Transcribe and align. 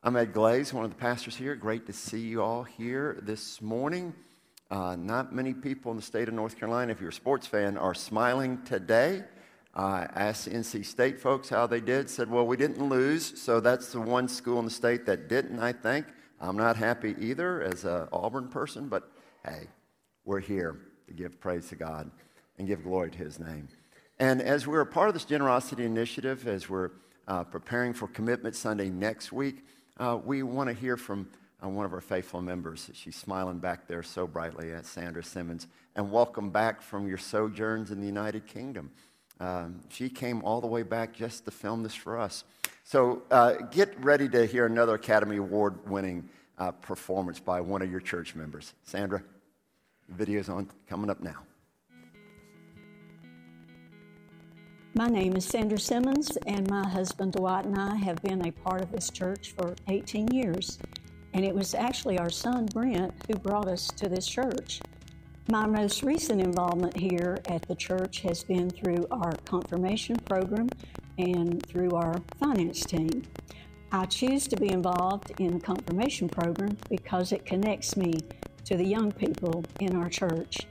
I'm 0.00 0.14
Ed 0.14 0.32
Glaize, 0.32 0.72
one 0.72 0.84
of 0.84 0.90
the 0.90 0.96
pastors 0.96 1.34
here. 1.34 1.56
Great 1.56 1.84
to 1.86 1.92
see 1.92 2.20
you 2.20 2.40
all 2.40 2.62
here 2.62 3.18
this 3.20 3.60
morning. 3.60 4.14
Uh, 4.70 4.94
not 4.94 5.34
many 5.34 5.52
people 5.52 5.90
in 5.90 5.96
the 5.96 6.02
state 6.04 6.28
of 6.28 6.34
North 6.34 6.56
Carolina, 6.56 6.92
if 6.92 7.00
you're 7.00 7.10
a 7.10 7.12
sports 7.12 7.48
fan, 7.48 7.76
are 7.76 7.94
smiling 7.94 8.62
today. 8.62 9.24
I 9.74 10.02
uh, 10.02 10.06
asked 10.14 10.44
the 10.44 10.52
NC 10.52 10.86
State 10.86 11.20
folks 11.20 11.48
how 11.48 11.66
they 11.66 11.80
did. 11.80 12.08
Said, 12.08 12.30
well, 12.30 12.46
we 12.46 12.56
didn't 12.56 12.88
lose, 12.88 13.42
so 13.42 13.58
that's 13.58 13.90
the 13.90 14.00
one 14.00 14.28
school 14.28 14.60
in 14.60 14.66
the 14.66 14.70
state 14.70 15.04
that 15.06 15.28
didn't, 15.28 15.58
I 15.58 15.72
think. 15.72 16.06
I'm 16.40 16.56
not 16.56 16.76
happy 16.76 17.16
either 17.18 17.60
as 17.62 17.84
an 17.84 18.06
Auburn 18.12 18.46
person, 18.46 18.88
but 18.88 19.10
hey, 19.44 19.66
we're 20.24 20.38
here 20.38 20.78
to 21.08 21.12
give 21.12 21.40
praise 21.40 21.70
to 21.70 21.74
God 21.74 22.08
and 22.56 22.68
give 22.68 22.84
glory 22.84 23.10
to 23.10 23.18
His 23.18 23.40
name. 23.40 23.66
And 24.20 24.42
as 24.42 24.64
we're 24.64 24.80
a 24.80 24.86
part 24.86 25.08
of 25.08 25.14
this 25.14 25.24
generosity 25.24 25.84
initiative, 25.84 26.46
as 26.46 26.68
we're 26.68 26.92
uh, 27.26 27.42
preparing 27.42 27.94
for 27.94 28.06
Commitment 28.06 28.54
Sunday 28.54 28.90
next 28.90 29.32
week, 29.32 29.64
uh, 29.98 30.18
we 30.24 30.42
want 30.42 30.68
to 30.68 30.74
hear 30.74 30.96
from 30.96 31.28
uh, 31.62 31.68
one 31.68 31.84
of 31.84 31.92
our 31.92 32.00
faithful 32.00 32.40
members. 32.40 32.90
She's 32.94 33.16
smiling 33.16 33.58
back 33.58 33.86
there 33.88 34.02
so 34.02 34.26
brightly 34.26 34.72
at 34.72 34.86
Sandra 34.86 35.24
Simmons. 35.24 35.66
And 35.96 36.10
welcome 36.10 36.50
back 36.50 36.80
from 36.80 37.08
your 37.08 37.18
sojourns 37.18 37.90
in 37.90 38.00
the 38.00 38.06
United 38.06 38.46
Kingdom. 38.46 38.90
Um, 39.40 39.80
she 39.88 40.08
came 40.08 40.42
all 40.44 40.60
the 40.60 40.66
way 40.66 40.82
back 40.82 41.14
just 41.14 41.44
to 41.44 41.50
film 41.50 41.82
this 41.82 41.94
for 41.94 42.18
us. 42.18 42.44
So 42.84 43.22
uh, 43.30 43.54
get 43.70 43.98
ready 44.02 44.28
to 44.30 44.46
hear 44.46 44.66
another 44.66 44.94
Academy 44.94 45.36
Award 45.36 45.88
winning 45.88 46.28
uh, 46.58 46.72
performance 46.72 47.40
by 47.40 47.60
one 47.60 47.82
of 47.82 47.90
your 47.90 48.00
church 48.00 48.34
members. 48.34 48.74
Sandra, 48.84 49.22
video's 50.08 50.48
on 50.48 50.70
coming 50.88 51.10
up 51.10 51.20
now. 51.20 51.42
My 54.94 55.06
name 55.06 55.36
is 55.36 55.44
Sandra 55.44 55.78
Simmons, 55.78 56.36
and 56.46 56.68
my 56.68 56.88
husband 56.88 57.32
Dwight 57.32 57.66
and 57.66 57.78
I 57.78 57.94
have 57.96 58.20
been 58.22 58.46
a 58.46 58.50
part 58.50 58.80
of 58.80 58.90
this 58.90 59.10
church 59.10 59.54
for 59.56 59.76
18 59.86 60.28
years. 60.28 60.78
And 61.34 61.44
it 61.44 61.54
was 61.54 61.74
actually 61.74 62.18
our 62.18 62.30
son 62.30 62.66
Brent 62.66 63.12
who 63.28 63.38
brought 63.38 63.68
us 63.68 63.88
to 63.88 64.08
this 64.08 64.26
church. 64.26 64.80
My 65.50 65.66
most 65.66 66.02
recent 66.02 66.40
involvement 66.40 66.96
here 66.96 67.38
at 67.48 67.62
the 67.62 67.76
church 67.76 68.20
has 68.20 68.42
been 68.42 68.70
through 68.70 69.06
our 69.10 69.32
confirmation 69.44 70.16
program 70.16 70.68
and 71.18 71.64
through 71.66 71.92
our 71.92 72.20
finance 72.40 72.84
team. 72.84 73.22
I 73.92 74.06
choose 74.06 74.48
to 74.48 74.56
be 74.56 74.70
involved 74.70 75.32
in 75.38 75.54
the 75.54 75.60
confirmation 75.60 76.28
program 76.28 76.76
because 76.88 77.32
it 77.32 77.46
connects 77.46 77.96
me 77.96 78.20
to 78.64 78.76
the 78.76 78.84
young 78.84 79.12
people 79.12 79.64
in 79.80 79.96
our 79.96 80.08
church. 80.08 80.66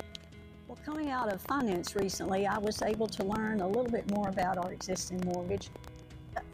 Coming 0.87 1.11
out 1.11 1.33
of 1.33 1.41
finance 1.41 1.97
recently, 1.97 2.47
I 2.47 2.57
was 2.59 2.81
able 2.81 3.07
to 3.07 3.23
learn 3.25 3.59
a 3.59 3.67
little 3.67 3.91
bit 3.91 4.09
more 4.09 4.29
about 4.29 4.57
our 4.57 4.71
existing 4.71 5.21
mortgage. 5.25 5.69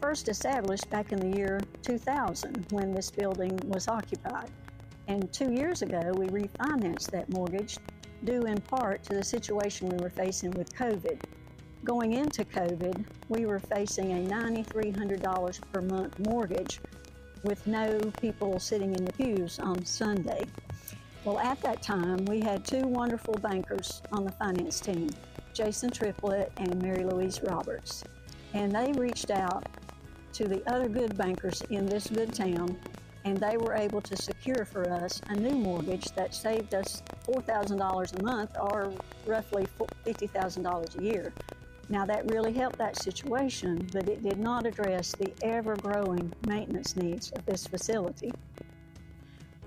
First 0.00 0.28
established 0.28 0.90
back 0.90 1.12
in 1.12 1.20
the 1.20 1.36
year 1.38 1.60
2000 1.82 2.66
when 2.70 2.92
this 2.92 3.12
building 3.12 3.56
was 3.66 3.86
occupied. 3.86 4.50
And 5.06 5.32
two 5.32 5.52
years 5.52 5.82
ago, 5.82 6.12
we 6.16 6.26
refinanced 6.26 7.12
that 7.12 7.32
mortgage 7.32 7.78
due 8.24 8.42
in 8.42 8.60
part 8.60 9.04
to 9.04 9.14
the 9.14 9.22
situation 9.22 9.88
we 9.88 10.02
were 10.02 10.10
facing 10.10 10.50
with 10.50 10.74
COVID. 10.74 11.20
Going 11.84 12.14
into 12.14 12.44
COVID, 12.44 13.04
we 13.28 13.46
were 13.46 13.60
facing 13.60 14.10
a 14.10 14.28
$9,300 14.28 15.60
per 15.72 15.80
month 15.80 16.18
mortgage 16.26 16.80
with 17.44 17.64
no 17.68 18.00
people 18.20 18.58
sitting 18.58 18.96
in 18.96 19.04
the 19.04 19.12
pews 19.12 19.60
on 19.60 19.84
Sunday. 19.84 20.44
Well, 21.24 21.38
at 21.38 21.58
that 21.62 21.80
time, 21.80 22.26
we 22.26 22.40
had 22.40 22.66
two 22.66 22.86
wonderful 22.86 23.34
bankers 23.34 24.02
on 24.12 24.24
the 24.24 24.32
finance 24.32 24.78
team, 24.78 25.08
Jason 25.54 25.90
Triplett 25.90 26.52
and 26.58 26.82
Mary 26.82 27.02
Louise 27.02 27.40
Roberts. 27.42 28.04
And 28.52 28.70
they 28.70 28.92
reached 28.92 29.30
out 29.30 29.66
to 30.34 30.46
the 30.46 30.62
other 30.70 30.86
good 30.86 31.16
bankers 31.16 31.62
in 31.70 31.86
this 31.86 32.08
good 32.08 32.34
town 32.34 32.76
and 33.24 33.38
they 33.38 33.56
were 33.56 33.74
able 33.74 34.02
to 34.02 34.16
secure 34.16 34.66
for 34.66 34.90
us 34.90 35.22
a 35.28 35.34
new 35.34 35.54
mortgage 35.54 36.12
that 36.14 36.34
saved 36.34 36.74
us 36.74 37.02
$4,000 37.26 38.20
a 38.20 38.22
month 38.22 38.50
or 38.60 38.92
roughly 39.26 39.66
$50,000 40.04 40.98
a 40.98 41.02
year. 41.02 41.32
Now, 41.88 42.04
that 42.06 42.30
really 42.30 42.52
helped 42.52 42.76
that 42.78 42.96
situation, 42.96 43.88
but 43.92 44.08
it 44.08 44.22
did 44.22 44.38
not 44.38 44.66
address 44.66 45.12
the 45.12 45.32
ever 45.42 45.76
growing 45.76 46.32
maintenance 46.46 46.96
needs 46.96 47.30
of 47.32 47.44
this 47.46 47.66
facility. 47.66 48.32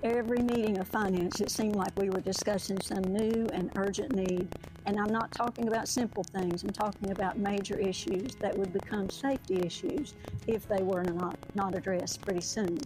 Every 0.04 0.38
meeting 0.38 0.78
of 0.78 0.86
finance, 0.86 1.40
it 1.40 1.50
seemed 1.50 1.74
like 1.74 1.90
we 1.98 2.08
were 2.08 2.20
discussing 2.20 2.80
some 2.80 3.02
new 3.02 3.48
and 3.52 3.72
urgent 3.74 4.14
need. 4.14 4.48
And 4.86 4.96
I'm 4.96 5.12
not 5.12 5.32
talking 5.32 5.66
about 5.66 5.88
simple 5.88 6.22
things, 6.22 6.62
I'm 6.62 6.70
talking 6.70 7.10
about 7.10 7.36
major 7.36 7.76
issues 7.76 8.36
that 8.36 8.56
would 8.56 8.72
become 8.72 9.10
safety 9.10 9.58
issues 9.66 10.14
if 10.46 10.68
they 10.68 10.84
were 10.84 11.02
not, 11.02 11.36
not 11.56 11.74
addressed 11.74 12.22
pretty 12.22 12.42
soon. 12.42 12.78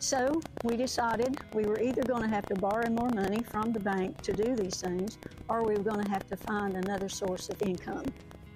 So 0.00 0.40
we 0.64 0.76
decided 0.76 1.38
we 1.54 1.64
were 1.64 1.80
either 1.80 2.02
going 2.02 2.22
to 2.22 2.28
have 2.28 2.46
to 2.46 2.56
borrow 2.56 2.90
more 2.90 3.10
money 3.10 3.44
from 3.44 3.72
the 3.72 3.78
bank 3.78 4.20
to 4.22 4.32
do 4.32 4.56
these 4.56 4.80
things, 4.80 5.18
or 5.48 5.62
we 5.62 5.74
were 5.74 5.84
going 5.84 6.04
to 6.04 6.10
have 6.10 6.26
to 6.26 6.36
find 6.36 6.76
another 6.76 7.08
source 7.08 7.50
of 7.50 7.62
income. 7.62 8.06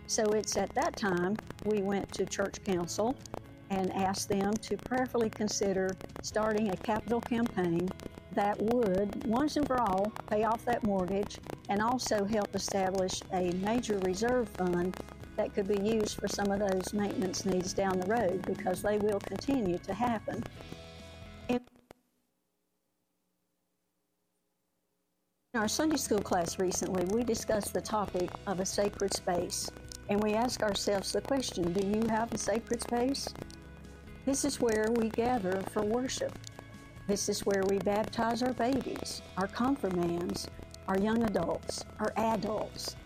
So 0.08 0.24
it's 0.32 0.56
at 0.56 0.74
that 0.74 0.96
time 0.96 1.36
we 1.64 1.82
went 1.82 2.10
to 2.14 2.26
church 2.26 2.64
council 2.64 3.16
and 3.70 3.92
asked 3.94 4.28
them 4.28 4.52
to 4.54 4.76
prayerfully 4.76 5.30
consider 5.30 5.96
starting 6.22 6.70
a 6.70 6.76
capital 6.76 7.20
campaign 7.20 7.88
that 8.32 8.60
would, 8.60 9.24
once 9.26 9.56
and 9.56 9.66
for 9.66 9.80
all, 9.80 10.12
pay 10.30 10.44
off 10.44 10.64
that 10.64 10.84
mortgage 10.84 11.38
and 11.68 11.80
also 11.80 12.24
help 12.24 12.54
establish 12.54 13.20
a 13.32 13.52
major 13.54 13.98
reserve 14.00 14.48
fund 14.50 14.96
that 15.36 15.54
could 15.54 15.68
be 15.68 15.80
used 15.80 16.18
for 16.18 16.28
some 16.28 16.50
of 16.50 16.60
those 16.60 16.92
maintenance 16.92 17.44
needs 17.44 17.72
down 17.72 17.98
the 17.98 18.06
road 18.06 18.42
because 18.46 18.82
they 18.82 18.98
will 18.98 19.20
continue 19.20 19.78
to 19.78 19.94
happen. 19.94 20.42
In 21.48 21.60
our 25.62 25.68
Sunday 25.68 25.96
school 25.96 26.20
class 26.20 26.58
recently, 26.58 27.04
we 27.06 27.24
discussed 27.24 27.72
the 27.72 27.80
topic 27.80 28.30
of 28.46 28.60
a 28.60 28.66
sacred 28.66 29.14
space, 29.14 29.70
and 30.08 30.22
we 30.22 30.34
ask 30.34 30.62
ourselves 30.62 31.12
the 31.12 31.20
question 31.20 31.72
Do 31.72 31.86
you 31.86 32.06
have 32.08 32.32
a 32.32 32.38
sacred 32.38 32.82
space? 32.82 33.28
This 34.24 34.44
is 34.44 34.60
where 34.60 34.88
we 34.96 35.08
gather 35.10 35.62
for 35.72 35.82
worship. 35.82 36.36
This 37.06 37.28
is 37.28 37.46
where 37.46 37.62
we 37.68 37.78
baptize 37.78 38.42
our 38.42 38.52
babies, 38.52 39.22
our 39.36 39.46
confirmands, 39.46 40.48
our 40.88 40.98
young 40.98 41.22
adults, 41.22 41.84
our 42.00 42.12
adults. 42.16 42.96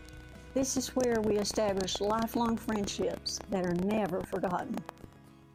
This 0.55 0.77
is 0.77 0.97
where 0.97 1.21
we 1.21 1.37
establish 1.37 2.01
lifelong 2.01 2.57
friendships 2.57 3.39
that 3.51 3.67
are 3.67 3.75
never 3.75 4.23
forgotten. 4.23 4.77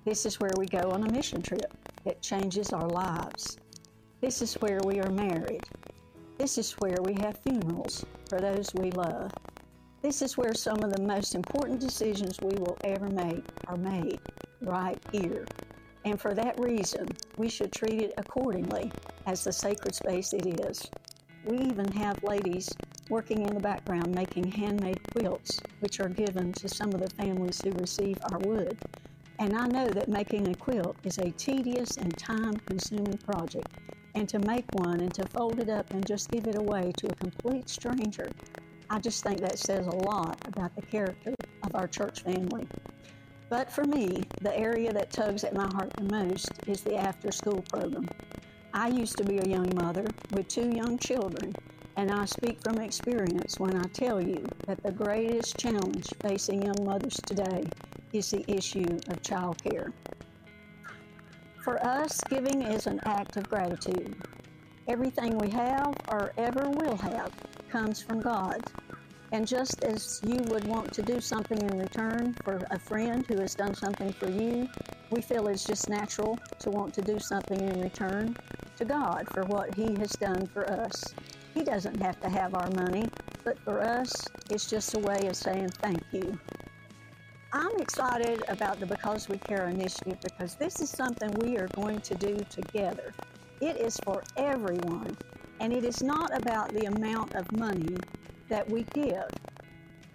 This 0.05 0.25
is 0.25 0.39
where 0.39 0.53
we 0.57 0.67
go 0.67 0.91
on 0.91 1.03
a 1.03 1.11
mission 1.11 1.41
trip 1.41 1.73
that 2.03 2.21
changes 2.21 2.71
our 2.71 2.87
lives. 2.87 3.57
This 4.21 4.41
is 4.41 4.53
where 4.55 4.79
we 4.85 4.99
are 4.99 5.09
married. 5.09 5.63
This 6.37 6.57
is 6.57 6.73
where 6.73 6.97
we 7.01 7.15
have 7.21 7.39
funerals 7.39 8.05
for 8.29 8.39
those 8.39 8.73
we 8.73 8.91
love. 8.91 9.31
This 10.05 10.21
is 10.21 10.37
where 10.37 10.53
some 10.53 10.83
of 10.83 10.93
the 10.93 11.01
most 11.01 11.33
important 11.33 11.79
decisions 11.79 12.39
we 12.39 12.55
will 12.59 12.77
ever 12.83 13.07
make 13.07 13.43
are 13.65 13.75
made, 13.75 14.19
right 14.61 15.03
here. 15.11 15.47
And 16.03 16.21
for 16.21 16.35
that 16.35 16.59
reason, 16.59 17.07
we 17.37 17.49
should 17.49 17.71
treat 17.71 17.99
it 18.03 18.13
accordingly 18.15 18.91
as 19.25 19.43
the 19.43 19.51
sacred 19.51 19.95
space 19.95 20.31
it 20.31 20.59
is. 20.67 20.87
We 21.43 21.57
even 21.57 21.91
have 21.93 22.21
ladies 22.21 22.69
working 23.09 23.41
in 23.41 23.55
the 23.55 23.59
background 23.59 24.13
making 24.13 24.51
handmade 24.51 24.99
quilts, 25.11 25.59
which 25.79 25.99
are 25.99 26.09
given 26.09 26.53
to 26.53 26.69
some 26.69 26.93
of 26.93 27.01
the 27.01 27.09
families 27.15 27.59
who 27.63 27.71
receive 27.71 28.19
our 28.31 28.37
wood. 28.37 28.77
And 29.39 29.57
I 29.57 29.65
know 29.65 29.87
that 29.87 30.07
making 30.07 30.47
a 30.49 30.53
quilt 30.53 30.97
is 31.03 31.17
a 31.17 31.31
tedious 31.31 31.97
and 31.97 32.15
time 32.15 32.57
consuming 32.67 33.17
project, 33.17 33.69
and 34.13 34.29
to 34.29 34.37
make 34.37 34.71
one 34.73 34.99
and 34.99 35.13
to 35.15 35.25
fold 35.29 35.57
it 35.57 35.69
up 35.69 35.91
and 35.95 36.05
just 36.05 36.29
give 36.29 36.45
it 36.45 36.57
away 36.57 36.91
to 36.97 37.07
a 37.07 37.15
complete 37.15 37.67
stranger, 37.69 38.29
I 38.89 38.99
just 38.99 39.23
think 39.23 39.39
that 39.41 39.57
says 39.57 39.87
a 39.87 39.95
lot 39.95 40.39
about 40.47 40.75
the 40.75 40.81
character 40.83 41.33
of 41.63 41.75
our 41.75 41.87
church 41.87 42.21
family. 42.21 42.67
But 43.49 43.71
for 43.71 43.83
me, 43.83 44.23
the 44.41 44.57
area 44.57 44.93
that 44.93 45.11
tugs 45.11 45.43
at 45.43 45.53
my 45.53 45.67
heart 45.73 45.91
the 45.97 46.03
most 46.03 46.49
is 46.67 46.81
the 46.81 46.95
after 46.95 47.31
school 47.31 47.63
program. 47.63 48.07
I 48.73 48.89
used 48.89 49.17
to 49.17 49.23
be 49.23 49.37
a 49.37 49.47
young 49.47 49.73
mother 49.75 50.05
with 50.33 50.47
two 50.47 50.69
young 50.69 50.97
children, 50.97 51.53
and 51.95 52.11
I 52.11 52.25
speak 52.25 52.61
from 52.61 52.79
experience 52.79 53.59
when 53.59 53.75
I 53.75 53.83
tell 53.93 54.21
you 54.21 54.45
that 54.67 54.83
the 54.83 54.91
greatest 54.91 55.57
challenge 55.57 56.07
facing 56.21 56.63
young 56.63 56.83
mothers 56.83 57.19
today 57.25 57.63
is 58.13 58.29
the 58.31 58.43
issue 58.51 58.99
of 59.07 59.21
child 59.21 59.63
care. 59.63 59.93
For 61.63 61.83
us, 61.83 62.21
giving 62.29 62.61
is 62.61 62.85
an 62.85 62.99
act 63.05 63.37
of 63.37 63.49
gratitude. 63.49 64.15
Everything 64.87 65.37
we 65.37 65.49
have 65.49 65.95
or 66.09 66.33
ever 66.37 66.69
will 66.69 66.97
have 66.97 67.31
comes 67.75 68.01
from 68.01 68.21
God. 68.21 68.63
And 69.33 69.45
just 69.45 69.83
as 69.83 70.21
you 70.25 70.37
would 70.43 70.65
want 70.65 70.93
to 70.93 71.01
do 71.01 71.19
something 71.19 71.59
in 71.59 71.77
return 71.77 72.33
for 72.41 72.65
a 72.71 72.79
friend 72.79 73.25
who 73.27 73.37
has 73.41 73.53
done 73.53 73.75
something 73.75 74.13
for 74.13 74.29
you, 74.29 74.69
we 75.09 75.19
feel 75.19 75.49
it's 75.49 75.65
just 75.65 75.89
natural 75.89 76.39
to 76.59 76.69
want 76.69 76.93
to 76.93 77.01
do 77.01 77.19
something 77.19 77.59
in 77.59 77.81
return 77.81 78.37
to 78.77 78.85
God 78.85 79.27
for 79.33 79.43
what 79.43 79.75
He 79.75 79.93
has 79.95 80.11
done 80.11 80.47
for 80.47 80.69
us. 80.71 81.03
He 81.53 81.65
doesn't 81.65 82.01
have 82.01 82.17
to 82.21 82.29
have 82.29 82.55
our 82.55 82.69
money, 82.71 83.09
but 83.43 83.59
for 83.59 83.81
us, 83.81 84.25
it's 84.49 84.69
just 84.69 84.95
a 84.95 84.99
way 84.99 85.27
of 85.27 85.35
saying 85.35 85.67
thank 85.81 86.01
you. 86.13 86.39
I'm 87.51 87.77
excited 87.81 88.41
about 88.47 88.79
the 88.79 88.85
Because 88.85 89.27
We 89.27 89.37
Care 89.39 89.67
initiative 89.67 90.21
because 90.21 90.55
this 90.55 90.79
is 90.79 90.89
something 90.89 91.29
we 91.41 91.57
are 91.57 91.67
going 91.75 91.99
to 91.99 92.15
do 92.15 92.37
together. 92.49 93.11
It 93.59 93.75
is 93.75 93.97
for 94.05 94.23
everyone, 94.37 95.17
and 95.59 95.73
it 95.73 95.85
is 95.85 96.03
not 96.03 96.35
about 96.37 96.69
the 96.73 96.85
amount 96.85 97.35
of 97.35 97.51
money 97.57 97.95
that 98.49 98.69
we 98.69 98.83
give. 98.93 99.29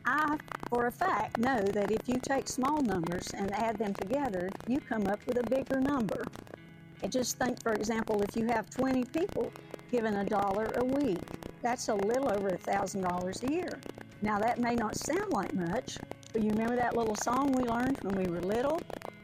I, 0.04 0.38
for 0.68 0.86
a 0.86 0.92
fact, 0.92 1.38
know 1.38 1.60
that 1.62 1.90
if 1.90 2.08
you 2.08 2.18
take 2.20 2.48
small 2.48 2.80
numbers 2.80 3.30
and 3.36 3.52
add 3.52 3.78
them 3.78 3.94
together, 3.94 4.48
you 4.66 4.80
come 4.80 5.06
up 5.06 5.20
with 5.26 5.38
a 5.38 5.50
bigger 5.50 5.80
number. 5.80 6.24
And 7.02 7.12
just 7.12 7.38
think, 7.38 7.62
for 7.62 7.72
example, 7.72 8.22
if 8.22 8.36
you 8.36 8.46
have 8.46 8.68
20 8.70 9.04
people 9.04 9.52
giving 9.90 10.14
a 10.14 10.24
dollar 10.24 10.72
a 10.76 10.84
week, 10.84 11.18
that's 11.62 11.88
a 11.88 11.94
little 11.94 12.30
over 12.32 12.50
$1,000 12.50 13.48
a 13.48 13.52
year. 13.52 13.80
Now, 14.22 14.38
that 14.38 14.58
may 14.58 14.74
not 14.74 14.96
sound 14.96 15.32
like 15.32 15.54
much, 15.54 15.98
but 16.32 16.42
you 16.42 16.50
remember 16.50 16.76
that 16.76 16.96
little 16.96 17.16
song 17.16 17.52
we 17.52 17.64
learned 17.64 17.98
when 18.02 18.16
we 18.16 18.30
were 18.30 18.40
little? 18.40 18.80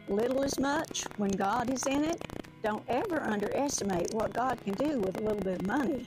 Little 0.09 0.43
is 0.43 0.59
much 0.59 1.05
when 1.17 1.31
God 1.31 1.71
is 1.73 1.85
in 1.87 2.05
it. 2.05 2.21
Don't 2.67 2.83
ever 2.89 3.23
underestimate 3.23 4.13
what 4.13 4.33
God 4.33 4.59
can 4.65 4.75
do 4.75 4.99
with 4.99 5.21
a 5.21 5.23
little 5.23 5.41
bit 5.41 5.61
of 5.61 5.67
money. 5.69 6.05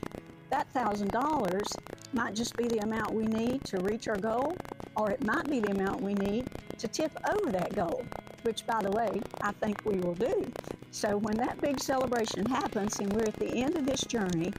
That 0.49 0.67
$1,000 0.73 1.63
might 2.11 2.35
just 2.35 2.57
be 2.57 2.67
the 2.67 2.79
amount 2.79 3.13
we 3.13 3.23
need 3.27 3.63
to 3.63 3.79
reach 3.79 4.09
our 4.09 4.17
goal, 4.17 4.57
or 4.97 5.09
it 5.09 5.23
might 5.23 5.49
be 5.49 5.61
the 5.61 5.71
amount 5.71 6.01
we 6.01 6.15
need 6.15 6.49
to 6.77 6.85
tip 6.89 7.17
over 7.31 7.49
that 7.53 7.73
goal, 7.73 8.03
which, 8.41 8.67
by 8.67 8.83
the 8.83 8.91
way, 8.91 9.21
I 9.39 9.53
think 9.53 9.85
we 9.85 9.99
will 9.99 10.15
do. 10.15 10.51
So, 10.91 11.15
when 11.15 11.37
that 11.37 11.61
big 11.61 11.79
celebration 11.79 12.45
happens 12.45 12.99
and 12.99 13.13
we're 13.13 13.23
at 13.23 13.39
the 13.39 13.55
end 13.55 13.77
of 13.77 13.85
this 13.85 14.01
journey, 14.01 14.51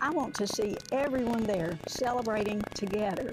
I 0.00 0.10
want 0.10 0.36
to 0.36 0.46
see 0.46 0.76
everyone 0.92 1.42
there 1.42 1.76
celebrating 1.88 2.62
together. 2.74 3.32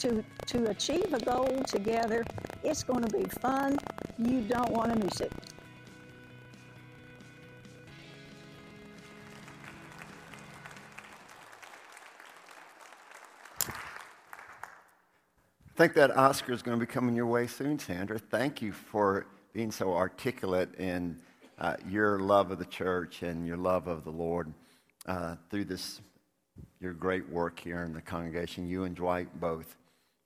To, 0.00 0.24
to 0.46 0.70
achieve 0.70 1.14
a 1.14 1.20
goal 1.20 1.62
together, 1.68 2.24
it's 2.64 2.82
going 2.82 3.04
to 3.04 3.16
be 3.16 3.22
fun. 3.40 3.78
You 4.18 4.40
don't 4.40 4.72
want 4.72 4.92
to 4.92 4.98
miss 4.98 5.20
it. 5.20 5.32
I 15.72 15.74
think 15.74 15.94
that 15.94 16.14
Oscar 16.14 16.52
is 16.52 16.60
going 16.60 16.78
to 16.78 16.86
be 16.86 16.92
coming 16.92 17.16
your 17.16 17.24
way 17.24 17.46
soon, 17.46 17.78
Sandra. 17.78 18.18
Thank 18.18 18.60
you 18.60 18.72
for 18.72 19.24
being 19.54 19.72
so 19.72 19.94
articulate 19.94 20.74
in 20.74 21.16
uh, 21.58 21.76
your 21.88 22.18
love 22.18 22.50
of 22.50 22.58
the 22.58 22.66
church 22.66 23.22
and 23.22 23.46
your 23.46 23.56
love 23.56 23.86
of 23.86 24.04
the 24.04 24.10
Lord 24.10 24.52
uh, 25.06 25.36
through 25.48 25.64
this, 25.64 26.02
your 26.78 26.92
great 26.92 27.26
work 27.30 27.58
here 27.58 27.84
in 27.84 27.94
the 27.94 28.02
congregation. 28.02 28.68
You 28.68 28.84
and 28.84 28.94
Dwight 28.94 29.40
both 29.40 29.78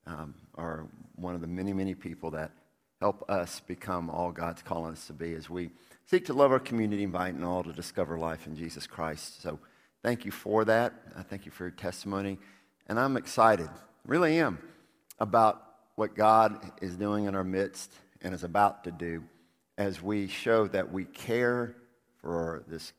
um, 0.04 0.34
are 0.56 0.88
one 1.14 1.36
of 1.36 1.40
the 1.40 1.46
many, 1.46 1.72
many 1.72 1.94
people 1.94 2.32
that 2.32 2.50
help 3.00 3.24
us 3.30 3.60
become 3.68 4.10
all 4.10 4.32
God's 4.32 4.62
calling 4.62 4.94
us 4.94 5.06
to 5.06 5.12
be 5.12 5.32
as 5.34 5.48
we 5.48 5.70
seek 6.06 6.24
to 6.24 6.34
love 6.34 6.50
our 6.50 6.58
community, 6.58 7.04
inviting 7.04 7.44
all 7.44 7.62
to 7.62 7.72
discover 7.72 8.18
life 8.18 8.48
in 8.48 8.56
Jesus 8.56 8.88
Christ. 8.88 9.42
So 9.42 9.60
thank 10.02 10.24
you 10.24 10.32
for 10.32 10.64
that. 10.64 10.92
I 11.16 11.22
thank 11.22 11.46
you 11.46 11.52
for 11.52 11.62
your 11.62 11.70
testimony. 11.70 12.36
And 12.88 12.98
I'm 12.98 13.16
excited, 13.16 13.68
really 14.04 14.40
am, 14.40 14.58
about 15.18 15.62
what 15.94 16.14
God 16.14 16.60
is 16.80 16.96
doing 16.96 17.24
in 17.24 17.34
our 17.34 17.44
midst 17.44 17.92
and 18.22 18.34
is 18.34 18.44
about 18.44 18.84
to 18.84 18.90
do 18.90 19.22
as 19.78 20.02
we 20.02 20.26
show 20.26 20.66
that 20.68 20.92
we 20.92 21.04
care 21.04 21.74
for 22.18 22.64
this 22.66 22.92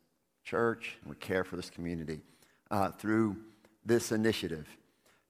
church 0.44 0.98
and 1.02 1.10
we 1.10 1.16
care 1.18 1.44
for 1.44 1.56
this 1.56 1.70
community 1.70 2.22
uh, 2.72 2.90
through 2.92 3.36
this 3.86 4.12
initiative. 4.12 4.68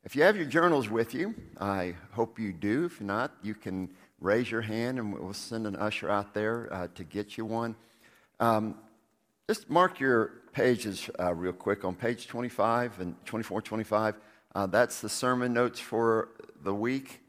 If 0.03 0.15
you 0.15 0.23
have 0.23 0.37
your 0.37 0.45
journals 0.45 0.89
with 0.89 1.13
you, 1.13 1.35
I 1.59 1.95
hope 2.11 2.39
you 2.39 2.53
do. 2.53 2.85
If 2.85 3.01
not, 3.01 3.31
you 3.43 3.53
can 3.53 3.89
raise 4.21 4.49
your 4.49 4.61
hand 4.61 4.99
and 4.99 5.13
we'll 5.13 5.33
send 5.33 5.67
an 5.67 5.75
usher 5.75 6.09
out 6.09 6.33
there 6.33 6.69
uh, 6.71 6.87
to 6.95 7.03
get 7.03 7.37
you 7.37 7.45
one. 7.45 7.75
Um, 8.39 8.75
just 9.49 9.69
mark 9.69 9.99
your 9.99 10.33
pages 10.53 11.09
uh, 11.19 11.33
real 11.33 11.53
quick 11.53 11.85
on 11.85 11.95
page 11.95 12.27
25 12.27 12.99
and 12.99 13.25
24, 13.25 13.61
25. 13.61 14.15
Uh, 14.55 14.65
that's 14.65 15.01
the 15.01 15.09
sermon 15.09 15.53
notes 15.53 15.79
for 15.79 16.29
the 16.63 16.73
week. 16.73 17.21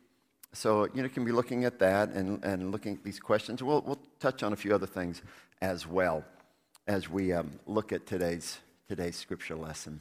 So, 0.52 0.84
you 0.86 0.96
know, 0.96 1.02
you 1.04 1.08
can 1.08 1.24
be 1.24 1.32
looking 1.32 1.64
at 1.64 1.78
that 1.78 2.10
and, 2.10 2.42
and 2.44 2.72
looking 2.72 2.94
at 2.94 3.04
these 3.04 3.20
questions. 3.20 3.62
We'll, 3.62 3.82
we'll 3.82 4.00
touch 4.18 4.42
on 4.42 4.52
a 4.52 4.56
few 4.56 4.74
other 4.74 4.86
things 4.86 5.22
as 5.60 5.86
well 5.86 6.24
as 6.86 7.08
we 7.08 7.32
um, 7.32 7.50
look 7.66 7.92
at 7.92 8.06
today's, 8.06 8.58
today's 8.88 9.16
scripture 9.16 9.56
lesson. 9.56 10.00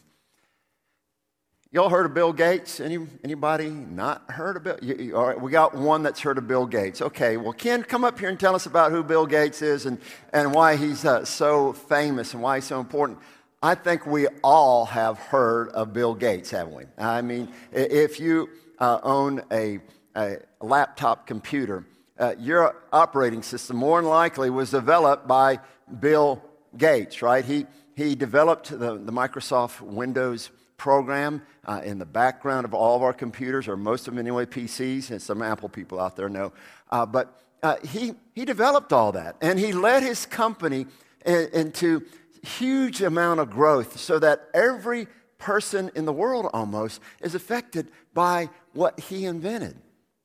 Y'all 1.69 1.89
heard 1.89 2.05
of 2.05 2.13
Bill 2.13 2.31
Gates? 2.31 2.79
Any, 2.79 2.97
anybody 3.25 3.69
not 3.69 4.31
heard 4.31 4.55
of 4.55 4.63
Bill? 4.63 4.77
You, 4.81 4.95
you, 4.95 5.17
all 5.17 5.27
right, 5.27 5.39
we 5.39 5.51
got 5.51 5.75
one 5.75 6.01
that's 6.01 6.21
heard 6.21 6.37
of 6.37 6.47
Bill 6.47 6.65
Gates. 6.65 7.01
Okay, 7.01 7.35
well, 7.35 7.51
Ken, 7.51 7.83
come 7.83 8.05
up 8.05 8.17
here 8.17 8.29
and 8.29 8.39
tell 8.39 8.55
us 8.55 8.65
about 8.65 8.93
who 8.93 9.03
Bill 9.03 9.25
Gates 9.25 9.61
is 9.61 9.85
and, 9.85 9.99
and 10.31 10.53
why 10.53 10.77
he's 10.77 11.03
uh, 11.03 11.25
so 11.25 11.73
famous 11.73 12.33
and 12.33 12.41
why 12.41 12.55
he's 12.55 12.65
so 12.65 12.79
important. 12.79 13.19
I 13.61 13.75
think 13.75 14.05
we 14.05 14.27
all 14.45 14.85
have 14.85 15.17
heard 15.17 15.67
of 15.69 15.91
Bill 15.91 16.13
Gates, 16.13 16.51
haven't 16.51 16.73
we? 16.73 16.83
I 16.97 17.21
mean, 17.21 17.49
if 17.73 18.17
you 18.17 18.49
uh, 18.79 18.99
own 19.03 19.41
a, 19.51 19.79
a, 20.15 20.37
laptop 20.61 21.27
computer, 21.27 21.85
uh, 22.19 22.33
your 22.39 22.75
operating 22.91 23.43
system 23.43 23.77
more 23.77 24.01
than 24.01 24.09
likely 24.09 24.49
was 24.49 24.71
developed 24.71 25.27
by 25.27 25.59
Bill 25.99 26.43
Gates, 26.77 27.21
right? 27.21 27.45
He, 27.45 27.65
he 27.95 28.15
developed 28.15 28.69
the, 28.69 28.97
the 28.97 29.11
Microsoft 29.11 29.81
Windows 29.81 30.49
program 30.77 31.41
uh, 31.65 31.81
in 31.83 31.99
the 31.99 32.05
background 32.05 32.65
of 32.65 32.73
all 32.73 32.95
of 32.95 33.03
our 33.03 33.13
computers, 33.13 33.67
or 33.67 33.75
most 33.75 34.07
of 34.07 34.13
them 34.13 34.19
anyway, 34.19 34.45
PCs, 34.45 35.11
and 35.11 35.21
some 35.21 35.41
Apple 35.41 35.69
people 35.69 35.99
out 35.99 36.15
there 36.15 36.29
know. 36.29 36.53
Uh, 36.91 37.05
but 37.05 37.41
uh, 37.63 37.77
he, 37.87 38.13
he 38.33 38.45
developed 38.45 38.93
all 38.93 39.11
that, 39.11 39.35
and 39.41 39.59
he 39.59 39.73
led 39.73 40.03
his 40.03 40.25
company 40.25 40.85
in, 41.25 41.49
into 41.53 42.03
huge 42.43 43.01
amount 43.01 43.39
of 43.39 43.49
growth 43.49 43.99
so 43.99 44.19
that 44.19 44.47
every 44.53 45.07
person 45.37 45.91
in 45.95 46.05
the 46.05 46.13
world 46.13 46.49
almost 46.53 47.01
is 47.21 47.35
affected 47.35 47.89
by 48.13 48.49
what 48.73 48.99
he 48.99 49.25
invented 49.25 49.77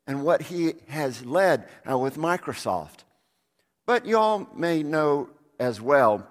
and 0.07 0.25
what 0.25 0.43
he 0.43 0.75
has 0.89 1.25
led 1.25 1.69
uh, 1.89 1.97
with 1.97 2.17
Microsoft. 2.17 3.05
But 3.87 4.07
you 4.07 4.19
all 4.19 4.49
may 4.55 4.83
know 4.83 5.29
as 5.59 5.81
well 5.81 6.27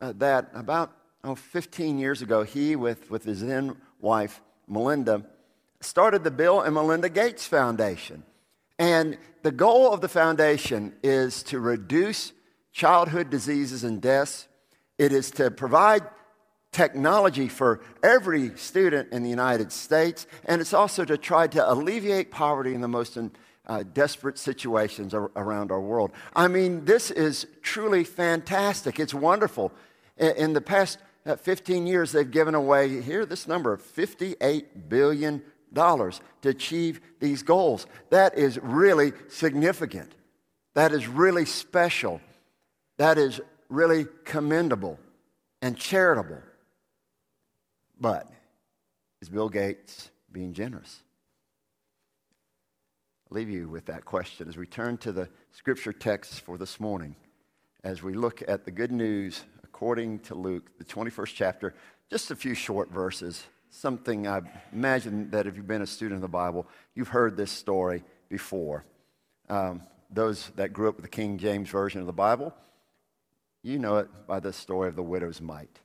uh, 0.00 0.12
that 0.18 0.50
about 0.54 0.92
oh, 1.24 1.34
15 1.34 1.98
years 1.98 2.22
ago, 2.22 2.42
he, 2.42 2.76
with, 2.76 3.10
with 3.10 3.24
his 3.24 3.40
then 3.40 3.76
wife, 4.00 4.40
Melinda, 4.68 5.24
started 5.80 6.24
the 6.24 6.30
Bill 6.30 6.60
and 6.60 6.74
Melinda 6.74 7.08
Gates 7.08 7.46
Foundation. 7.46 8.22
And 8.78 9.18
the 9.42 9.52
goal 9.52 9.92
of 9.92 10.00
the 10.00 10.08
foundation 10.08 10.94
is 11.02 11.42
to 11.44 11.60
reduce 11.60 12.32
childhood 12.72 13.30
diseases 13.30 13.84
and 13.84 14.00
deaths. 14.00 14.48
It 14.98 15.12
is 15.12 15.30
to 15.32 15.50
provide 15.50 16.02
technology 16.76 17.48
for 17.48 17.80
every 18.02 18.54
student 18.58 19.10
in 19.10 19.22
the 19.22 19.30
United 19.30 19.72
States, 19.72 20.26
and 20.44 20.60
it's 20.60 20.74
also 20.74 21.06
to 21.06 21.16
try 21.16 21.46
to 21.46 21.72
alleviate 21.72 22.30
poverty 22.30 22.74
in 22.74 22.82
the 22.82 22.88
most 22.88 23.16
uh, 23.66 23.82
desperate 23.94 24.36
situations 24.36 25.14
ar- 25.14 25.30
around 25.36 25.72
our 25.72 25.80
world. 25.80 26.12
I 26.34 26.48
mean, 26.48 26.84
this 26.84 27.10
is 27.10 27.46
truly 27.62 28.04
fantastic. 28.04 29.00
It's 29.00 29.14
wonderful. 29.14 29.72
In, 30.18 30.36
in 30.36 30.52
the 30.52 30.60
past 30.60 30.98
uh, 31.24 31.36
15 31.36 31.86
years, 31.86 32.12
they've 32.12 32.30
given 32.30 32.54
away, 32.54 33.00
here, 33.00 33.24
this 33.24 33.48
number, 33.48 33.72
of 33.72 33.82
$58 33.82 34.66
billion 34.90 35.42
to 35.74 36.20
achieve 36.44 37.00
these 37.20 37.42
goals. 37.42 37.86
That 38.10 38.36
is 38.36 38.58
really 38.62 39.14
significant. 39.28 40.12
That 40.74 40.92
is 40.92 41.08
really 41.08 41.46
special. 41.46 42.20
That 42.98 43.16
is 43.16 43.40
really 43.70 44.04
commendable 44.26 44.98
and 45.62 45.74
charitable. 45.74 46.42
But 47.98 48.30
is 49.22 49.28
Bill 49.28 49.48
Gates 49.48 50.10
being 50.30 50.52
generous? 50.52 51.02
I'll 53.30 53.36
leave 53.36 53.48
you 53.48 53.68
with 53.68 53.86
that 53.86 54.04
question 54.04 54.48
as 54.48 54.56
we 54.56 54.66
turn 54.66 54.98
to 54.98 55.12
the 55.12 55.28
scripture 55.52 55.92
text 55.92 56.40
for 56.42 56.58
this 56.58 56.78
morning, 56.78 57.16
as 57.82 58.02
we 58.02 58.14
look 58.14 58.42
at 58.46 58.64
the 58.64 58.70
good 58.70 58.92
news 58.92 59.42
according 59.64 60.20
to 60.20 60.34
Luke, 60.34 60.70
the 60.78 60.84
21st 60.84 61.34
chapter, 61.34 61.74
just 62.10 62.30
a 62.30 62.36
few 62.36 62.54
short 62.54 62.90
verses. 62.90 63.44
Something 63.70 64.28
I 64.28 64.42
imagine 64.72 65.30
that 65.30 65.46
if 65.46 65.56
you've 65.56 65.66
been 65.66 65.82
a 65.82 65.86
student 65.86 66.16
of 66.16 66.22
the 66.22 66.28
Bible, 66.28 66.66
you've 66.94 67.08
heard 67.08 67.36
this 67.36 67.50
story 67.50 68.04
before. 68.28 68.84
Um, 69.48 69.82
those 70.10 70.50
that 70.56 70.72
grew 70.72 70.88
up 70.88 70.96
with 70.96 71.04
the 71.04 71.10
King 71.10 71.36
James 71.36 71.68
Version 71.68 72.00
of 72.00 72.06
the 72.06 72.12
Bible, 72.12 72.54
you 73.62 73.78
know 73.78 73.96
it 73.96 74.08
by 74.26 74.38
the 74.38 74.52
story 74.52 74.88
of 74.88 74.96
the 74.96 75.02
widow's 75.02 75.40
mite. 75.40 75.80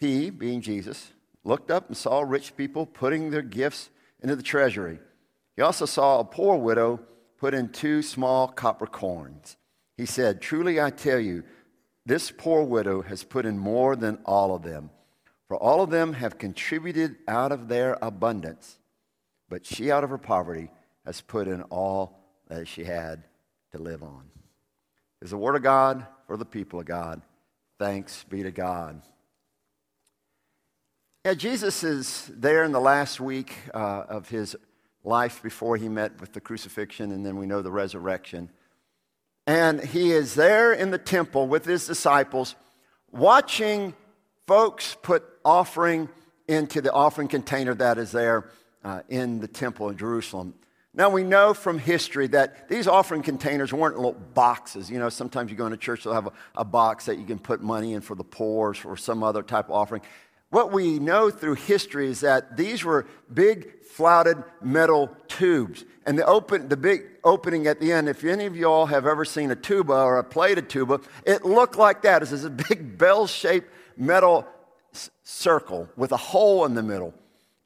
He, 0.00 0.30
being 0.30 0.62
Jesus, 0.62 1.12
looked 1.44 1.70
up 1.70 1.88
and 1.88 1.96
saw 1.96 2.22
rich 2.22 2.56
people 2.56 2.86
putting 2.86 3.30
their 3.30 3.42
gifts 3.42 3.90
into 4.22 4.34
the 4.34 4.42
treasury. 4.42 4.98
He 5.56 5.62
also 5.62 5.84
saw 5.84 6.18
a 6.18 6.24
poor 6.24 6.56
widow 6.56 7.00
put 7.36 7.52
in 7.52 7.68
two 7.68 8.00
small 8.00 8.48
copper 8.48 8.86
coins. 8.86 9.56
He 9.98 10.06
said, 10.06 10.40
Truly 10.40 10.80
I 10.80 10.90
tell 10.90 11.20
you, 11.20 11.44
this 12.06 12.30
poor 12.30 12.62
widow 12.62 13.02
has 13.02 13.24
put 13.24 13.44
in 13.44 13.58
more 13.58 13.94
than 13.94 14.18
all 14.24 14.54
of 14.54 14.62
them, 14.62 14.90
for 15.48 15.56
all 15.56 15.82
of 15.82 15.90
them 15.90 16.14
have 16.14 16.38
contributed 16.38 17.16
out 17.28 17.52
of 17.52 17.68
their 17.68 17.98
abundance, 18.00 18.78
but 19.50 19.66
she 19.66 19.90
out 19.90 20.02
of 20.02 20.10
her 20.10 20.18
poverty 20.18 20.70
has 21.04 21.20
put 21.20 21.46
in 21.46 21.62
all 21.64 22.18
that 22.48 22.66
she 22.66 22.84
had 22.84 23.24
to 23.72 23.78
live 23.78 24.02
on. 24.02 24.24
Is 25.20 25.30
the 25.30 25.36
Word 25.36 25.56
of 25.56 25.62
God 25.62 26.06
for 26.26 26.38
the 26.38 26.46
people 26.46 26.80
of 26.80 26.86
God. 26.86 27.20
Thanks 27.78 28.24
be 28.24 28.42
to 28.42 28.50
God. 28.50 29.02
Yeah, 31.26 31.34
Jesus 31.34 31.84
is 31.84 32.30
there 32.34 32.64
in 32.64 32.72
the 32.72 32.80
last 32.80 33.20
week 33.20 33.54
uh, 33.74 34.04
of 34.08 34.30
his 34.30 34.56
life 35.04 35.42
before 35.42 35.76
he 35.76 35.86
met 35.86 36.18
with 36.18 36.32
the 36.32 36.40
crucifixion, 36.40 37.12
and 37.12 37.26
then 37.26 37.36
we 37.36 37.44
know 37.44 37.60
the 37.60 37.70
resurrection. 37.70 38.48
And 39.46 39.84
he 39.84 40.12
is 40.12 40.34
there 40.34 40.72
in 40.72 40.90
the 40.90 40.96
temple 40.96 41.46
with 41.46 41.66
his 41.66 41.86
disciples, 41.86 42.54
watching 43.12 43.92
folks 44.46 44.96
put 45.02 45.22
offering 45.44 46.08
into 46.48 46.80
the 46.80 46.90
offering 46.90 47.28
container 47.28 47.74
that 47.74 47.98
is 47.98 48.12
there 48.12 48.48
uh, 48.82 49.02
in 49.10 49.40
the 49.40 49.48
temple 49.48 49.90
in 49.90 49.98
Jerusalem. 49.98 50.54
Now, 50.94 51.10
we 51.10 51.22
know 51.22 51.52
from 51.52 51.78
history 51.78 52.28
that 52.28 52.70
these 52.70 52.88
offering 52.88 53.22
containers 53.22 53.74
weren't 53.74 53.96
little 53.96 54.14
boxes. 54.14 54.90
You 54.90 54.98
know, 54.98 55.10
sometimes 55.10 55.50
you 55.50 55.56
go 55.56 55.66
into 55.66 55.76
church, 55.76 56.02
they'll 56.02 56.14
have 56.14 56.28
a, 56.28 56.32
a 56.56 56.64
box 56.64 57.04
that 57.04 57.18
you 57.18 57.26
can 57.26 57.38
put 57.38 57.62
money 57.62 57.92
in 57.92 58.00
for 58.00 58.14
the 58.16 58.24
poor 58.24 58.74
or 58.86 58.96
some 58.96 59.22
other 59.22 59.42
type 59.42 59.66
of 59.66 59.72
offering. 59.72 60.00
What 60.50 60.72
we 60.72 60.98
know 60.98 61.30
through 61.30 61.54
history 61.54 62.08
is 62.08 62.20
that 62.20 62.56
these 62.56 62.84
were 62.84 63.06
big 63.32 63.84
flouted 63.84 64.42
metal 64.60 65.10
tubes. 65.28 65.84
And 66.06 66.18
the, 66.18 66.26
open, 66.26 66.68
the 66.68 66.76
big 66.76 67.06
opening 67.22 67.68
at 67.68 67.80
the 67.80 67.92
end, 67.92 68.08
if 68.08 68.24
any 68.24 68.46
of 68.46 68.56
you 68.56 68.66
all 68.66 68.86
have 68.86 69.06
ever 69.06 69.24
seen 69.24 69.52
a 69.52 69.56
tuba 69.56 69.92
or 69.92 70.18
a 70.18 70.24
plated 70.24 70.68
tuba, 70.68 71.00
it 71.24 71.44
looked 71.44 71.76
like 71.76 72.02
that. 72.02 72.22
It's 72.22 72.44
a 72.44 72.50
big 72.68 72.98
bell 72.98 73.26
shaped 73.26 73.70
metal 73.96 74.46
circle 75.22 75.88
with 75.96 76.10
a 76.10 76.16
hole 76.16 76.64
in 76.64 76.74
the 76.74 76.82
middle. 76.82 77.14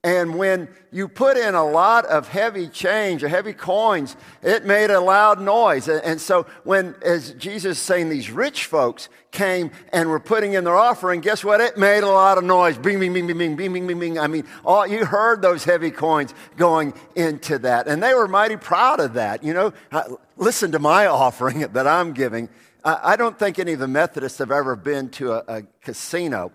And 0.05 0.35
when 0.35 0.69
you 0.93 1.09
put 1.09 1.39
in 1.39 1.55
a 1.55 1.65
lot 1.65 2.05
of 2.05 2.29
heavy 2.29 2.69
change 2.69 3.25
or 3.25 3.29
heavy 3.29 3.55
coins, 3.55 4.17
it 4.43 4.67
made 4.67 4.91
a 4.91 5.01
loud 5.01 5.41
noise. 5.41 5.89
And 5.89 6.21
so 6.21 6.47
when, 6.63 6.95
as 7.03 7.33
Jesus 7.33 7.79
is 7.79 7.83
saying, 7.83 8.11
these 8.11 8.31
rich 8.31 8.67
folks 8.67 9.09
came 9.31 9.71
and 9.95 10.11
were 10.11 10.21
putting 10.21 10.53
in 10.53 10.65
their 10.65 10.77
offering, 10.77 11.23
guess 11.23 11.43
what? 11.43 11.63
It 11.63 11.79
made 11.79 12.03
a 12.03 12.09
lot 12.09 12.37
of 12.37 12.45
noise. 12.45 12.77
Bing, 12.77 13.01
bing, 13.01 13.15
bing, 13.15 13.27
bing, 13.27 13.39
bing, 13.39 13.57
bing, 13.57 13.73
bing, 13.73 13.87
bing, 13.87 13.99
bing. 13.99 14.19
I 14.19 14.27
mean, 14.27 14.45
all, 14.63 14.87
you 14.87 15.07
heard 15.07 15.41
those 15.41 15.65
heavy 15.65 15.91
coins 15.91 16.35
going 16.59 16.93
into 17.17 17.59
that. 17.61 17.89
And 17.89 18.03
they 18.03 18.13
were 18.13 18.29
mighty 18.29 18.59
proud 18.59 19.01
of 19.01 19.15
that. 19.15 19.43
You 19.43 19.55
know, 19.55 19.73
listen 20.37 20.71
to 20.73 20.79
my 20.79 21.07
offering 21.25 21.61
that 21.61 21.87
I'm 21.87 22.13
giving. 22.13 22.51
I 22.85 23.17
don't 23.17 23.39
think 23.39 23.59
any 23.59 23.73
of 23.73 23.79
the 23.79 23.89
Methodists 23.89 24.37
have 24.37 24.51
ever 24.51 24.77
been 24.77 25.09
to 25.13 25.33
a, 25.33 25.45
a 25.49 25.63
casino, 25.81 26.53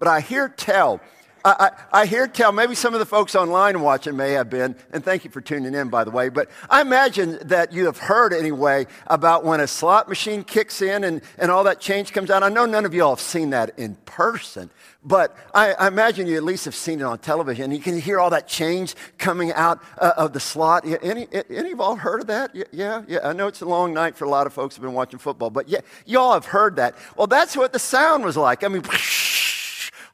but 0.00 0.08
I 0.08 0.18
hear 0.20 0.48
tell 0.48 1.00
I, 1.48 1.70
I, 2.02 2.06
hear 2.06 2.26
tell, 2.26 2.52
maybe 2.52 2.74
some 2.74 2.94
of 2.94 3.00
the 3.00 3.06
folks 3.06 3.34
online 3.34 3.80
watching 3.80 4.16
may 4.16 4.32
have 4.32 4.50
been, 4.50 4.76
and 4.92 5.04
thank 5.04 5.24
you 5.24 5.30
for 5.30 5.40
tuning 5.40 5.74
in, 5.74 5.88
by 5.88 6.04
the 6.04 6.10
way, 6.10 6.28
but 6.28 6.50
I 6.68 6.80
imagine 6.80 7.38
that 7.42 7.72
you 7.72 7.86
have 7.86 7.98
heard 7.98 8.32
anyway 8.32 8.86
about 9.06 9.44
when 9.44 9.60
a 9.60 9.66
slot 9.66 10.08
machine 10.08 10.44
kicks 10.44 10.82
in 10.82 11.04
and, 11.04 11.22
and 11.38 11.50
all 11.50 11.64
that 11.64 11.80
change 11.80 12.12
comes 12.12 12.30
out. 12.30 12.42
I 12.42 12.48
know 12.48 12.66
none 12.66 12.84
of 12.84 12.92
you 12.92 13.02
all 13.02 13.14
have 13.14 13.20
seen 13.20 13.50
that 13.50 13.78
in 13.78 13.94
person, 14.04 14.70
but 15.04 15.36
I, 15.54 15.72
I 15.74 15.88
imagine 15.88 16.26
you 16.26 16.36
at 16.36 16.44
least 16.44 16.64
have 16.64 16.74
seen 16.74 17.00
it 17.00 17.04
on 17.04 17.18
television. 17.18 17.70
You 17.70 17.78
can 17.78 17.98
hear 17.98 18.18
all 18.18 18.30
that 18.30 18.48
change 18.48 18.94
coming 19.16 19.52
out 19.52 19.82
uh, 19.98 20.12
of 20.16 20.32
the 20.32 20.40
slot. 20.40 20.84
Any, 21.02 21.28
any 21.48 21.72
of 21.72 21.80
all 21.80 21.96
heard 21.96 22.20
of 22.20 22.26
that? 22.26 22.54
Yeah, 22.72 23.02
yeah. 23.06 23.20
I 23.22 23.32
know 23.32 23.46
it's 23.46 23.60
a 23.60 23.66
long 23.66 23.94
night 23.94 24.16
for 24.16 24.24
a 24.24 24.28
lot 24.28 24.46
of 24.46 24.52
folks 24.52 24.76
who've 24.76 24.82
been 24.82 24.92
watching 24.92 25.18
football, 25.18 25.50
but 25.50 25.68
yeah, 25.68 25.80
you 26.04 26.18
all 26.18 26.34
have 26.34 26.46
heard 26.46 26.76
that. 26.76 26.96
Well, 27.16 27.26
that's 27.26 27.56
what 27.56 27.72
the 27.72 27.78
sound 27.78 28.24
was 28.24 28.36
like. 28.36 28.64
I 28.64 28.68
mean, 28.68 28.82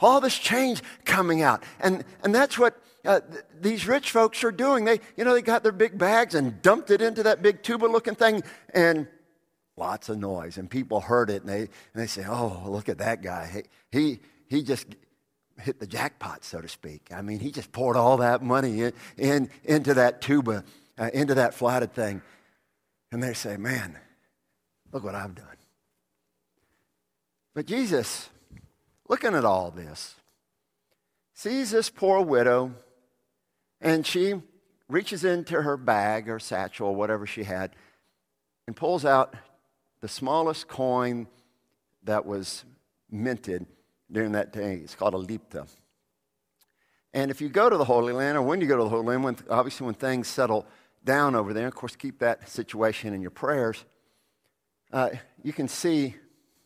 all 0.05 0.21
this 0.21 0.39
change 0.39 0.83
coming 1.05 1.43
out. 1.43 1.63
And, 1.81 2.05
and 2.23 2.35
that's 2.35 2.59
what 2.59 2.81
uh, 3.05 3.21
th- 3.21 3.45
these 3.61 3.87
rich 3.87 4.11
folks 4.11 4.45
are 4.45 4.53
doing. 4.53 4.85
They, 4.85 5.01
you 5.17 5.25
know, 5.25 5.33
they 5.33 5.43
got 5.43 5.63
their 5.63 5.73
big 5.73 5.99
bags 5.99 6.35
and 6.35 6.61
dumped 6.63 6.91
it 6.91 7.03
into 7.03 7.23
that 7.25 7.43
big 7.43 7.63
tuba 7.63 7.87
looking 7.87 8.15
thing 8.15 8.43
and 8.73 9.07
lots 9.77 10.09
of 10.09 10.19
noise. 10.19 10.57
And 10.57 10.71
people 10.71 11.01
heard 11.01 11.31
it 11.31 11.43
and 11.43 11.49
they, 11.49 11.61
and 11.61 11.69
they 11.95 12.07
say, 12.07 12.25
oh, 12.29 12.65
look 12.67 12.89
at 12.89 12.99
that 12.99 13.23
guy. 13.23 13.65
He, 13.91 13.99
he, 13.99 14.21
he 14.49 14.63
just 14.63 14.87
hit 15.61 15.79
the 15.81 15.87
jackpot, 15.87 16.45
so 16.45 16.61
to 16.61 16.69
speak. 16.69 17.09
I 17.15 17.23
mean, 17.23 17.41
he 17.41 17.51
just 17.51 17.73
poured 17.73 17.97
all 17.97 18.19
that 18.19 18.43
money 18.43 18.83
in, 18.83 18.93
in 19.17 19.51
into 19.65 19.95
that 19.95 20.21
tuba, 20.21 20.65
uh, 20.99 21.11
into 21.13 21.35
that 21.35 21.55
flatted 21.55 21.93
thing. 21.93 22.23
And 23.13 23.23
they 23.23 23.35
say, 23.35 23.57
man, 23.57 23.97
look 24.93 25.05
what 25.05 25.15
I've 25.15 25.35
done. 25.35 25.47
But 27.55 27.67
Jesus 27.67 28.29
looking 29.09 29.35
at 29.35 29.45
all 29.45 29.71
this, 29.71 30.17
sees 31.35 31.71
this 31.71 31.91
poor 31.91 32.21
widow, 32.21 32.75
and 33.81 34.07
she 34.07 34.35
reaches 34.89 35.25
into 35.25 35.63
her 35.63 35.77
bag 35.77 36.29
or 36.29 36.39
satchel 36.39 36.89
or 36.89 36.95
whatever 36.95 37.27
she 37.27 37.45
had 37.45 37.75
and 38.67 38.77
pulls 38.77 39.05
out 39.05 39.35
the 40.01 40.09
smallest 40.09 40.69
coin 40.69 41.27
that 42.05 42.25
was 42.25 42.65
minted 43.11 43.67
during 44.11 44.33
that 44.33 44.53
day. 44.53 44.77
It's 44.77 44.95
called 44.95 45.15
a 45.15 45.19
lepta. 45.19 45.67
And 47.13 47.31
if 47.31 47.41
you 47.41 47.49
go 47.49 47.71
to 47.71 47.77
the 47.77 47.85
Holy 47.85 48.13
Land, 48.13 48.37
or 48.37 48.43
when 48.43 48.61
you 48.61 48.67
go 48.67 48.77
to 48.77 48.83
the 48.83 48.89
Holy 48.89 49.07
Land, 49.07 49.25
when, 49.25 49.37
obviously 49.49 49.87
when 49.87 49.95
things 49.95 50.29
settle 50.29 50.67
down 51.05 51.35
over 51.35 51.53
there, 51.53 51.69
of 51.69 51.75
course, 51.75 51.97
keep 51.97 52.19
that 52.19 52.49
situation 52.49 53.15
in 53.15 53.23
your 53.23 53.31
prayers, 53.31 53.85
uh, 54.93 55.11
you 55.43 55.53
can 55.53 55.69
see 55.69 56.17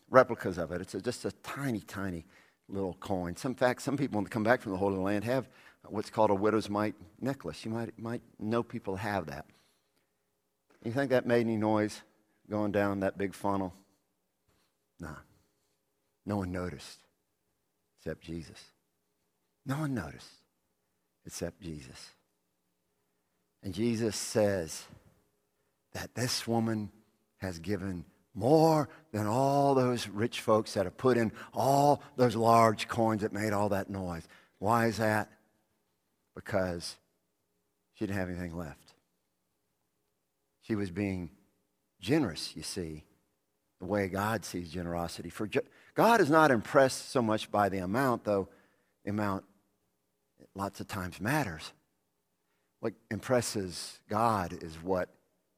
replicas 0.09 0.57
of 0.57 0.71
it. 0.71 0.81
It's 0.81 0.95
a, 0.95 1.01
just 1.01 1.25
a 1.25 1.31
tiny, 1.43 1.81
tiny 1.81 2.25
little 2.67 2.95
coin. 2.99 3.35
Some, 3.35 3.55
fact, 3.55 3.81
some 3.81 3.97
people, 3.97 4.17
when 4.17 4.25
they 4.25 4.29
come 4.29 4.43
back 4.43 4.61
from 4.61 4.71
the 4.71 4.77
Holy 4.77 4.97
Land, 4.97 5.23
have 5.23 5.47
what's 5.87 6.09
called 6.09 6.29
a 6.29 6.35
widow's 6.35 6.69
mite 6.69 6.95
necklace. 7.19 7.65
You 7.65 7.71
might, 7.71 7.97
might 7.97 8.21
know 8.39 8.63
people 8.63 8.95
have 8.95 9.27
that. 9.27 9.45
You 10.83 10.91
think 10.91 11.09
that 11.09 11.25
made 11.25 11.41
any 11.41 11.57
noise 11.57 12.01
going 12.49 12.71
down 12.71 13.01
that 13.01 13.17
big 13.17 13.33
funnel? 13.33 13.73
Nah. 14.99 15.15
No 16.25 16.37
one 16.37 16.51
noticed 16.51 16.99
except 17.97 18.21
Jesus. 18.21 18.63
No 19.65 19.79
one 19.79 19.93
noticed 19.93 20.29
except 21.25 21.61
Jesus. 21.61 22.11
And 23.63 23.73
Jesus 23.73 24.15
says 24.15 24.85
that 25.93 26.15
this 26.15 26.47
woman 26.47 26.91
has 27.37 27.59
given 27.59 28.05
more 28.39 28.89
than 29.11 29.27
all 29.27 29.75
those 29.75 30.07
rich 30.07 30.41
folks 30.41 30.73
that 30.73 30.85
have 30.85 30.97
put 30.97 31.17
in 31.17 31.31
all 31.53 32.01
those 32.15 32.35
large 32.35 32.87
coins 32.87 33.21
that 33.21 33.33
made 33.33 33.53
all 33.53 33.69
that 33.69 33.89
noise. 33.89 34.27
Why 34.59 34.87
is 34.87 34.97
that? 34.97 35.29
Because 36.35 36.95
she 37.93 38.05
didn't 38.05 38.17
have 38.17 38.29
anything 38.29 38.55
left. 38.55 38.93
She 40.61 40.75
was 40.75 40.89
being 40.89 41.29
generous, 41.99 42.53
you 42.55 42.63
see, 42.63 43.03
the 43.79 43.85
way 43.85 44.07
God 44.07 44.45
sees 44.45 44.69
generosity. 44.69 45.29
For 45.29 45.49
God 45.95 46.21
is 46.21 46.29
not 46.29 46.51
impressed 46.51 47.11
so 47.11 47.21
much 47.21 47.51
by 47.51 47.69
the 47.69 47.79
amount, 47.79 48.23
though 48.23 48.47
the 49.03 49.09
amount 49.09 49.43
lots 50.55 50.79
of 50.79 50.87
times 50.87 51.19
matters. 51.19 51.73
What 52.79 52.93
impresses 53.11 53.99
God 54.09 54.63
is 54.63 54.75
what 54.75 55.09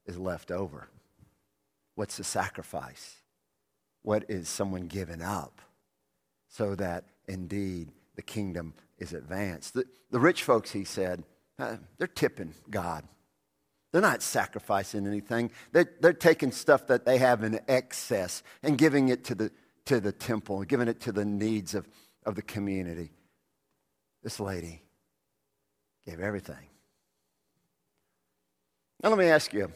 is 0.06 0.18
left 0.18 0.50
over. 0.50 0.88
What's 1.96 2.18
the 2.18 2.24
sacrifice? 2.24 3.18
What 4.04 4.26
is 4.30 4.50
someone 4.50 4.88
giving 4.88 5.22
up 5.22 5.62
so 6.48 6.76
that 6.76 7.06
indeed 7.28 7.92
the 8.16 8.22
kingdom 8.22 8.74
is 8.98 9.14
advanced? 9.14 9.74
The, 9.74 9.86
the 10.10 10.20
rich 10.20 10.44
folks, 10.44 10.72
he 10.72 10.84
said, 10.84 11.24
uh, 11.60 11.78
they're 11.98 12.08
tipping 12.08 12.54
God. 12.70 13.04
They're 13.92 14.02
not 14.02 14.22
sacrificing 14.22 15.06
anything. 15.06 15.52
They're, 15.74 15.92
they're 16.00 16.14
taking 16.14 16.52
stuff 16.52 16.88
that 16.88 17.06
they 17.06 17.18
have 17.18 17.44
in 17.44 17.60
excess 17.68 18.42
and 18.64 18.78
giving 18.78 19.10
it 19.10 19.26
to 19.26 19.36
the, 19.36 19.52
to 19.86 20.00
the 20.00 20.12
temple 20.12 20.64
giving 20.64 20.88
it 20.88 21.00
to 21.02 21.12
the 21.12 21.26
needs 21.26 21.76
of, 21.76 21.88
of 22.26 22.36
the 22.36 22.42
community. 22.42 23.12
This 24.24 24.40
lady 24.40 24.84
gave 26.06 26.20
everything. 26.20 26.68
Now, 29.04 29.10
let 29.10 29.18
me 29.18 29.26
ask 29.26 29.52
you 29.52 29.72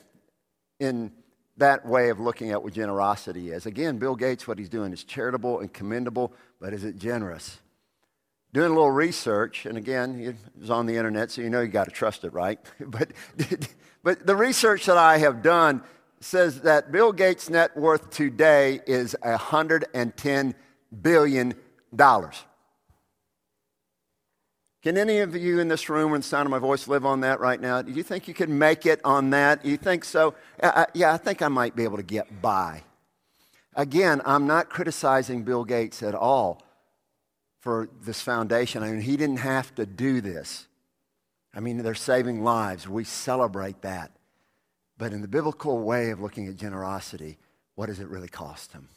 in 0.79 1.11
that 1.57 1.85
way 1.85 2.09
of 2.09 2.19
looking 2.19 2.51
at 2.51 2.61
what 2.61 2.73
generosity 2.73 3.51
is. 3.51 3.65
Again, 3.65 3.97
Bill 3.97 4.15
Gates, 4.15 4.47
what 4.47 4.57
he's 4.57 4.69
doing 4.69 4.91
is 4.91 5.03
charitable 5.03 5.59
and 5.59 5.71
commendable, 5.71 6.33
but 6.59 6.73
is 6.73 6.83
it 6.83 6.97
generous? 6.97 7.59
Doing 8.53 8.71
a 8.71 8.75
little 8.75 8.91
research, 8.91 9.65
and 9.65 9.77
again, 9.77 10.19
it 10.19 10.35
was 10.59 10.69
on 10.69 10.85
the 10.85 10.95
internet, 10.95 11.31
so 11.31 11.41
you 11.41 11.49
know 11.49 11.61
you 11.61 11.67
got 11.67 11.85
to 11.85 11.91
trust 11.91 12.23
it, 12.23 12.33
right? 12.33 12.59
but, 12.79 13.11
but 14.03 14.25
the 14.25 14.35
research 14.35 14.85
that 14.85 14.97
I 14.97 15.17
have 15.17 15.41
done 15.41 15.81
says 16.19 16.61
that 16.61 16.91
Bill 16.91 17.11
Gates' 17.11 17.49
net 17.49 17.75
worth 17.77 18.09
today 18.09 18.81
is 18.87 19.15
$110 19.23 20.53
billion. 21.01 21.53
Can 24.85 24.99
any 24.99 25.17
of 25.17 25.35
you 25.35 25.59
in 25.59 25.67
this 25.67 25.89
room 25.89 26.13
and 26.13 26.23
the 26.23 26.27
sound 26.27 26.45
of 26.45 26.51
my 26.51 26.59
voice 26.59 26.87
live 26.87 27.07
on 27.07 27.21
that 27.21 27.39
right 27.39 27.59
now? 27.59 27.81
Do 27.81 27.91
you 27.91 28.03
think 28.03 28.27
you 28.27 28.35
could 28.35 28.49
make 28.49 28.85
it 28.85 29.01
on 29.03 29.31
that? 29.31 29.65
You 29.65 29.77
think 29.77 30.05
so? 30.05 30.35
Yeah, 30.93 31.11
I 31.11 31.17
think 31.17 31.41
I 31.41 31.47
might 31.47 31.75
be 31.75 31.85
able 31.85 31.97
to 31.97 32.03
get 32.03 32.39
by. 32.39 32.83
Again, 33.73 34.21
I'm 34.25 34.45
not 34.45 34.69
criticizing 34.69 35.41
Bill 35.41 35.63
Gates 35.63 36.03
at 36.03 36.13
all 36.13 36.61
for 37.61 37.89
this 38.03 38.21
foundation. 38.21 38.83
I 38.83 38.91
mean, 38.91 39.01
he 39.01 39.17
didn't 39.17 39.37
have 39.39 39.73
to 39.73 39.87
do 39.87 40.21
this. 40.21 40.67
I 41.51 41.61
mean, 41.61 41.79
they're 41.79 41.95
saving 41.95 42.43
lives. 42.43 42.87
We 42.87 43.05
celebrate 43.05 43.81
that. 43.81 44.11
But 44.99 45.13
in 45.13 45.23
the 45.23 45.27
biblical 45.27 45.79
way 45.79 46.11
of 46.11 46.21
looking 46.21 46.47
at 46.47 46.57
generosity, 46.57 47.39
what 47.73 47.87
does 47.87 47.99
it 47.99 48.07
really 48.07 48.27
cost 48.27 48.71
him? 48.73 48.89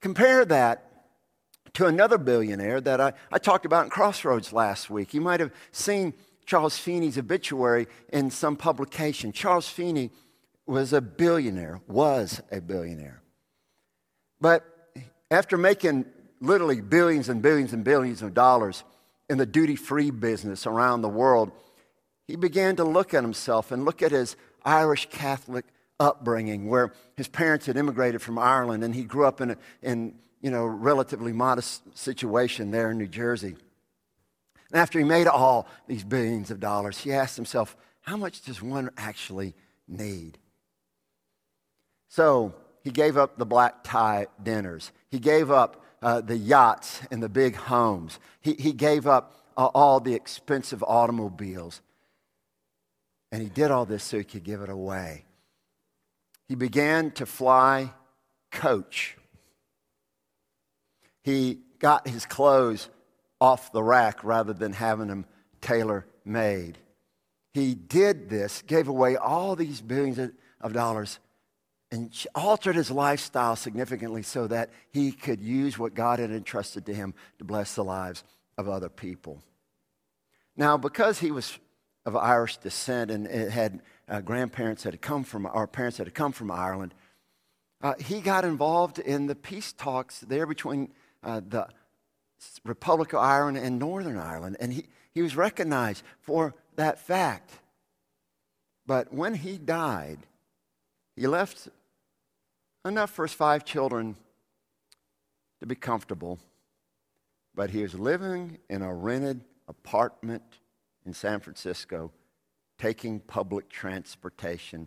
Compare 0.00 0.44
that 0.46 0.95
to 1.76 1.84
another 1.84 2.16
billionaire 2.16 2.80
that 2.80 3.02
I, 3.02 3.12
I 3.30 3.36
talked 3.36 3.66
about 3.66 3.84
in 3.84 3.90
Crossroads 3.90 4.50
last 4.50 4.88
week. 4.88 5.12
You 5.12 5.20
might 5.20 5.40
have 5.40 5.52
seen 5.72 6.14
Charles 6.46 6.78
Feeney's 6.78 7.18
obituary 7.18 7.86
in 8.10 8.30
some 8.30 8.56
publication. 8.56 9.30
Charles 9.30 9.68
Feeney 9.68 10.10
was 10.66 10.94
a 10.94 11.02
billionaire, 11.02 11.82
was 11.86 12.40
a 12.50 12.62
billionaire. 12.62 13.20
But 14.40 14.64
after 15.30 15.58
making 15.58 16.06
literally 16.40 16.80
billions 16.80 17.28
and 17.28 17.42
billions 17.42 17.74
and 17.74 17.84
billions 17.84 18.22
of 18.22 18.32
dollars 18.32 18.82
in 19.28 19.36
the 19.36 19.44
duty 19.44 19.76
free 19.76 20.10
business 20.10 20.66
around 20.66 21.02
the 21.02 21.10
world, 21.10 21.52
he 22.26 22.36
began 22.36 22.76
to 22.76 22.84
look 22.84 23.12
at 23.12 23.22
himself 23.22 23.70
and 23.70 23.84
look 23.84 24.00
at 24.00 24.12
his 24.12 24.34
Irish 24.64 25.10
Catholic 25.10 25.66
upbringing, 26.00 26.70
where 26.70 26.94
his 27.18 27.28
parents 27.28 27.66
had 27.66 27.76
immigrated 27.76 28.22
from 28.22 28.38
Ireland 28.38 28.82
and 28.82 28.94
he 28.94 29.02
grew 29.02 29.26
up 29.26 29.42
in 29.42 29.50
a 29.50 29.56
in, 29.82 30.14
you 30.40 30.50
know, 30.50 30.64
relatively 30.64 31.32
modest 31.32 31.82
situation 31.96 32.70
there 32.70 32.90
in 32.90 32.98
New 32.98 33.08
Jersey. 33.08 33.56
And 34.70 34.80
after 34.80 34.98
he 34.98 35.04
made 35.04 35.26
all 35.26 35.68
these 35.86 36.04
billions 36.04 36.50
of 36.50 36.60
dollars, 36.60 36.98
he 36.98 37.12
asked 37.12 37.36
himself, 37.36 37.76
how 38.02 38.16
much 38.16 38.42
does 38.42 38.62
one 38.62 38.90
actually 38.96 39.54
need? 39.88 40.38
So 42.08 42.54
he 42.82 42.90
gave 42.90 43.16
up 43.16 43.38
the 43.38 43.46
black 43.46 43.82
tie 43.82 44.26
dinners. 44.42 44.92
He 45.10 45.18
gave 45.18 45.50
up 45.50 45.82
uh, 46.02 46.20
the 46.20 46.36
yachts 46.36 47.00
and 47.10 47.22
the 47.22 47.28
big 47.28 47.56
homes. 47.56 48.18
He, 48.40 48.54
he 48.54 48.72
gave 48.72 49.06
up 49.06 49.34
uh, 49.56 49.66
all 49.66 49.98
the 50.00 50.14
expensive 50.14 50.82
automobiles. 50.82 51.80
And 53.32 53.42
he 53.42 53.48
did 53.48 53.70
all 53.70 53.86
this 53.86 54.04
so 54.04 54.18
he 54.18 54.24
could 54.24 54.44
give 54.44 54.60
it 54.60 54.68
away. 54.68 55.24
He 56.48 56.54
began 56.54 57.10
to 57.12 57.26
fly 57.26 57.92
coach. 58.52 59.16
He 61.26 61.58
got 61.80 62.06
his 62.06 62.24
clothes 62.24 62.88
off 63.40 63.72
the 63.72 63.82
rack 63.82 64.22
rather 64.22 64.52
than 64.52 64.72
having 64.72 65.08
them 65.08 65.26
tailor 65.60 66.06
made. 66.24 66.78
He 67.52 67.74
did 67.74 68.30
this, 68.30 68.62
gave 68.62 68.86
away 68.86 69.16
all 69.16 69.56
these 69.56 69.80
billions 69.80 70.20
of 70.60 70.72
dollars, 70.72 71.18
and 71.90 72.14
altered 72.36 72.76
his 72.76 72.92
lifestyle 72.92 73.56
significantly 73.56 74.22
so 74.22 74.46
that 74.46 74.70
he 74.92 75.10
could 75.10 75.40
use 75.40 75.76
what 75.76 75.94
God 75.94 76.20
had 76.20 76.30
entrusted 76.30 76.86
to 76.86 76.94
him 76.94 77.12
to 77.40 77.44
bless 77.44 77.74
the 77.74 77.82
lives 77.82 78.22
of 78.56 78.68
other 78.68 78.88
people. 78.88 79.42
Now, 80.56 80.76
because 80.76 81.18
he 81.18 81.32
was 81.32 81.58
of 82.04 82.14
Irish 82.14 82.58
descent 82.58 83.10
and 83.10 83.26
had 83.26 83.82
uh, 84.08 84.20
grandparents 84.20 84.84
that 84.84 84.92
had 84.92 85.02
come 85.02 85.24
from, 85.24 85.44
our 85.44 85.66
parents 85.66 85.96
that 85.96 86.06
had 86.06 86.14
come 86.14 86.30
from 86.30 86.52
Ireland, 86.52 86.94
uh, 87.82 87.94
he 87.98 88.20
got 88.20 88.44
involved 88.44 89.00
in 89.00 89.26
the 89.26 89.34
peace 89.34 89.72
talks 89.72 90.20
there 90.20 90.46
between 90.46 90.92
uh, 91.26 91.40
the 91.46 91.66
Republic 92.64 93.12
of 93.12 93.18
Ireland 93.18 93.58
and 93.58 93.78
Northern 93.78 94.16
Ireland. 94.16 94.56
And 94.60 94.72
he, 94.72 94.86
he 95.12 95.20
was 95.20 95.36
recognized 95.36 96.02
for 96.20 96.54
that 96.76 96.98
fact. 96.98 97.50
But 98.86 99.12
when 99.12 99.34
he 99.34 99.58
died, 99.58 100.20
he 101.16 101.26
left 101.26 101.68
enough 102.84 103.10
for 103.10 103.24
his 103.24 103.32
five 103.32 103.64
children 103.64 104.16
to 105.60 105.66
be 105.66 105.74
comfortable. 105.74 106.38
But 107.54 107.70
he 107.70 107.82
was 107.82 107.94
living 107.94 108.58
in 108.70 108.82
a 108.82 108.94
rented 108.94 109.40
apartment 109.66 110.42
in 111.04 111.12
San 111.12 111.40
Francisco, 111.40 112.12
taking 112.78 113.18
public 113.18 113.68
transportation 113.68 114.86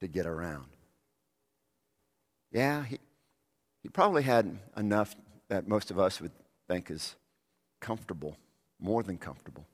to 0.00 0.08
get 0.08 0.26
around. 0.26 0.66
Yeah, 2.52 2.84
he, 2.84 2.98
he 3.82 3.88
probably 3.88 4.24
had 4.24 4.58
enough 4.76 5.14
that 5.50 5.66
most 5.66 5.90
of 5.90 5.98
us 5.98 6.20
would 6.20 6.30
think 6.68 6.90
is 6.90 7.16
comfortable, 7.80 8.38
more 8.78 9.02
than 9.02 9.18
comfortable. 9.18 9.66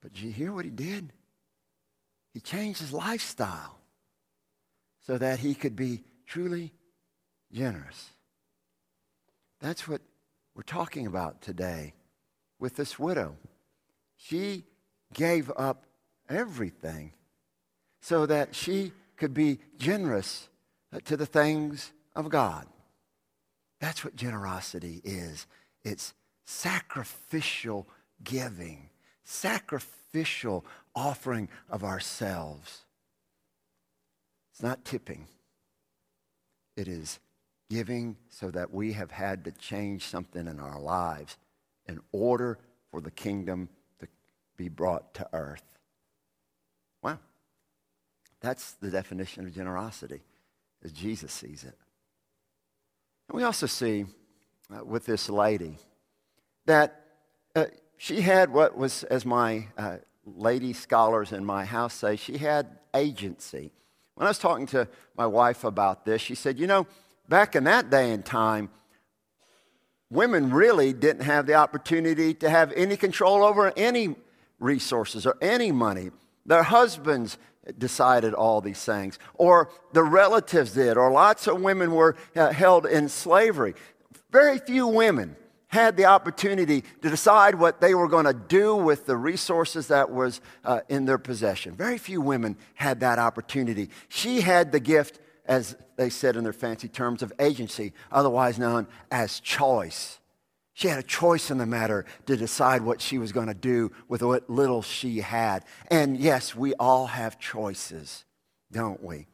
But 0.00 0.22
you 0.22 0.30
hear 0.30 0.52
what 0.52 0.64
he 0.64 0.70
did? 0.70 1.12
He 2.32 2.40
changed 2.40 2.80
his 2.80 2.92
lifestyle 2.92 3.76
so 5.04 5.18
that 5.18 5.40
he 5.40 5.54
could 5.54 5.74
be 5.74 6.04
truly 6.24 6.72
generous. 7.52 8.10
That's 9.58 9.88
what 9.88 10.02
we're 10.54 10.62
talking 10.62 11.06
about 11.06 11.42
today 11.42 11.92
with 12.60 12.76
this 12.76 12.96
widow. 12.96 13.36
She 14.16 14.62
gave 15.12 15.50
up 15.56 15.84
everything 16.28 17.12
so 18.00 18.24
that 18.26 18.54
she 18.54 18.92
could 19.16 19.34
be 19.34 19.58
generous 19.78 20.48
to 21.06 21.16
the 21.16 21.26
things 21.26 21.92
of 22.14 22.28
God. 22.28 22.68
That's 23.80 24.04
what 24.04 24.14
generosity 24.14 25.00
is. 25.04 25.46
It's 25.84 26.14
sacrificial 26.44 27.88
giving, 28.22 28.90
sacrificial 29.24 30.64
offering 30.94 31.48
of 31.70 31.82
ourselves. 31.82 32.80
It's 34.52 34.62
not 34.62 34.84
tipping, 34.84 35.26
it 36.76 36.88
is 36.88 37.18
giving 37.70 38.16
so 38.28 38.50
that 38.50 38.72
we 38.72 38.92
have 38.92 39.12
had 39.12 39.44
to 39.44 39.52
change 39.52 40.04
something 40.04 40.46
in 40.46 40.58
our 40.58 40.80
lives 40.80 41.36
in 41.86 42.00
order 42.12 42.58
for 42.90 43.00
the 43.00 43.10
kingdom 43.10 43.68
to 44.00 44.08
be 44.56 44.68
brought 44.68 45.14
to 45.14 45.26
earth. 45.32 45.62
Wow. 47.02 47.18
That's 48.40 48.72
the 48.72 48.90
definition 48.90 49.46
of 49.46 49.54
generosity 49.54 50.20
as 50.84 50.92
Jesus 50.92 51.32
sees 51.32 51.64
it. 51.64 51.76
And 53.30 53.36
we 53.36 53.44
also 53.44 53.66
see 53.66 54.06
uh, 54.74 54.84
with 54.84 55.06
this 55.06 55.28
lady 55.30 55.78
that 56.66 57.04
uh, 57.54 57.66
she 57.96 58.22
had 58.22 58.52
what 58.52 58.76
was, 58.76 59.04
as 59.04 59.24
my 59.24 59.68
uh, 59.78 59.98
lady 60.26 60.72
scholars 60.72 61.30
in 61.30 61.44
my 61.44 61.64
house 61.64 61.94
say, 61.94 62.16
she 62.16 62.38
had 62.38 62.66
agency. 62.92 63.70
When 64.16 64.26
I 64.26 64.30
was 64.30 64.40
talking 64.40 64.66
to 64.68 64.88
my 65.16 65.26
wife 65.26 65.62
about 65.62 66.04
this, 66.04 66.20
she 66.20 66.34
said, 66.34 66.58
You 66.58 66.66
know, 66.66 66.88
back 67.28 67.54
in 67.54 67.62
that 67.64 67.88
day 67.88 68.10
and 68.10 68.24
time, 68.24 68.68
women 70.10 70.52
really 70.52 70.92
didn't 70.92 71.22
have 71.22 71.46
the 71.46 71.54
opportunity 71.54 72.34
to 72.34 72.50
have 72.50 72.72
any 72.72 72.96
control 72.96 73.44
over 73.44 73.72
any 73.76 74.16
resources 74.58 75.24
or 75.24 75.36
any 75.40 75.70
money. 75.70 76.10
Their 76.46 76.64
husbands 76.64 77.38
decided 77.78 78.34
all 78.34 78.60
these 78.60 78.84
things, 78.84 79.18
or 79.34 79.70
the 79.92 80.02
relatives 80.02 80.72
did, 80.72 80.96
or 80.96 81.10
lots 81.10 81.46
of 81.46 81.60
women 81.60 81.92
were 81.92 82.16
uh, 82.36 82.52
held 82.52 82.86
in 82.86 83.08
slavery. 83.08 83.74
Very 84.30 84.58
few 84.58 84.86
women 84.86 85.36
had 85.68 85.96
the 85.96 86.04
opportunity 86.04 86.82
to 87.00 87.10
decide 87.10 87.54
what 87.54 87.80
they 87.80 87.94
were 87.94 88.08
going 88.08 88.24
to 88.24 88.34
do 88.34 88.74
with 88.74 89.06
the 89.06 89.16
resources 89.16 89.88
that 89.88 90.10
was 90.10 90.40
uh, 90.64 90.80
in 90.88 91.04
their 91.04 91.18
possession. 91.18 91.74
Very 91.74 91.98
few 91.98 92.20
women 92.20 92.56
had 92.74 93.00
that 93.00 93.18
opportunity. 93.18 93.88
She 94.08 94.40
had 94.40 94.72
the 94.72 94.80
gift, 94.80 95.20
as 95.46 95.76
they 95.96 96.10
said 96.10 96.36
in 96.36 96.44
their 96.44 96.52
fancy 96.52 96.88
terms, 96.88 97.22
of 97.22 97.32
agency, 97.38 97.92
otherwise 98.10 98.58
known 98.58 98.88
as 99.10 99.38
choice. 99.40 100.19
She 100.72 100.88
had 100.88 100.98
a 100.98 101.02
choice 101.02 101.50
in 101.50 101.58
the 101.58 101.66
matter 101.66 102.06
to 102.26 102.36
decide 102.36 102.82
what 102.82 103.00
she 103.00 103.18
was 103.18 103.32
going 103.32 103.48
to 103.48 103.54
do 103.54 103.92
with 104.08 104.22
what 104.22 104.48
little 104.48 104.82
she 104.82 105.20
had. 105.20 105.64
And 105.90 106.16
yes, 106.16 106.54
we 106.54 106.74
all 106.74 107.06
have 107.06 107.38
choices, 107.38 108.24
don't 108.72 109.02
we? 109.02 109.26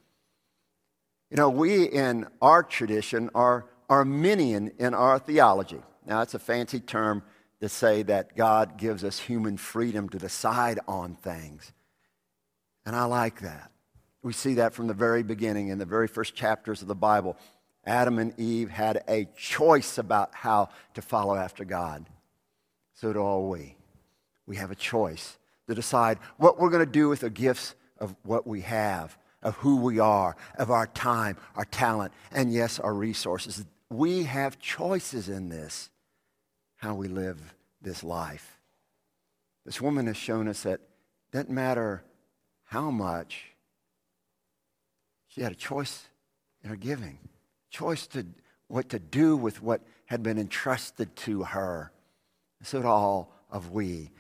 You 1.31 1.37
know, 1.37 1.51
we 1.51 1.85
in 1.85 2.27
our 2.41 2.63
tradition 2.63 3.31
are 3.35 3.67
Arminian 3.89 4.73
in 4.79 4.95
our 4.95 5.19
theology. 5.19 5.81
Now, 6.07 6.21
that's 6.21 6.35
a 6.35 6.39
fancy 6.39 6.81
term 6.81 7.23
to 7.61 7.69
say 7.69 8.03
that 8.03 8.37
God 8.37 8.77
gives 8.77 9.03
us 9.05 9.19
human 9.19 9.57
freedom 9.57 10.09
to 10.11 10.19
decide 10.19 10.79
on 10.87 11.17
things. 11.17 11.73
And 12.85 12.95
I 12.95 13.05
like 13.05 13.41
that. 13.41 13.71
We 14.23 14.33
see 14.33 14.55
that 14.55 14.75
from 14.75 14.87
the 14.87 14.95
very 14.95 15.23
beginning 15.23 15.69
in 15.69 15.79
the 15.79 15.85
very 15.85 16.09
first 16.09 16.35
chapters 16.35 16.83
of 16.83 16.89
the 16.89 16.95
Bible. 16.95 17.37
Adam 17.87 18.19
and 18.19 18.39
Eve 18.39 18.69
had 18.69 19.05
a 19.09 19.29
choice 19.37 19.97
about 19.97 20.35
how 20.35 20.69
to 20.95 21.03
follow 21.03 21.37
after 21.37 21.65
God. 21.65 22.07
So 22.95 23.13
do 23.13 23.21
all 23.21 23.49
we. 23.49 23.77
We 24.47 24.57
have 24.57 24.71
a 24.71 24.77
choice 24.77 25.39
to 25.69 25.75
decide 25.75 26.19
what 26.37 26.59
we're 26.59 26.71
going 26.71 26.85
to 26.85 26.91
do 26.91 27.09
with 27.09 27.21
the 27.21 27.31
gifts 27.31 27.75
of 27.99 28.15
what 28.25 28.47
we 28.47 28.63
have, 28.63 29.17
of 29.43 29.55
who 29.57 29.77
we 29.77 30.01
are, 30.01 30.37
of 30.59 30.71
our 30.71 30.87
time, 30.89 31.37
our 31.55 31.65
talent, 31.65 32.13
and 32.33 32.53
yes, 32.53 32.81
our 32.81 32.95
resources. 32.95 33.65
We 33.89 34.25
have 34.25 34.59
choices 34.59 35.29
in 35.29 35.49
this, 35.49 35.91
how 36.77 36.95
we 36.95 37.07
live 37.09 37.55
this 37.81 38.03
life. 38.03 38.59
This 39.65 39.81
woman 39.81 40.07
has 40.07 40.17
shown 40.17 40.49
us 40.49 40.63
that 40.63 40.81
it 40.81 41.33
doesn't 41.33 41.51
matter 41.51 42.03
how 42.65 42.91
much, 42.91 43.53
she 45.29 45.43
had 45.43 45.53
a 45.53 45.57
choice 45.57 46.07
in 46.63 46.71
her 46.71 46.77
giving 46.77 47.19
choice 47.77 48.07
to 48.07 48.25
what 48.69 48.89
to 48.89 48.99
do 48.99 49.37
with 49.37 49.63
what 49.63 49.83
had 50.07 50.23
been 50.23 50.39
entrusted 50.39 51.15
to 51.15 51.43
her. 51.43 51.93
So 52.63 52.81
do 52.81 52.87
all 52.87 53.33
of 53.51 53.71
we, 53.71 54.11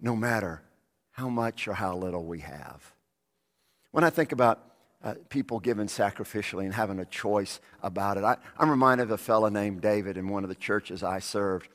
no 0.00 0.16
matter 0.16 0.62
how 1.10 1.28
much 1.28 1.68
or 1.68 1.74
how 1.74 1.94
little 1.94 2.24
we 2.24 2.40
have. 2.40 2.94
When 3.90 4.02
I 4.02 4.10
think 4.10 4.32
about 4.32 4.60
uh, 5.04 5.14
people 5.28 5.60
giving 5.60 5.88
sacrificially 5.88 6.64
and 6.64 6.72
having 6.72 6.98
a 7.00 7.04
choice 7.04 7.60
about 7.82 8.16
it, 8.16 8.24
I, 8.24 8.38
I'm 8.58 8.70
reminded 8.70 9.04
of 9.04 9.10
a 9.10 9.18
fellow 9.18 9.50
named 9.50 9.82
David 9.82 10.16
in 10.16 10.28
one 10.28 10.42
of 10.42 10.48
the 10.48 10.54
churches 10.54 11.02
I 11.02 11.18
served. 11.18 11.68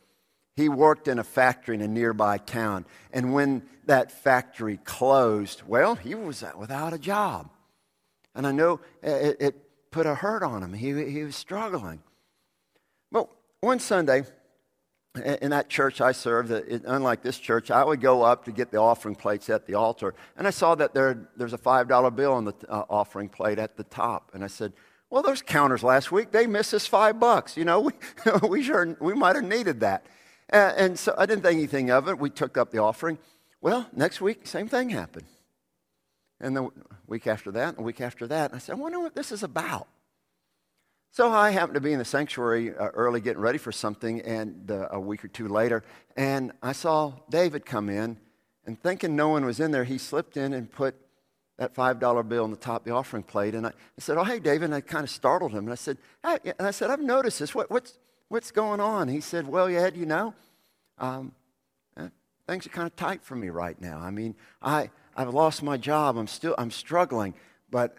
He 0.56 0.69
worked 0.69 1.08
in 1.08 1.19
a 1.19 1.23
factory 1.23 1.76
in 1.76 1.82
a 1.82 1.88
nearby 1.88 2.39
town, 2.39 2.86
and 3.13 3.32
when 3.32 3.62
that 3.86 4.12
factory 4.12 4.78
closed, 4.78 5.62
well, 5.67 5.93
he 5.93 6.15
was 6.15 6.43
without 6.58 6.93
a 6.93 6.97
job. 6.97 7.52
And 8.34 8.47
I 8.47 8.52
know 8.52 8.80
it, 9.04 9.38
it 9.39 9.67
put 9.91 10.06
a 10.06 10.15
hurt 10.15 10.43
on 10.43 10.63
him. 10.63 10.73
He, 10.73 10.88
he 11.10 11.23
was 11.23 11.36
struggling. 11.36 12.02
But 13.12 13.30
one 13.62 13.80
Sunday, 13.80 14.23
in 15.23 15.52
that 15.52 15.69
church 15.69 16.02
I 16.02 16.12
served, 16.12 16.52
unlike 16.52 17.21
this 17.21 17.39
church, 17.39 17.71
I 17.71 17.84
would 17.84 18.02
go 18.02 18.23
up 18.23 18.45
to 18.45 18.52
get 18.52 18.71
the 18.71 18.78
offering 18.78 19.15
plates 19.15 19.50
at 19.50 19.65
the 19.65 19.76
altar. 19.76 20.13
And 20.36 20.47
I 20.47 20.52
saw 20.52 20.76
that 20.76 20.93
there, 20.93 21.30
there's 21.36 21.54
a 21.54 21.58
$5 21.58 22.15
bill 22.15 22.34
on 22.34 22.45
the 22.45 22.54
uh, 22.69 22.84
offering 22.89 23.30
plate 23.30 23.60
at 23.60 23.78
the 23.78 23.84
top. 23.84 24.32
And 24.34 24.43
I 24.43 24.47
said, 24.47 24.73
well, 25.10 25.23
those 25.23 25.41
counters 25.41 25.84
last 25.84 26.12
week, 26.12 26.32
they 26.32 26.47
missed 26.47 26.73
us 26.73 26.86
five 26.86 27.19
bucks. 27.19 27.56
You 27.58 27.65
know, 27.65 27.80
we, 27.82 27.91
we, 28.47 28.63
sure, 28.63 28.97
we 29.00 29.13
might 29.13 29.36
have 29.36 29.45
needed 29.45 29.80
that. 29.80 30.06
And, 30.50 30.78
and 30.78 31.00
so 31.00 31.15
I 31.17 31.26
didn't 31.26 31.43
think 31.43 31.58
anything 31.58 31.91
of 31.91 32.08
it. 32.08 32.19
We 32.19 32.30
took 32.30 32.58
up 32.58 32.71
the 32.71 32.80
offering. 32.80 33.17
Well, 33.62 33.88
next 33.93 34.21
week, 34.21 34.45
same 34.45 34.67
thing 34.67 34.89
happened. 34.89 35.26
And 36.39 36.56
the 36.56 36.69
week 37.08 37.28
after 37.28 37.52
that, 37.52 37.69
and 37.69 37.78
the 37.78 37.84
week 37.84 38.02
after 38.02 38.28
that. 38.28 38.54
I 38.54 38.60
said, 38.60 38.73
I 38.73 38.80
wonder 38.80 39.00
what 39.00 39.15
this 39.15 39.32
is 39.32 39.43
about. 39.43 39.88
So 41.12 41.32
I 41.32 41.50
happened 41.50 41.76
to 41.76 41.82
be 41.82 41.93
in 41.93 42.00
the 42.00 42.06
sanctuary 42.06 42.76
uh, 42.76 42.89
early 42.89 43.21
getting 43.21 43.41
ready 43.41 43.58
for 43.58 43.71
something, 43.71 44.21
and 44.21 44.69
uh, 44.69 44.89
a 44.91 45.00
week 45.00 45.26
or 45.26 45.30
two 45.30 45.47
later, 45.47 45.84
and 46.15 46.52
I 46.62 46.73
saw 46.73 47.13
David 47.30 47.65
come 47.65 47.89
in, 47.89 48.17
and 48.65 48.80
thinking 48.80 49.15
no 49.15 49.30
one 49.30 49.45
was 49.45 49.60
in 49.60 49.71
there, 49.71 49.86
he 49.86 49.97
slipped 49.97 50.38
in 50.38 50.54
and 50.54 50.71
put 50.71 50.95
that 51.58 51.73
$5 51.73 52.30
bill 52.30 52.43
on 52.43 52.52
the 52.52 52.58
top 52.58 52.82
of 52.82 52.86
the 52.86 52.91
offering 52.91 53.23
plate. 53.23 53.56
And 53.56 53.65
I, 53.65 53.69
I 53.69 54.00
said, 54.00 54.17
Oh, 54.17 54.23
hey, 54.23 54.39
David. 54.39 54.65
And 54.65 54.76
I 54.76 54.82
kind 54.82 55.04
of 55.04 55.10
startled 55.10 55.52
him. 55.52 55.65
And 55.65 55.71
I 55.71 55.76
said, 55.76 55.97
hey, 56.23 56.38
and 56.60 56.67
I 56.67 56.71
said, 56.71 56.89
I've 56.89 57.02
noticed 57.02 57.39
this. 57.39 57.56
What, 57.56 57.71
what's, 57.71 57.97
what's 58.30 58.52
going 58.52 58.80
on? 58.80 59.08
He 59.08 59.21
said, 59.21 59.47
Well, 59.47 59.67
Ed, 59.67 59.97
you 59.97 60.06
know, 60.06 60.34
um, 61.00 61.32
uh, 61.95 62.10
things 62.47 62.65
are 62.67 62.69
kind 62.69 62.88
of 62.88 62.95
tight 62.95 63.23
for 63.23 63.36
me 63.36 63.50
right 63.50 63.80
now. 63.82 64.00
I 64.00 64.12
mean, 64.12 64.36
I, 64.62 64.91
I've 65.18 65.34
lost 65.34 65.64
my 65.64 65.78
job. 65.78 66.16
I'm 66.16 66.28
still, 66.28 66.54
I'm 66.58 66.72
struggling. 66.72 67.34
But 67.72 67.98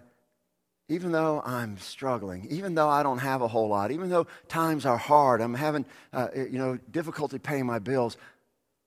even 0.88 1.12
though 1.12 1.42
I'm 1.44 1.76
struggling, 1.76 2.46
even 2.48 2.74
though 2.74 2.88
I 2.88 3.02
don't 3.02 3.18
have 3.18 3.42
a 3.42 3.48
whole 3.48 3.68
lot, 3.68 3.90
even 3.90 4.08
though 4.08 4.28
times 4.46 4.86
are 4.86 4.96
hard, 4.96 5.40
I'm 5.40 5.52
having 5.52 5.84
uh, 6.12 6.28
you 6.34 6.58
know 6.58 6.78
difficulty 6.90 7.38
paying 7.38 7.66
my 7.66 7.80
bills, 7.80 8.16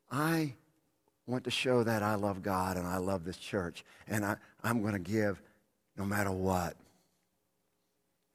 I 0.09 0.53
want 1.27 1.43
to 1.43 1.51
show 1.51 1.83
that 1.83 2.01
I 2.01 2.15
love 2.15 2.41
God 2.41 2.77
and 2.77 2.87
I 2.87 2.97
love 2.97 3.25
this 3.25 3.37
church, 3.37 3.83
and 4.07 4.25
I, 4.25 4.37
I'm 4.63 4.81
going 4.81 4.93
to 4.93 4.99
give 4.99 5.41
no 5.97 6.05
matter 6.05 6.31
what. 6.31 6.75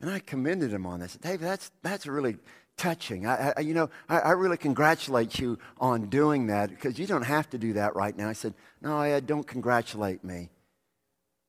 And 0.01 0.11
I 0.11 0.19
commended 0.19 0.73
him 0.73 0.87
on 0.87 1.01
this. 1.01 1.17
David, 1.17 1.41
that's 1.41 1.71
that's 1.83 2.07
really 2.07 2.37
touching. 2.77 3.27
I, 3.27 3.55
I 3.57 3.61
you 3.61 3.75
know, 3.75 3.91
I, 4.09 4.19
I, 4.19 4.31
really 4.33 4.57
congratulate 4.57 5.39
you 5.39 5.59
on 5.79 6.07
doing 6.07 6.49
that 6.49 6.71
because 6.71 6.99
you 6.99 7.07
don't 7.07 7.23
have 7.23 7.49
to 7.51 7.59
do 7.59 7.73
that 7.75 7.97
right 7.97 8.17
now. 8.17 8.29
I 8.29 8.35
said, 8.35 8.55
no, 8.81 9.01
Ed, 9.01 9.27
don't 9.27 9.47
congratulate 9.47 10.23
me. 10.23 10.51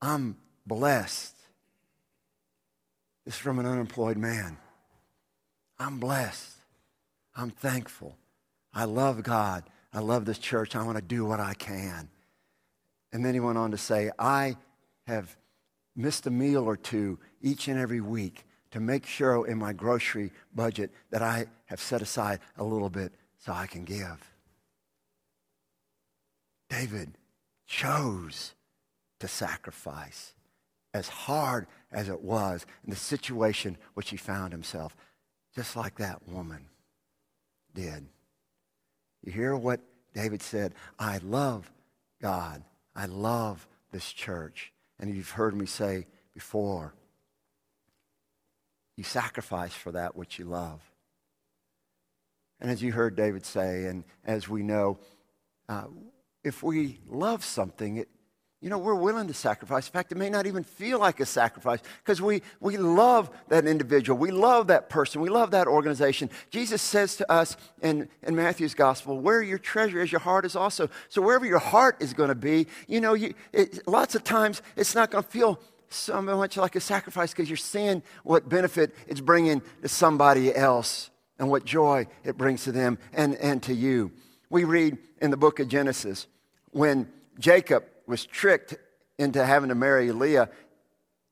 I'm 0.00 0.36
blessed 0.66 1.34
This 3.24 3.34
is 3.34 3.40
from 3.40 3.58
an 3.58 3.66
unemployed 3.66 4.16
man. 4.16 4.56
I'm 5.78 5.98
blessed. 5.98 6.56
I'm 7.36 7.50
thankful. 7.50 8.16
I 8.74 8.84
love 8.84 9.22
God. 9.22 9.64
I 9.92 10.00
love 10.00 10.24
this 10.24 10.38
church. 10.38 10.76
I 10.76 10.82
want 10.82 10.96
to 10.98 11.02
do 11.02 11.24
what 11.24 11.40
I 11.40 11.54
can. 11.54 12.08
And 13.12 13.24
then 13.24 13.34
he 13.34 13.40
went 13.40 13.58
on 13.58 13.70
to 13.70 13.78
say, 13.78 14.10
I 14.18 14.56
have 15.06 15.36
missed 15.96 16.26
a 16.26 16.30
meal 16.30 16.64
or 16.64 16.76
two 16.76 17.18
each 17.40 17.68
and 17.68 17.78
every 17.78 18.00
week 18.00 18.44
to 18.70 18.80
make 18.80 19.06
sure 19.06 19.46
in 19.46 19.58
my 19.58 19.72
grocery 19.72 20.30
budget 20.54 20.90
that 21.10 21.22
I 21.22 21.46
have 21.66 21.80
set 21.80 22.02
aside 22.02 22.40
a 22.56 22.64
little 22.64 22.90
bit 22.90 23.12
so 23.38 23.52
I 23.52 23.66
can 23.66 23.84
give. 23.84 24.32
David 26.68 27.16
chose 27.66 28.54
to 29.20 29.28
sacrifice 29.28 30.34
as 30.94 31.08
hard 31.08 31.66
as 31.92 32.08
it 32.08 32.20
was 32.22 32.66
in 32.84 32.90
the 32.90 32.96
situation 32.96 33.76
which 33.94 34.10
he 34.10 34.16
found 34.16 34.52
himself, 34.52 34.96
just 35.54 35.76
like 35.76 35.96
that 35.96 36.26
woman 36.28 36.66
did. 37.74 38.06
You 39.24 39.32
hear 39.32 39.56
what 39.56 39.80
David 40.14 40.42
said? 40.42 40.74
I 40.98 41.18
love 41.18 41.70
God. 42.20 42.62
I 42.94 43.06
love 43.06 43.66
this 43.92 44.12
church. 44.12 44.72
And 44.98 45.14
you've 45.14 45.30
heard 45.30 45.54
me 45.54 45.66
say 45.66 46.06
before, 46.34 46.94
you 48.98 49.04
sacrifice 49.04 49.72
for 49.72 49.92
that 49.92 50.16
which 50.16 50.40
you 50.40 50.44
love. 50.44 50.80
And 52.60 52.68
as 52.68 52.82
you 52.82 52.90
heard 52.90 53.14
David 53.14 53.46
say, 53.46 53.84
and 53.84 54.02
as 54.24 54.48
we 54.48 54.64
know, 54.64 54.98
uh, 55.68 55.84
if 56.42 56.64
we 56.64 56.98
love 57.08 57.44
something, 57.44 57.98
it 57.98 58.08
you 58.60 58.70
know, 58.70 58.78
we're 58.78 58.94
willing 58.94 59.28
to 59.28 59.34
sacrifice. 59.34 59.86
In 59.86 59.92
fact, 59.92 60.10
it 60.10 60.18
may 60.18 60.30
not 60.30 60.48
even 60.48 60.64
feel 60.64 60.98
like 60.98 61.20
a 61.20 61.26
sacrifice 61.26 61.78
because 62.02 62.20
we, 62.20 62.42
we 62.58 62.76
love 62.76 63.30
that 63.50 63.66
individual. 63.66 64.18
We 64.18 64.32
love 64.32 64.66
that 64.66 64.88
person. 64.88 65.20
We 65.20 65.28
love 65.28 65.52
that 65.52 65.68
organization. 65.68 66.28
Jesus 66.50 66.82
says 66.82 67.14
to 67.16 67.30
us 67.30 67.56
in, 67.82 68.08
in 68.24 68.34
Matthew's 68.34 68.74
gospel, 68.74 69.20
where 69.20 69.42
your 69.42 69.58
treasure 69.58 70.02
is, 70.02 70.10
your 70.10 70.20
heart 70.20 70.44
is 70.44 70.56
also. 70.56 70.90
So 71.08 71.22
wherever 71.22 71.46
your 71.46 71.60
heart 71.60 71.98
is 72.00 72.12
going 72.12 72.30
to 72.30 72.34
be, 72.34 72.66
you 72.88 73.00
know, 73.00 73.14
you, 73.14 73.34
it, 73.52 73.86
lots 73.86 74.16
of 74.16 74.24
times 74.24 74.60
it's 74.74 74.96
not 74.96 75.12
going 75.12 75.22
to 75.22 75.30
feel 75.30 75.60
so 75.94 76.20
much 76.20 76.56
like 76.56 76.76
a 76.76 76.80
sacrifice 76.80 77.32
because 77.32 77.48
you're 77.48 77.56
seeing 77.56 78.02
what 78.24 78.48
benefit 78.48 78.94
it's 79.06 79.20
bringing 79.20 79.62
to 79.82 79.88
somebody 79.88 80.54
else 80.54 81.10
and 81.38 81.48
what 81.48 81.64
joy 81.64 82.06
it 82.24 82.36
brings 82.36 82.64
to 82.64 82.72
them 82.72 82.98
and, 83.12 83.34
and 83.36 83.62
to 83.64 83.74
you. 83.74 84.12
We 84.50 84.64
read 84.64 84.98
in 85.20 85.30
the 85.30 85.36
book 85.36 85.60
of 85.60 85.68
Genesis 85.68 86.26
when 86.70 87.08
Jacob 87.38 87.84
was 88.06 88.24
tricked 88.24 88.74
into 89.18 89.44
having 89.44 89.68
to 89.68 89.74
marry 89.74 90.12
Leah, 90.12 90.48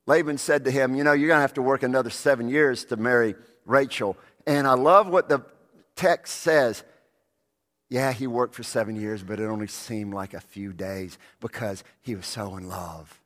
Laban 0.06 0.38
said 0.38 0.64
to 0.64 0.70
him, 0.70 0.94
You 0.94 1.04
know, 1.04 1.12
you're 1.12 1.28
going 1.28 1.38
to 1.38 1.42
have 1.42 1.54
to 1.54 1.62
work 1.62 1.82
another 1.82 2.10
seven 2.10 2.48
years 2.48 2.84
to 2.86 2.96
marry 2.96 3.34
Rachel. 3.64 4.16
And 4.46 4.66
I 4.66 4.74
love 4.74 5.08
what 5.08 5.28
the 5.28 5.44
text 5.94 6.36
says. 6.40 6.84
Yeah, 7.88 8.12
he 8.12 8.26
worked 8.26 8.54
for 8.54 8.64
seven 8.64 8.96
years, 8.96 9.22
but 9.22 9.38
it 9.38 9.44
only 9.44 9.68
seemed 9.68 10.12
like 10.12 10.34
a 10.34 10.40
few 10.40 10.72
days 10.72 11.18
because 11.40 11.84
he 12.02 12.14
was 12.14 12.26
so 12.26 12.56
in 12.56 12.68
love 12.68 13.20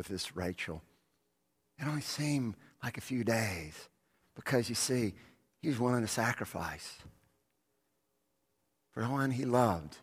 with 0.00 0.08
this 0.08 0.34
Rachel. 0.34 0.82
It 1.78 1.86
only 1.86 2.00
seemed 2.00 2.54
like 2.82 2.96
a 2.96 3.02
few 3.02 3.22
days 3.22 3.74
because 4.34 4.70
you 4.70 4.74
see, 4.74 5.12
he 5.60 5.68
was 5.68 5.78
willing 5.78 6.00
to 6.00 6.08
sacrifice 6.08 6.96
for 8.92 9.02
the 9.02 9.10
one 9.10 9.30
he 9.30 9.44
loved. 9.44 9.98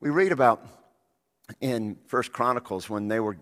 We 0.00 0.10
read 0.10 0.32
about 0.32 0.66
in 1.60 1.96
First 2.08 2.32
Chronicles 2.32 2.90
when 2.90 3.06
they 3.06 3.20
were 3.20 3.36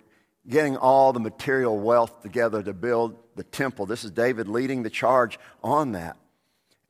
getting 0.46 0.76
all 0.76 1.14
the 1.14 1.20
material 1.20 1.78
wealth 1.78 2.20
together 2.20 2.62
to 2.62 2.74
build 2.74 3.16
the 3.34 3.44
temple. 3.44 3.86
This 3.86 4.04
is 4.04 4.10
David 4.10 4.46
leading 4.46 4.82
the 4.82 4.90
charge 4.90 5.38
on 5.62 5.92
that. 5.92 6.18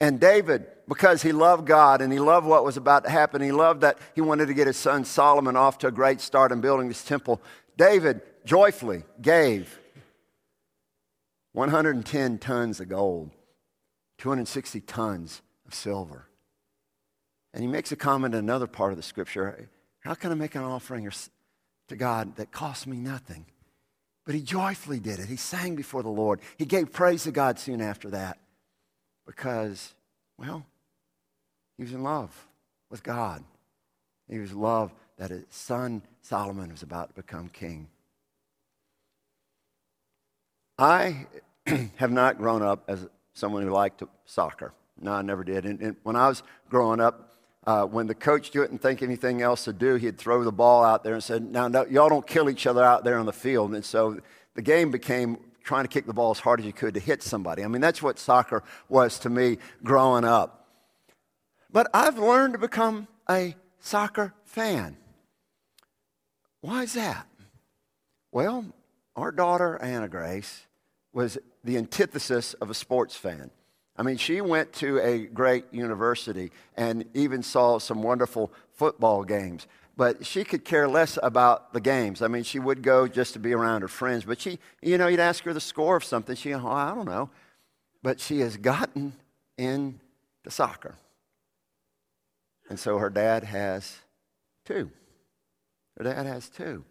And 0.02 0.18
David, 0.18 0.66
because 0.88 1.22
he 1.22 1.30
loved 1.30 1.64
God 1.64 2.00
and 2.00 2.12
he 2.12 2.18
loved 2.18 2.44
what 2.44 2.64
was 2.64 2.76
about 2.76 3.04
to 3.04 3.10
happen, 3.10 3.40
he 3.40 3.52
loved 3.52 3.82
that 3.82 3.98
he 4.16 4.20
wanted 4.20 4.46
to 4.46 4.54
get 4.54 4.66
his 4.66 4.76
son 4.76 5.04
Solomon 5.04 5.54
off 5.54 5.78
to 5.78 5.86
a 5.86 5.92
great 5.92 6.20
start 6.20 6.50
in 6.50 6.60
building 6.60 6.88
this 6.88 7.04
temple. 7.04 7.40
David 7.82 8.20
joyfully 8.44 9.02
gave 9.20 9.80
110 11.50 12.38
tons 12.38 12.78
of 12.78 12.88
gold, 12.88 13.32
260 14.18 14.80
tons 14.82 15.42
of 15.66 15.74
silver. 15.74 16.28
And 17.52 17.60
he 17.60 17.68
makes 17.68 17.90
a 17.90 17.96
comment 17.96 18.34
in 18.34 18.38
another 18.38 18.68
part 18.68 18.92
of 18.92 18.98
the 18.98 19.02
scripture 19.02 19.68
How 19.98 20.14
can 20.14 20.30
I 20.30 20.34
make 20.34 20.54
an 20.54 20.62
offering 20.62 21.10
to 21.88 21.96
God 21.96 22.36
that 22.36 22.52
costs 22.52 22.86
me 22.86 22.98
nothing? 22.98 23.46
But 24.24 24.36
he 24.36 24.42
joyfully 24.42 25.00
did 25.00 25.18
it. 25.18 25.26
He 25.26 25.34
sang 25.34 25.74
before 25.74 26.04
the 26.04 26.08
Lord. 26.08 26.38
He 26.58 26.64
gave 26.64 26.92
praise 26.92 27.24
to 27.24 27.32
God 27.32 27.58
soon 27.58 27.80
after 27.80 28.10
that 28.10 28.38
because, 29.26 29.92
well, 30.38 30.64
he 31.78 31.82
was 31.82 31.92
in 31.92 32.04
love 32.04 32.46
with 32.90 33.02
God. 33.02 33.42
He 34.28 34.38
was 34.38 34.52
in 34.52 34.60
love 34.60 34.92
that 35.18 35.30
his 35.30 35.44
son 35.50 36.02
Solomon 36.22 36.70
was 36.70 36.82
about 36.82 37.08
to 37.08 37.14
become 37.14 37.48
king. 37.48 37.88
I 40.78 41.26
have 41.96 42.10
not 42.10 42.38
grown 42.38 42.62
up 42.62 42.84
as 42.88 43.06
someone 43.34 43.62
who 43.62 43.70
liked 43.70 44.02
soccer. 44.24 44.72
No, 45.00 45.12
I 45.12 45.22
never 45.22 45.44
did. 45.44 45.64
And, 45.64 45.80
and 45.80 45.96
when 46.02 46.16
I 46.16 46.28
was 46.28 46.42
growing 46.68 47.00
up, 47.00 47.32
uh, 47.64 47.84
when 47.84 48.06
the 48.06 48.14
coach 48.14 48.50
didn't 48.50 48.78
think 48.78 49.02
anything 49.02 49.42
else 49.42 49.64
to 49.64 49.72
do, 49.72 49.94
he'd 49.94 50.18
throw 50.18 50.42
the 50.42 50.52
ball 50.52 50.84
out 50.84 51.04
there 51.04 51.14
and 51.14 51.22
said, 51.22 51.44
"Now, 51.44 51.68
no, 51.68 51.86
y'all 51.86 52.08
don't 52.08 52.26
kill 52.26 52.50
each 52.50 52.66
other 52.66 52.82
out 52.82 53.04
there 53.04 53.18
on 53.18 53.26
the 53.26 53.32
field." 53.32 53.74
And 53.74 53.84
so 53.84 54.20
the 54.54 54.62
game 54.62 54.90
became 54.90 55.38
trying 55.62 55.84
to 55.84 55.88
kick 55.88 56.06
the 56.06 56.12
ball 56.12 56.32
as 56.32 56.40
hard 56.40 56.58
as 56.58 56.66
you 56.66 56.72
could 56.72 56.94
to 56.94 57.00
hit 57.00 57.22
somebody. 57.22 57.62
I 57.62 57.68
mean, 57.68 57.80
that's 57.80 58.02
what 58.02 58.18
soccer 58.18 58.64
was 58.88 59.18
to 59.20 59.30
me 59.30 59.58
growing 59.84 60.24
up. 60.24 60.66
But 61.70 61.88
I've 61.94 62.18
learned 62.18 62.54
to 62.54 62.58
become 62.58 63.06
a 63.30 63.54
soccer 63.78 64.34
fan. 64.44 64.96
Why 66.62 66.84
is 66.84 66.94
that? 66.94 67.26
Well, 68.30 68.64
our 69.14 69.30
daughter, 69.30 69.78
Anna 69.82 70.08
Grace, 70.08 70.66
was 71.12 71.36
the 71.62 71.76
antithesis 71.76 72.54
of 72.54 72.70
a 72.70 72.74
sports 72.74 73.14
fan. 73.14 73.50
I 73.96 74.02
mean, 74.02 74.16
she 74.16 74.40
went 74.40 74.72
to 74.74 74.98
a 75.00 75.26
great 75.26 75.66
university 75.70 76.50
and 76.76 77.04
even 77.12 77.42
saw 77.42 77.78
some 77.78 78.02
wonderful 78.02 78.50
football 78.72 79.22
games. 79.24 79.66
But 79.96 80.24
she 80.24 80.44
could 80.44 80.64
care 80.64 80.88
less 80.88 81.18
about 81.22 81.74
the 81.74 81.80
games. 81.80 82.22
I 82.22 82.28
mean, 82.28 82.44
she 82.44 82.58
would 82.58 82.82
go 82.82 83.06
just 83.06 83.34
to 83.34 83.38
be 83.38 83.52
around 83.52 83.82
her 83.82 83.88
friends. 83.88 84.24
But 84.24 84.40
she, 84.40 84.58
you 84.80 84.96
know, 84.96 85.08
you'd 85.08 85.20
ask 85.20 85.44
her 85.44 85.52
the 85.52 85.60
score 85.60 85.96
of 85.96 86.04
something. 86.04 86.34
She, 86.34 86.54
oh, 86.54 86.66
I 86.66 86.94
don't 86.94 87.04
know. 87.04 87.28
But 88.02 88.18
she 88.18 88.40
has 88.40 88.56
gotten 88.56 89.12
into 89.58 89.98
soccer. 90.48 90.94
And 92.70 92.80
so 92.80 92.96
her 92.96 93.10
dad 93.10 93.44
has 93.44 93.98
two. 94.64 94.90
Her 95.96 96.04
dad 96.04 96.26
has 96.26 96.48
too. 96.48 96.84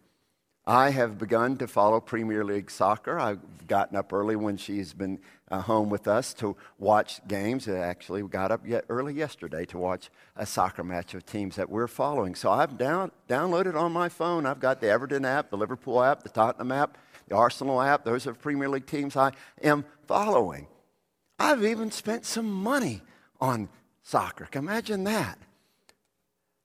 I 0.64 0.90
have 0.90 1.18
begun 1.18 1.56
to 1.56 1.66
follow 1.66 1.98
Premier 1.98 2.44
League 2.44 2.70
soccer. 2.70 3.18
I've 3.18 3.66
gotten 3.66 3.96
up 3.96 4.12
early 4.12 4.36
when 4.36 4.56
she's 4.56 4.92
been 4.92 5.18
uh, 5.50 5.60
home 5.60 5.90
with 5.90 6.06
us 6.06 6.32
to 6.34 6.56
watch 6.78 7.20
games. 7.26 7.68
I 7.68 7.78
actually 7.78 8.22
got 8.22 8.52
up 8.52 8.64
yet 8.64 8.84
early 8.88 9.12
yesterday 9.12 9.64
to 9.66 9.78
watch 9.78 10.08
a 10.36 10.46
soccer 10.46 10.84
match 10.84 11.14
of 11.14 11.26
teams 11.26 11.56
that 11.56 11.68
we're 11.68 11.88
following. 11.88 12.36
So 12.36 12.48
I've 12.52 12.78
down, 12.78 13.10
downloaded 13.28 13.74
on 13.74 13.90
my 13.90 14.08
phone. 14.08 14.46
I've 14.46 14.60
got 14.60 14.80
the 14.80 14.88
Everton 14.88 15.24
app, 15.24 15.50
the 15.50 15.56
Liverpool 15.56 16.00
app, 16.00 16.22
the 16.22 16.28
Tottenham 16.28 16.70
app, 16.70 16.96
the 17.28 17.34
Arsenal 17.34 17.82
app. 17.82 18.04
Those 18.04 18.28
are 18.28 18.34
Premier 18.34 18.68
League 18.68 18.86
teams 18.86 19.16
I 19.16 19.32
am 19.64 19.84
following. 20.06 20.68
I've 21.40 21.64
even 21.64 21.90
spent 21.90 22.24
some 22.24 22.50
money 22.50 23.02
on 23.40 23.68
soccer. 24.04 24.48
Imagine 24.52 25.02
that. 25.04 25.38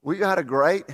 We 0.04 0.18
got 0.18 0.38
a 0.38 0.44
great 0.44 0.86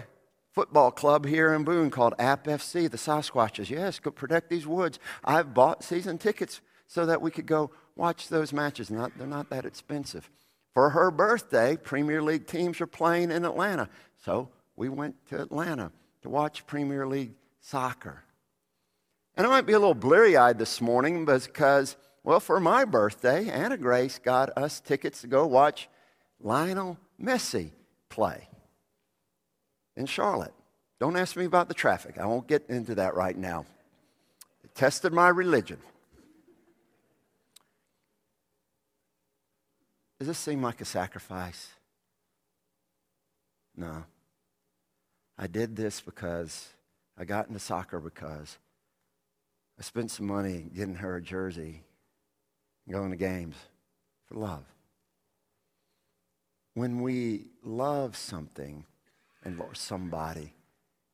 football 0.54 0.92
club 0.92 1.26
here 1.26 1.54
in 1.54 1.64
Boone 1.64 1.90
called 1.90 2.14
App 2.20 2.46
FC, 2.46 2.90
the 2.90 2.98
Sasquatches. 2.98 3.70
Yes, 3.70 4.00
go 4.00 4.12
protect 4.12 4.50
these 4.50 4.68
woods. 4.68 5.00
I've 5.26 5.54
bought 5.54 5.84
season 5.84 6.20
tickets 6.20 6.62
so 6.88 7.08
that 7.08 7.22
we 7.22 7.32
could 7.32 7.48
go 7.48 7.72
watch 7.96 8.30
those 8.30 8.54
matches. 8.54 8.92
Not, 8.92 9.12
they're 9.18 9.28
not 9.28 9.50
that 9.50 9.66
expensive. 9.66 10.30
For 10.74 10.92
her 10.92 11.10
birthday, 11.10 11.76
Premier 11.76 12.22
League 12.22 12.46
teams 12.46 12.80
are 12.82 12.88
playing 12.88 13.32
in 13.32 13.46
Atlanta. 13.46 13.90
So 14.24 14.50
we 14.76 14.90
went 14.90 15.16
to 15.30 15.42
Atlanta 15.42 15.92
to 16.22 16.30
watch 16.30 16.68
Premier 16.68 17.08
League 17.08 17.34
soccer. 17.60 18.24
And 19.36 19.48
I 19.48 19.50
might 19.50 19.66
be 19.66 19.74
a 19.74 19.80
little 19.80 19.96
bleary 19.96 20.38
eyed 20.38 20.60
this 20.60 20.80
morning 20.80 21.26
because, 21.26 21.96
well, 22.24 22.40
for 22.40 22.60
my 22.60 22.86
birthday, 22.86 23.50
Anna 23.50 23.78
Grace 23.78 24.20
got 24.20 24.56
us 24.56 24.80
tickets 24.80 25.22
to 25.22 25.28
go 25.28 25.48
watch 25.48 25.90
Lionel 26.40 27.00
Messi 27.20 27.72
play 28.10 28.48
in 29.96 30.06
Charlotte. 30.06 30.54
Don't 31.00 31.16
ask 31.18 31.36
me 31.36 31.46
about 31.46 31.68
the 31.68 31.74
traffic. 31.74 32.18
I 32.18 32.26
won't 32.26 32.48
get 32.48 32.66
into 32.70 32.96
that 32.96 33.16
right 33.16 33.38
now. 33.38 33.66
It 34.64 34.74
tested 34.74 35.14
my 35.14 35.30
religion. 35.30 35.80
Does 40.20 40.28
this 40.28 40.38
seem 40.38 40.62
like 40.62 40.80
a 40.80 40.86
sacrifice? 40.86 41.70
No. 43.76 44.06
I 45.38 45.48
did 45.48 45.76
this 45.76 46.00
because 46.00 46.70
I 47.18 47.26
got 47.26 47.48
into 47.48 47.60
soccer 47.60 48.00
because 48.00 48.58
I 49.78 49.82
spent 49.82 50.12
some 50.12 50.28
money 50.28 50.68
getting 50.74 50.96
her 50.96 51.18
a 51.18 51.22
jersey 51.22 51.84
and 52.86 52.96
going 52.96 53.12
to 53.12 53.18
games 53.18 53.56
for 54.28 54.36
love. 54.36 54.64
When 56.76 57.02
we 57.02 57.48
love 57.64 58.16
something, 58.16 58.86
and 59.44 59.58
for 59.58 59.74
somebody, 59.74 60.54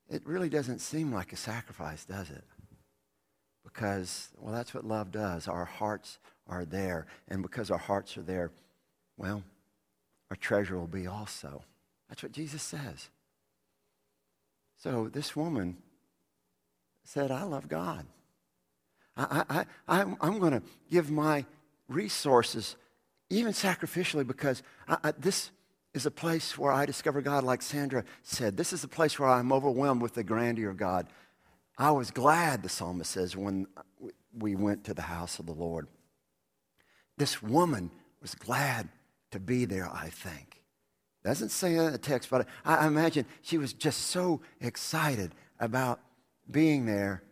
it 0.09 0.25
really 0.25 0.49
doesn't 0.49 0.79
seem 0.79 1.13
like 1.13 1.33
a 1.33 1.37
sacrifice, 1.37 2.05
does 2.05 2.29
it? 2.29 2.43
Because, 3.63 4.29
well, 4.39 4.53
that's 4.53 4.73
what 4.73 4.85
love 4.85 5.11
does. 5.11 5.47
Our 5.47 5.65
hearts 5.65 6.17
are 6.47 6.65
there. 6.65 7.05
And 7.27 7.41
because 7.41 7.69
our 7.69 7.77
hearts 7.77 8.17
are 8.17 8.23
there, 8.23 8.51
well, 9.17 9.43
our 10.29 10.35
treasure 10.35 10.77
will 10.77 10.87
be 10.87 11.07
also. 11.07 11.63
That's 12.07 12.23
what 12.23 12.31
Jesus 12.31 12.63
says. 12.63 13.09
So 14.77 15.09
this 15.11 15.35
woman 15.35 15.77
said, 17.03 17.31
I 17.31 17.43
love 17.43 17.67
God. 17.67 18.05
I, 19.17 19.43
I, 19.49 19.65
I, 19.87 20.01
I'm 20.21 20.39
going 20.39 20.53
to 20.53 20.63
give 20.89 21.11
my 21.11 21.45
resources, 21.87 22.75
even 23.29 23.51
sacrificially, 23.51 24.25
because 24.25 24.63
I, 24.87 24.97
I, 25.03 25.11
this, 25.11 25.51
is 25.93 26.05
a 26.05 26.11
place 26.11 26.57
where 26.57 26.71
I 26.71 26.85
discover 26.85 27.21
God, 27.21 27.43
like 27.43 27.61
Sandra 27.61 28.03
said. 28.23 28.57
This 28.57 28.73
is 28.73 28.83
a 28.83 28.87
place 28.87 29.17
where 29.17 29.29
I'm 29.29 29.51
overwhelmed 29.51 30.01
with 30.01 30.13
the 30.13 30.23
grandeur 30.23 30.69
of 30.69 30.77
God. 30.77 31.07
I 31.77 31.91
was 31.91 32.11
glad, 32.11 32.61
the 32.61 32.69
psalmist 32.69 33.11
says, 33.11 33.35
when 33.35 33.67
we 34.37 34.55
went 34.55 34.83
to 34.85 34.93
the 34.93 35.01
house 35.01 35.39
of 35.39 35.45
the 35.45 35.53
Lord. 35.53 35.87
This 37.17 37.41
woman 37.41 37.91
was 38.21 38.35
glad 38.35 38.89
to 39.31 39.39
be 39.39 39.65
there, 39.65 39.89
I 39.91 40.09
think. 40.09 40.63
Doesn't 41.23 41.49
say 41.49 41.75
in 41.75 41.91
the 41.91 41.97
text, 41.97 42.29
but 42.29 42.47
I 42.63 42.87
imagine 42.87 43.25
she 43.41 43.57
was 43.57 43.73
just 43.73 44.07
so 44.07 44.41
excited 44.61 45.33
about 45.59 45.99
being 46.49 46.85
there 46.85 47.23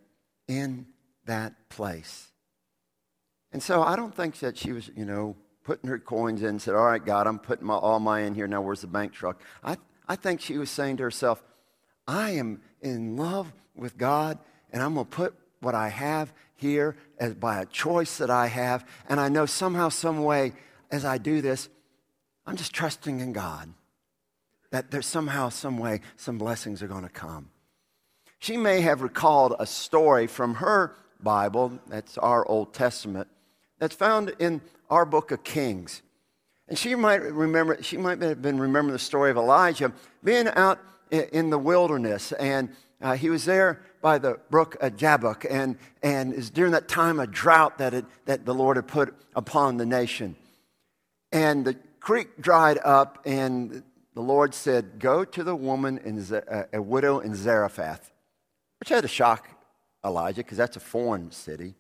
in 0.48 0.88
that 1.26 1.70
place. 1.70 2.32
And 3.52 3.64
so 3.64 3.82
I 3.82 3.96
don't 3.96 4.14
think 4.14 4.40
that 4.40 4.58
she 4.58 4.74
was, 4.74 4.90
you 4.96 5.06
know, 5.06 5.36
putting 5.68 5.90
her 5.90 6.00
coins 6.00 6.44
in 6.44 6.60
said, 6.60 6.76
All 6.76 6.86
right, 6.86 7.04
God, 7.06 7.28
I'm 7.28 7.40
putting 7.40 7.68
my, 7.68 7.76
all 7.76 8.00
my 8.00 8.22
in 8.22 8.34
here. 8.34 8.48
Now, 8.48 8.62
where's 8.62 8.80
the 8.80 8.88
bank 8.88 9.12
truck? 9.12 9.42
I, 9.62 9.76
I 10.08 10.16
think 10.16 10.40
she 10.40 10.58
was 10.58 10.70
saying 10.70 10.96
to 10.98 11.04
herself, 11.04 11.44
I 12.08 12.32
am 12.32 12.62
in 12.82 13.18
love 13.18 13.52
with 13.76 13.98
God, 13.98 14.40
and 14.72 14.82
I'm 14.82 14.94
going 14.94 15.06
to 15.06 15.12
put 15.12 15.36
what 15.60 15.76
I 15.76 15.90
have 15.90 16.32
here 16.56 16.96
as 17.20 17.36
by 17.36 17.62
a 17.62 17.66
choice 17.66 18.18
that 18.20 18.30
I 18.30 18.48
have. 18.48 18.86
And 19.10 19.20
I 19.20 19.28
know 19.28 19.46
somehow, 19.46 19.90
some 19.90 20.24
way, 20.24 20.54
as 20.90 21.04
I 21.04 21.18
do 21.18 21.42
this, 21.42 21.68
I'm 22.46 22.56
just 22.56 22.74
trusting 22.74 23.20
in 23.20 23.34
God 23.34 23.74
that 24.72 24.90
there's 24.90 25.06
somehow, 25.06 25.50
some 25.50 25.78
way, 25.78 26.00
some 26.16 26.38
blessings 26.38 26.82
are 26.82 26.88
going 26.88 27.04
to 27.04 27.10
come. 27.10 27.50
She 28.40 28.56
may 28.56 28.80
have 28.82 29.02
recalled 29.02 29.54
a 29.60 29.66
story 29.66 30.28
from 30.28 30.56
her 30.56 30.96
Bible, 31.22 31.78
that's 31.88 32.18
our 32.18 32.48
Old 32.48 32.74
Testament, 32.74 33.28
that's 33.80 33.96
found 33.96 34.34
in 34.40 34.62
our 34.90 35.06
book 35.06 35.32
of 35.32 35.44
Kings. 35.44 36.02
And 36.68 36.78
she 36.78 36.96
might 36.96 37.22
remember, 37.22 37.82
she 37.82 37.98
might 37.98 38.22
have 38.22 38.42
been 38.42 38.60
remembering 38.60 38.94
the 38.94 39.00
story 39.00 39.32
of 39.32 39.38
Elijah 39.38 39.94
being 40.24 40.48
out 40.50 40.80
in 41.12 41.50
the 41.50 41.58
wilderness, 41.58 42.34
and 42.34 42.70
uh, 43.02 43.16
he 43.16 43.30
was 43.30 43.46
there 43.46 43.82
by 44.02 44.18
the 44.18 44.40
brook 44.50 44.76
of 44.82 44.98
Jabbok, 44.98 45.46
and, 45.50 45.78
and 46.04 46.54
during 46.54 46.72
that 46.74 46.88
time 46.88 47.20
of 47.20 47.32
drought 47.32 47.78
that, 47.78 47.94
it, 47.94 48.06
that 48.26 48.46
the 48.46 48.54
Lord 48.54 48.76
had 48.76 48.88
put 48.88 49.16
upon 49.36 49.78
the 49.78 49.86
nation. 49.86 50.36
And 51.32 51.64
the 51.64 51.76
creek 52.00 52.42
dried 52.42 52.80
up, 52.84 53.20
and 53.26 53.84
the 54.14 54.22
Lord 54.22 54.54
said, 54.54 55.00
Go 55.00 55.24
to 55.24 55.44
the 55.44 55.56
woman, 55.56 56.00
in, 56.00 56.20
uh, 56.34 56.64
a 56.74 56.82
widow 56.82 57.20
in 57.20 57.36
Zarephath, 57.36 58.12
which 58.80 58.90
had 58.90 59.02
to 59.02 59.08
shock 59.08 59.48
Elijah 60.04 60.42
because 60.44 60.58
that's 60.58 60.76
a 60.76 60.82
foreign 60.82 61.32
city. 61.32 61.76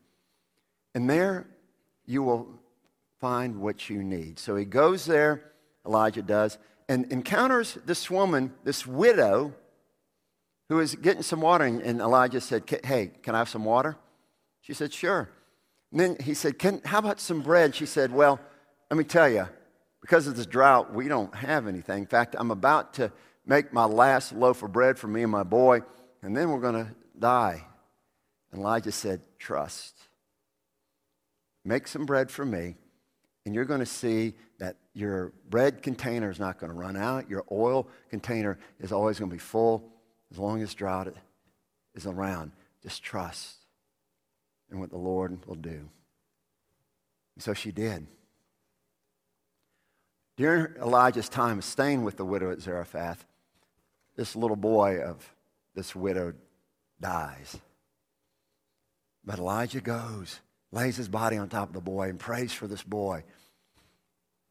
And 0.93 1.09
there 1.09 1.47
you 2.05 2.23
will 2.23 2.47
find 3.19 3.59
what 3.59 3.89
you 3.89 4.03
need. 4.03 4.39
So 4.39 4.55
he 4.55 4.65
goes 4.65 5.05
there, 5.05 5.51
Elijah 5.85 6.21
does, 6.21 6.57
and 6.89 7.11
encounters 7.11 7.77
this 7.85 8.09
woman, 8.09 8.53
this 8.63 8.85
widow, 8.85 9.53
who 10.69 10.79
is 10.79 10.95
getting 10.95 11.23
some 11.23 11.41
water. 11.41 11.65
And 11.65 11.99
Elijah 11.99 12.41
said, 12.41 12.63
Hey, 12.83 13.11
can 13.23 13.35
I 13.35 13.39
have 13.39 13.49
some 13.49 13.65
water? 13.65 13.97
She 14.61 14.73
said, 14.73 14.93
Sure. 14.93 15.29
And 15.91 15.99
then 15.99 16.17
he 16.21 16.33
said, 16.33 16.55
How 16.85 16.99
about 16.99 17.19
some 17.19 17.41
bread? 17.41 17.75
She 17.75 17.85
said, 17.85 18.11
Well, 18.11 18.39
let 18.89 18.97
me 18.97 19.03
tell 19.03 19.29
you, 19.29 19.47
because 20.01 20.27
of 20.27 20.35
this 20.35 20.45
drought, 20.45 20.93
we 20.93 21.07
don't 21.07 21.33
have 21.35 21.67
anything. 21.67 22.03
In 22.03 22.07
fact, 22.07 22.35
I'm 22.37 22.51
about 22.51 22.93
to 22.95 23.11
make 23.45 23.73
my 23.73 23.85
last 23.85 24.33
loaf 24.33 24.63
of 24.63 24.71
bread 24.71 24.97
for 24.99 25.07
me 25.07 25.23
and 25.23 25.31
my 25.31 25.43
boy, 25.43 25.81
and 26.21 26.35
then 26.35 26.49
we're 26.49 26.59
going 26.59 26.85
to 26.85 26.91
die. 27.17 27.63
And 28.51 28.61
Elijah 28.61 28.91
said, 28.91 29.21
Trust. 29.39 29.95
Make 31.65 31.87
some 31.87 32.05
bread 32.05 32.31
for 32.31 32.45
me 32.45 32.75
and 33.47 33.55
you're 33.55 33.63
going 33.63 33.79
to 33.79 33.85
see 33.85 34.33
that 34.59 34.75
your 34.93 35.31
bread 35.49 35.81
container 35.81 36.29
is 36.29 36.37
not 36.37 36.59
going 36.59 36.69
to 36.69 36.77
run 36.77 36.97
out. 36.97 37.29
Your 37.29 37.45
oil 37.49 37.87
container 38.09 38.59
is 38.81 38.91
always 38.91 39.19
going 39.19 39.31
to 39.31 39.35
be 39.35 39.39
full 39.39 39.89
as 40.29 40.37
long 40.37 40.61
as 40.61 40.73
drought 40.73 41.13
is 41.95 42.05
around. 42.05 42.51
Just 42.83 43.03
trust 43.03 43.55
in 44.69 44.81
what 44.81 44.89
the 44.89 44.97
Lord 44.97 45.45
will 45.47 45.55
do. 45.55 45.87
And 47.35 47.39
so 47.39 47.53
she 47.53 47.71
did. 47.71 48.05
During 50.35 50.75
Elijah's 50.75 51.29
time 51.29 51.59
of 51.59 51.63
staying 51.63 52.03
with 52.03 52.17
the 52.17 52.25
widow 52.25 52.51
at 52.51 52.59
Zarephath, 52.59 53.25
this 54.17 54.35
little 54.35 54.57
boy 54.57 54.99
of 54.99 55.33
this 55.73 55.95
widow 55.95 56.33
dies. 56.99 57.55
But 59.23 59.39
Elijah 59.39 59.79
goes, 59.79 60.41
lays 60.71 60.97
his 60.97 61.07
body 61.07 61.37
on 61.37 61.49
top 61.49 61.69
of 61.69 61.73
the 61.73 61.81
boy, 61.81 62.09
and 62.09 62.19
prays 62.19 62.53
for 62.53 62.67
this 62.67 62.83
boy. 62.83 63.23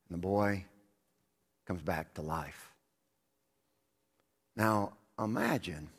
And 0.09 0.19
the 0.19 0.19
boy 0.19 0.65
comes 1.67 1.83
back 1.83 2.15
to 2.15 2.23
life. 2.23 2.73
Now, 4.57 4.95
imagine, 5.19 5.91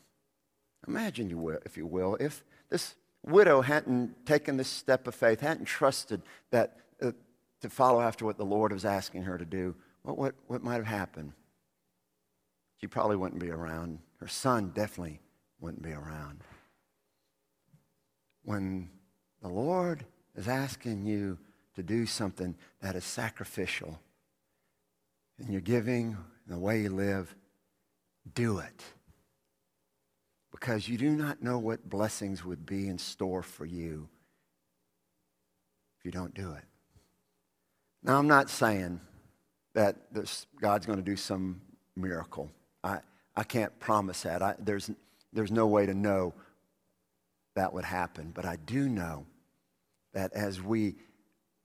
imagine 0.86 1.30
you 1.30 1.38
will, 1.38 1.58
if 1.64 1.76
you 1.76 1.86
will, 1.86 2.16
if 2.18 2.42
this 2.70 2.94
widow 3.24 3.60
hadn't 3.60 4.26
taken 4.26 4.56
this 4.56 4.68
step 4.68 5.06
of 5.06 5.14
faith, 5.14 5.40
hadn't 5.40 5.66
trusted 5.66 6.22
that 6.50 6.78
uh, 7.00 7.12
to 7.60 7.70
follow 7.70 8.00
after 8.00 8.24
what 8.24 8.38
the 8.38 8.44
Lord 8.44 8.72
was 8.72 8.84
asking 8.84 9.22
her 9.22 9.38
to 9.38 9.44
do, 9.44 9.74
what, 10.02 10.18
what, 10.18 10.34
what 10.46 10.62
might 10.62 10.76
have 10.76 10.86
happened? 10.86 11.32
She 12.80 12.86
probably 12.86 13.16
wouldn't 13.16 13.40
be 13.40 13.50
around. 13.50 13.98
Her 14.20 14.28
son 14.28 14.72
definitely 14.74 15.20
wouldn't 15.60 15.82
be 15.82 15.92
around. 15.92 16.42
When 18.44 18.88
the 19.42 19.48
Lord 19.48 20.04
is 20.36 20.48
asking 20.48 21.04
you 21.04 21.38
to 21.74 21.82
do 21.82 22.06
something 22.06 22.54
that 22.80 22.96
is 22.96 23.04
sacrificial 23.04 24.00
in 25.38 25.52
your 25.52 25.60
giving, 25.60 26.16
in 26.46 26.52
the 26.52 26.58
way 26.58 26.82
you 26.82 26.90
live, 26.90 27.34
do 28.34 28.58
it. 28.58 28.84
Because 30.50 30.88
you 30.88 30.98
do 30.98 31.10
not 31.10 31.42
know 31.42 31.58
what 31.58 31.88
blessings 31.88 32.44
would 32.44 32.66
be 32.66 32.88
in 32.88 32.98
store 32.98 33.42
for 33.42 33.64
you 33.64 34.08
if 35.98 36.04
you 36.04 36.10
don't 36.10 36.34
do 36.34 36.52
it. 36.52 36.64
Now, 38.02 38.18
I'm 38.18 38.26
not 38.26 38.50
saying 38.50 39.00
that 39.74 39.96
God's 40.60 40.86
going 40.86 40.98
to 40.98 41.04
do 41.04 41.16
some 41.16 41.60
miracle. 41.94 42.50
I, 42.82 42.98
I 43.36 43.44
can't 43.44 43.78
promise 43.78 44.22
that. 44.22 44.42
I, 44.42 44.54
there's, 44.58 44.90
there's 45.32 45.52
no 45.52 45.66
way 45.66 45.86
to 45.86 45.94
know 45.94 46.34
that 47.58 47.72
would 47.72 47.84
happen. 47.84 48.32
But 48.34 48.44
I 48.44 48.56
do 48.56 48.88
know 48.88 49.26
that 50.12 50.32
as 50.32 50.62
we 50.62 50.94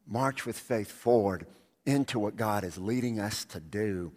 march 0.05 0.45
with 0.45 0.57
faith 0.57 0.91
forward 0.91 1.45
into 1.85 2.19
what 2.19 2.35
God 2.35 2.63
is 2.63 2.77
leading 2.77 3.19
us 3.19 3.45
to 3.45 3.59
do 3.59 4.11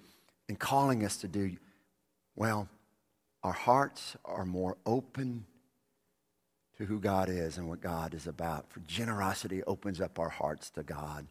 and 0.49 0.59
calling 0.59 1.05
us 1.05 1.19
to 1.19 1.29
do, 1.29 1.57
well, 2.35 2.69
our 3.43 3.53
hearts 3.53 4.17
are 4.25 4.45
more 4.45 4.77
open 4.85 5.47
to 6.79 6.85
who 6.85 6.99
God 6.99 7.29
is 7.29 7.59
and 7.59 7.69
what 7.69 7.81
God 7.81 8.15
is 8.15 8.27
about. 8.27 8.71
For 8.71 8.81
generosity 8.81 9.63
opens 9.65 10.01
up 10.01 10.19
our 10.19 10.29
hearts 10.29 10.71
to 10.71 10.83
God. 10.83 11.27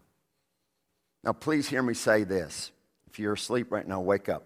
Now, 1.23 1.33
please 1.33 1.67
hear 1.67 1.83
me 1.83 1.93
say 1.93 2.23
this. 2.23 2.71
If 3.07 3.19
you're 3.19 3.33
asleep 3.33 3.71
right 3.71 3.87
now, 3.87 4.01
wake 4.01 4.29
up. 4.29 4.45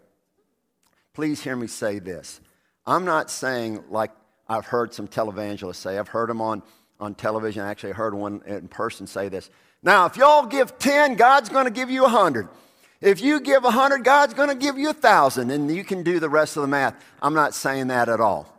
Please 1.14 1.44
hear 1.44 1.56
me 1.56 1.68
say 1.68 2.00
this. 2.00 2.40
I'm 2.86 3.06
not 3.06 3.30
saying 3.30 3.84
like 3.90 4.12
I've 4.50 4.66
heard 4.66 4.94
some 4.94 5.08
televangelists 5.08 5.76
say, 5.76 6.00
I've 6.00 6.08
heard 6.08 6.28
them 6.28 6.42
on, 6.42 6.64
on 7.00 7.14
television. 7.14 7.62
I 7.62 7.70
actually 7.70 7.94
heard 7.94 8.16
one 8.16 8.42
in 8.48 8.68
person 8.68 9.06
say 9.06 9.30
this. 9.30 9.50
Now, 9.84 10.08
if 10.08 10.18
y'all 10.18 10.48
give 10.48 10.80
10, 10.80 11.16
God's 11.16 11.50
going 11.50 11.66
to 11.66 11.72
give 11.72 11.92
you 11.92 12.02
100. 12.02 12.50
If 13.00 13.22
you 13.22 13.40
give 13.40 13.64
100, 13.64 14.04
God's 14.04 14.34
going 14.34 14.50
to 14.50 14.56
give 14.56 14.78
you 14.78 14.88
1,000, 14.88 15.52
and 15.52 15.74
you 15.74 15.84
can 15.84 16.04
do 16.04 16.20
the 16.20 16.28
rest 16.28 16.58
of 16.58 16.62
the 16.62 16.68
math. 16.68 17.02
I'm 17.22 17.36
not 17.36 17.54
saying 17.54 17.88
that 17.88 18.10
at 18.10 18.20
all. 18.20 18.54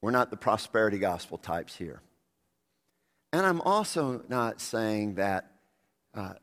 We're 0.00 0.12
not 0.12 0.30
the 0.30 0.36
prosperity 0.36 0.98
gospel 0.98 1.36
types 1.36 1.74
here. 1.74 2.00
And 3.32 3.44
I'm 3.44 3.60
also 3.62 4.22
not 4.28 4.60
saying 4.60 5.16
that, 5.16 5.50
uh, 6.14 6.34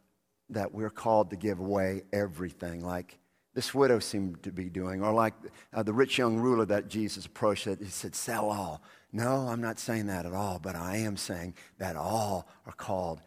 that 0.49 0.73
we're 0.73 0.89
called 0.89 1.29
to 1.29 1.37
give 1.37 1.59
away 1.59 2.03
everything 2.11 2.85
like 2.85 3.17
this 3.53 3.73
widow 3.73 3.99
seemed 3.99 4.41
to 4.43 4.51
be 4.51 4.69
doing, 4.69 5.03
or 5.03 5.13
like 5.13 5.33
uh, 5.73 5.83
the 5.83 5.93
rich 5.93 6.17
young 6.17 6.37
ruler 6.37 6.65
that 6.65 6.87
Jesus 6.87 7.25
approached, 7.25 7.65
that 7.65 7.79
he 7.79 7.85
said, 7.85 8.15
Sell 8.15 8.49
all. 8.49 8.81
No, 9.11 9.47
I'm 9.47 9.61
not 9.61 9.77
saying 9.77 10.07
that 10.07 10.25
at 10.25 10.33
all, 10.33 10.59
but 10.59 10.75
I 10.75 10.97
am 10.97 11.17
saying 11.17 11.53
that 11.77 11.95
all 11.95 12.47
are 12.65 12.73
called 12.73 13.21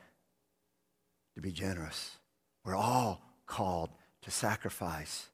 to 1.37 1.41
be 1.41 1.53
generous. 1.53 2.17
We're 2.65 2.75
all 2.75 3.23
called 3.47 3.91
to 4.23 4.31
sacrifice 4.33 5.29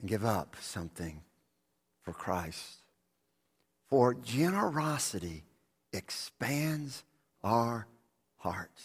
and 0.00 0.08
give 0.08 0.24
up 0.24 0.56
something 0.58 1.22
for 2.02 2.12
Christ. 2.12 2.78
For 3.88 4.14
generosity 4.14 5.44
expands 5.92 7.04
our 7.44 7.86
hearts. 8.38 8.82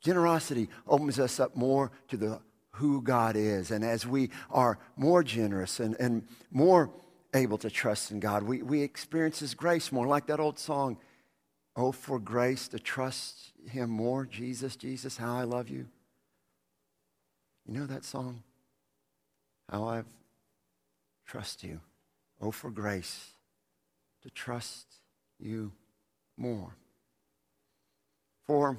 Generosity 0.00 0.68
opens 0.88 1.20
us 1.20 1.38
up 1.38 1.54
more 1.54 1.92
to 2.08 2.16
the 2.16 2.40
who 2.76 3.02
God 3.02 3.36
is. 3.36 3.70
And 3.70 3.84
as 3.84 4.06
we 4.06 4.30
are 4.50 4.78
more 4.96 5.22
generous 5.22 5.80
and, 5.80 5.96
and 5.98 6.26
more 6.50 6.90
able 7.34 7.58
to 7.58 7.70
trust 7.70 8.10
in 8.10 8.20
God, 8.20 8.42
we, 8.42 8.62
we 8.62 8.82
experience 8.82 9.40
His 9.40 9.54
grace 9.54 9.92
more, 9.92 10.06
like 10.06 10.26
that 10.26 10.40
old 10.40 10.58
song, 10.58 10.98
Oh, 11.76 11.92
for 11.92 12.18
grace 12.18 12.68
to 12.68 12.78
trust 12.78 13.52
Him 13.68 13.90
more. 13.90 14.24
Jesus, 14.24 14.76
Jesus, 14.76 15.18
how 15.18 15.36
I 15.36 15.42
love 15.42 15.68
you. 15.68 15.86
You 17.66 17.74
know 17.74 17.86
that 17.86 18.04
song? 18.04 18.42
How 19.70 19.84
I 19.84 20.02
trust 21.26 21.62
you. 21.62 21.80
Oh, 22.40 22.50
for 22.50 22.70
grace 22.70 23.30
to 24.22 24.30
trust 24.30 24.86
you 25.38 25.72
more. 26.38 26.74
For 28.46 28.78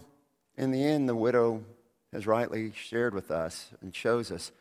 in 0.57 0.71
the 0.71 0.83
end, 0.83 1.07
the 1.07 1.15
widow 1.15 1.63
has 2.17 2.25
rightly 2.25 2.71
shared 2.75 3.13
with 3.13 3.29
us 3.29 3.69
and 3.79 3.93
shows 3.93 4.31
us 4.31 4.51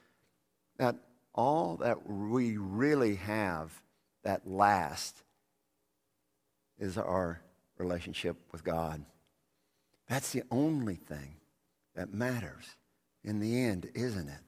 that 0.76 0.94
all 1.34 1.78
that 1.78 2.06
we 2.06 2.58
really 2.58 3.14
have 3.14 3.80
that 4.24 4.46
lasts 4.46 5.22
is 6.78 6.98
our 6.98 7.40
relationship 7.78 8.36
with 8.52 8.62
God. 8.62 9.02
That's 10.06 10.32
the 10.32 10.42
only 10.50 10.96
thing 10.96 11.36
that 11.94 12.12
matters 12.12 12.66
in 13.24 13.40
the 13.40 13.58
end, 13.58 13.88
isn't 13.94 14.28
it? 14.28 14.42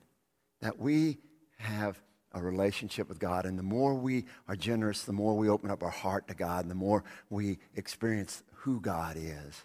That 0.61 0.79
we 0.79 1.17
have 1.57 1.99
a 2.33 2.43
relationship 2.43 3.09
with 3.09 3.19
God. 3.19 3.47
And 3.47 3.59
the 3.59 3.63
more 3.63 3.95
we 3.95 4.27
are 4.49 4.55
generous, 4.55 5.05
the 5.05 5.15
more 5.15 5.35
we 5.35 5.49
open 5.49 5.71
up 5.71 5.83
our 5.83 5.89
heart 5.89 6.29
to 6.29 6.35
God, 6.35 6.67
and 6.67 6.71
the 6.71 6.75
more 6.75 7.05
we 7.31 7.59
experience 7.75 8.43
who 8.53 8.83
God 8.83 9.17
is. 9.17 9.65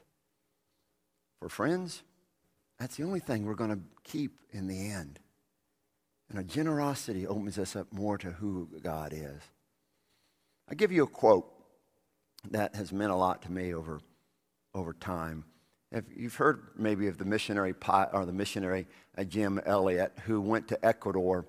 For 1.42 1.50
friends, 1.50 2.04
that's 2.84 2.98
the 2.98 3.04
only 3.04 3.22
thing 3.22 3.46
we're 3.46 3.54
going 3.54 3.70
to 3.70 3.80
keep 4.04 4.40
in 4.52 4.68
the 4.68 4.92
end. 4.92 5.18
And 6.28 6.38
our 6.38 6.44
generosity 6.44 7.26
opens 7.26 7.58
us 7.58 7.78
up 7.78 7.88
more 7.94 8.18
to 8.18 8.30
who 8.30 8.68
God 8.84 9.14
is. 9.14 9.42
I 10.70 10.76
give 10.76 10.92
you 10.92 11.04
a 11.04 11.08
quote 11.08 11.50
that 12.52 12.76
has 12.76 12.92
meant 12.92 13.14
a 13.14 13.16
lot 13.16 13.42
to 13.44 13.52
me 13.54 13.74
over, 13.74 14.02
over 14.76 14.92
time. 14.92 15.46
If 15.94 16.04
you've 16.14 16.36
heard 16.36 16.72
maybe 16.76 17.08
of 17.08 17.18
the 17.18 17.24
missionary 17.24 17.74
or 18.12 18.26
the 18.26 18.34
missionary 18.34 18.86
uh, 19.18 19.24
Jim 19.24 19.62
Elliot, 19.66 20.12
who 20.26 20.42
went 20.42 20.68
to 20.68 20.86
Ecuador 20.86 21.46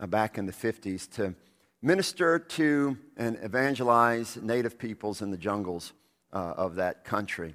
uh, 0.00 0.06
back 0.06 0.38
in 0.38 0.46
the 0.46 0.52
50s 0.52 1.06
to 1.16 1.34
minister 1.82 2.38
to 2.38 2.96
and 3.18 3.38
evangelize 3.42 4.38
native 4.40 4.78
peoples 4.78 5.20
in 5.20 5.30
the 5.30 5.36
jungles 5.36 5.92
uh, 6.32 6.54
of 6.56 6.76
that 6.76 7.04
country. 7.04 7.54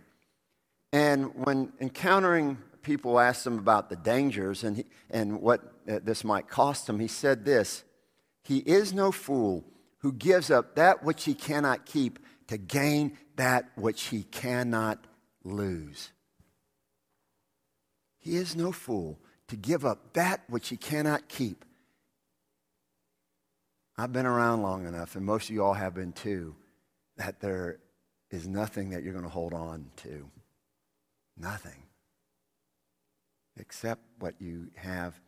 And 0.94 1.34
when 1.34 1.74
encountering 1.82 2.60
people 2.88 3.20
asked 3.20 3.46
him 3.46 3.60
about 3.60 3.90
the 3.90 3.98
dangers 3.98 4.64
and, 4.64 4.78
he, 4.78 4.86
and 5.10 5.42
what 5.42 5.62
uh, 5.92 6.00
this 6.02 6.24
might 6.24 6.48
cost 6.48 6.88
him, 6.88 7.00
he 7.00 7.08
said 7.08 7.44
this 7.44 7.84
He 8.44 8.60
is 8.60 8.94
no 8.94 9.12
fool 9.12 9.66
who 10.00 10.14
gives 10.14 10.50
up 10.50 10.76
that 10.76 11.04
which 11.04 11.26
he 11.26 11.34
cannot 11.34 11.86
keep 11.86 12.18
to 12.48 12.58
gain 12.58 13.18
that 13.36 13.70
which 13.76 14.04
he 14.04 14.24
cannot 14.24 15.06
lose. 15.44 16.12
He 18.20 18.38
is 18.38 18.56
no 18.56 18.72
fool 18.72 19.20
to 19.50 19.58
give 19.58 19.86
up 19.86 20.14
that 20.14 20.44
which 20.48 20.70
he 20.70 20.78
cannot 20.78 21.28
keep. 21.28 21.66
I've 23.98 24.14
been 24.14 24.26
around 24.26 24.62
long 24.62 24.88
enough, 24.88 25.18
and 25.18 25.26
most 25.26 25.50
of 25.50 25.56
you 25.56 25.64
all 25.64 25.74
have 25.74 25.94
been 25.94 26.14
too, 26.14 26.56
that 27.18 27.42
there 27.42 27.80
is 28.32 28.48
nothing 28.48 28.92
that 28.92 29.04
you're 29.04 29.14
going 29.14 29.26
to 29.26 29.30
hold 29.30 29.54
on 29.54 29.88
to. 29.98 30.30
Nothing 31.36 31.87
accept 33.60 34.02
what 34.20 34.36
you 34.40 34.68
have 34.76 35.20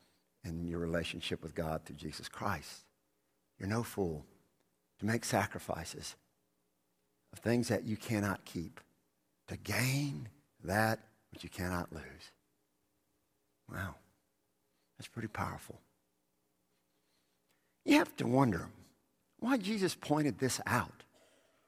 in 0.43 0.67
your 0.67 0.79
relationship 0.79 1.43
with 1.43 1.55
God 1.55 1.81
through 1.85 1.97
Jesus 1.97 2.29
Christ. 2.29 2.85
You're 3.59 3.69
no 3.69 3.83
fool 3.83 4.25
to 4.99 5.05
make 5.05 5.25
sacrifices 5.25 6.15
of 7.33 7.39
things 7.39 7.67
that 7.67 7.83
you 7.83 7.97
cannot 7.97 8.45
keep 8.45 8.79
to 9.47 9.57
gain 9.57 10.29
that 10.63 10.99
which 11.31 11.43
you 11.43 11.49
cannot 11.49 11.91
lose. 11.93 12.31
Wow. 13.71 13.95
That's 14.97 15.07
pretty 15.07 15.27
powerful. 15.27 15.79
You 17.85 17.97
have 17.97 18.15
to 18.17 18.27
wonder 18.27 18.69
why 19.39 19.57
Jesus 19.57 19.95
pointed 19.95 20.39
this 20.39 20.59
out. 20.65 21.03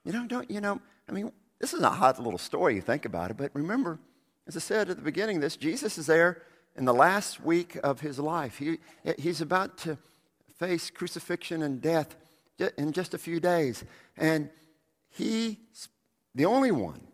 You 0.04 0.12
know, 0.12 0.26
don't 0.26 0.50
you 0.50 0.60
know? 0.60 0.80
I 1.08 1.12
mean, 1.12 1.32
this 1.58 1.72
is 1.72 1.82
a 1.82 1.90
hot 1.90 2.20
little 2.22 2.38
story, 2.38 2.74
you 2.74 2.80
think 2.80 3.04
about 3.04 3.30
it, 3.30 3.36
but 3.36 3.50
remember, 3.54 3.98
as 4.46 4.56
I 4.56 4.60
said 4.60 4.90
at 4.90 4.96
the 4.96 5.02
beginning 5.02 5.40
this, 5.40 5.56
Jesus 5.56 5.96
is 5.96 6.06
there 6.06 6.42
in 6.76 6.84
the 6.84 6.94
last 6.94 7.42
week 7.42 7.76
of 7.82 8.00
his 8.00 8.18
life. 8.18 8.58
He, 8.58 8.78
he's 9.18 9.40
about 9.40 9.78
to 9.78 9.98
face 10.58 10.90
crucifixion 10.90 11.62
and 11.62 11.80
death 11.80 12.16
in 12.78 12.92
just 12.92 13.14
a 13.14 13.18
few 13.18 13.40
days. 13.40 13.84
And 14.16 14.50
he, 15.10 15.58
the 16.34 16.46
only 16.46 16.70
one, 16.70 17.06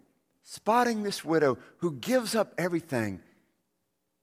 spotting 0.42 1.02
this 1.02 1.24
widow 1.24 1.58
who 1.78 1.92
gives 1.92 2.34
up 2.34 2.54
everything, 2.58 3.20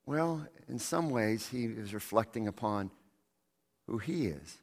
well, 0.05 0.45
in 0.69 0.79
some 0.79 1.09
ways, 1.09 1.47
he 1.47 1.65
is 1.65 1.93
reflecting 1.93 2.47
upon 2.47 2.91
who 3.87 3.97
he 3.97 4.27
is. 4.27 4.57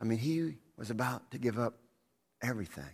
I 0.00 0.04
mean, 0.04 0.18
he 0.18 0.56
was 0.76 0.90
about 0.90 1.30
to 1.30 1.38
give 1.38 1.58
up 1.58 1.78
everything. 2.42 2.84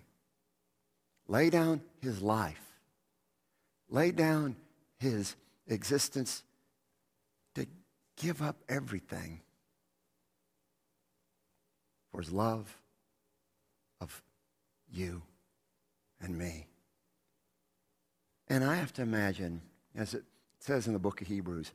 Lay 1.27 1.51
down 1.51 1.81
his 2.01 2.23
life. 2.23 2.61
Lay 3.89 4.11
down 4.11 4.57
his 4.99 5.35
existence 5.75 6.43
to 7.55 7.67
give 8.17 8.43
up 8.43 8.57
everything 8.69 9.41
for 12.11 12.21
his 12.21 12.31
love 12.31 12.77
of 14.01 14.23
you 14.93 15.23
and 16.21 16.37
me. 16.37 16.67
And 18.49 18.65
I 18.65 18.77
have 18.77 18.93
to 18.95 19.03
imagine, 19.03 19.63
as 19.95 20.15
it 20.15 20.25
says 20.59 20.87
in 20.87 20.93
the 20.93 20.99
book 20.99 21.21
of 21.21 21.27
Hebrews, 21.27 21.73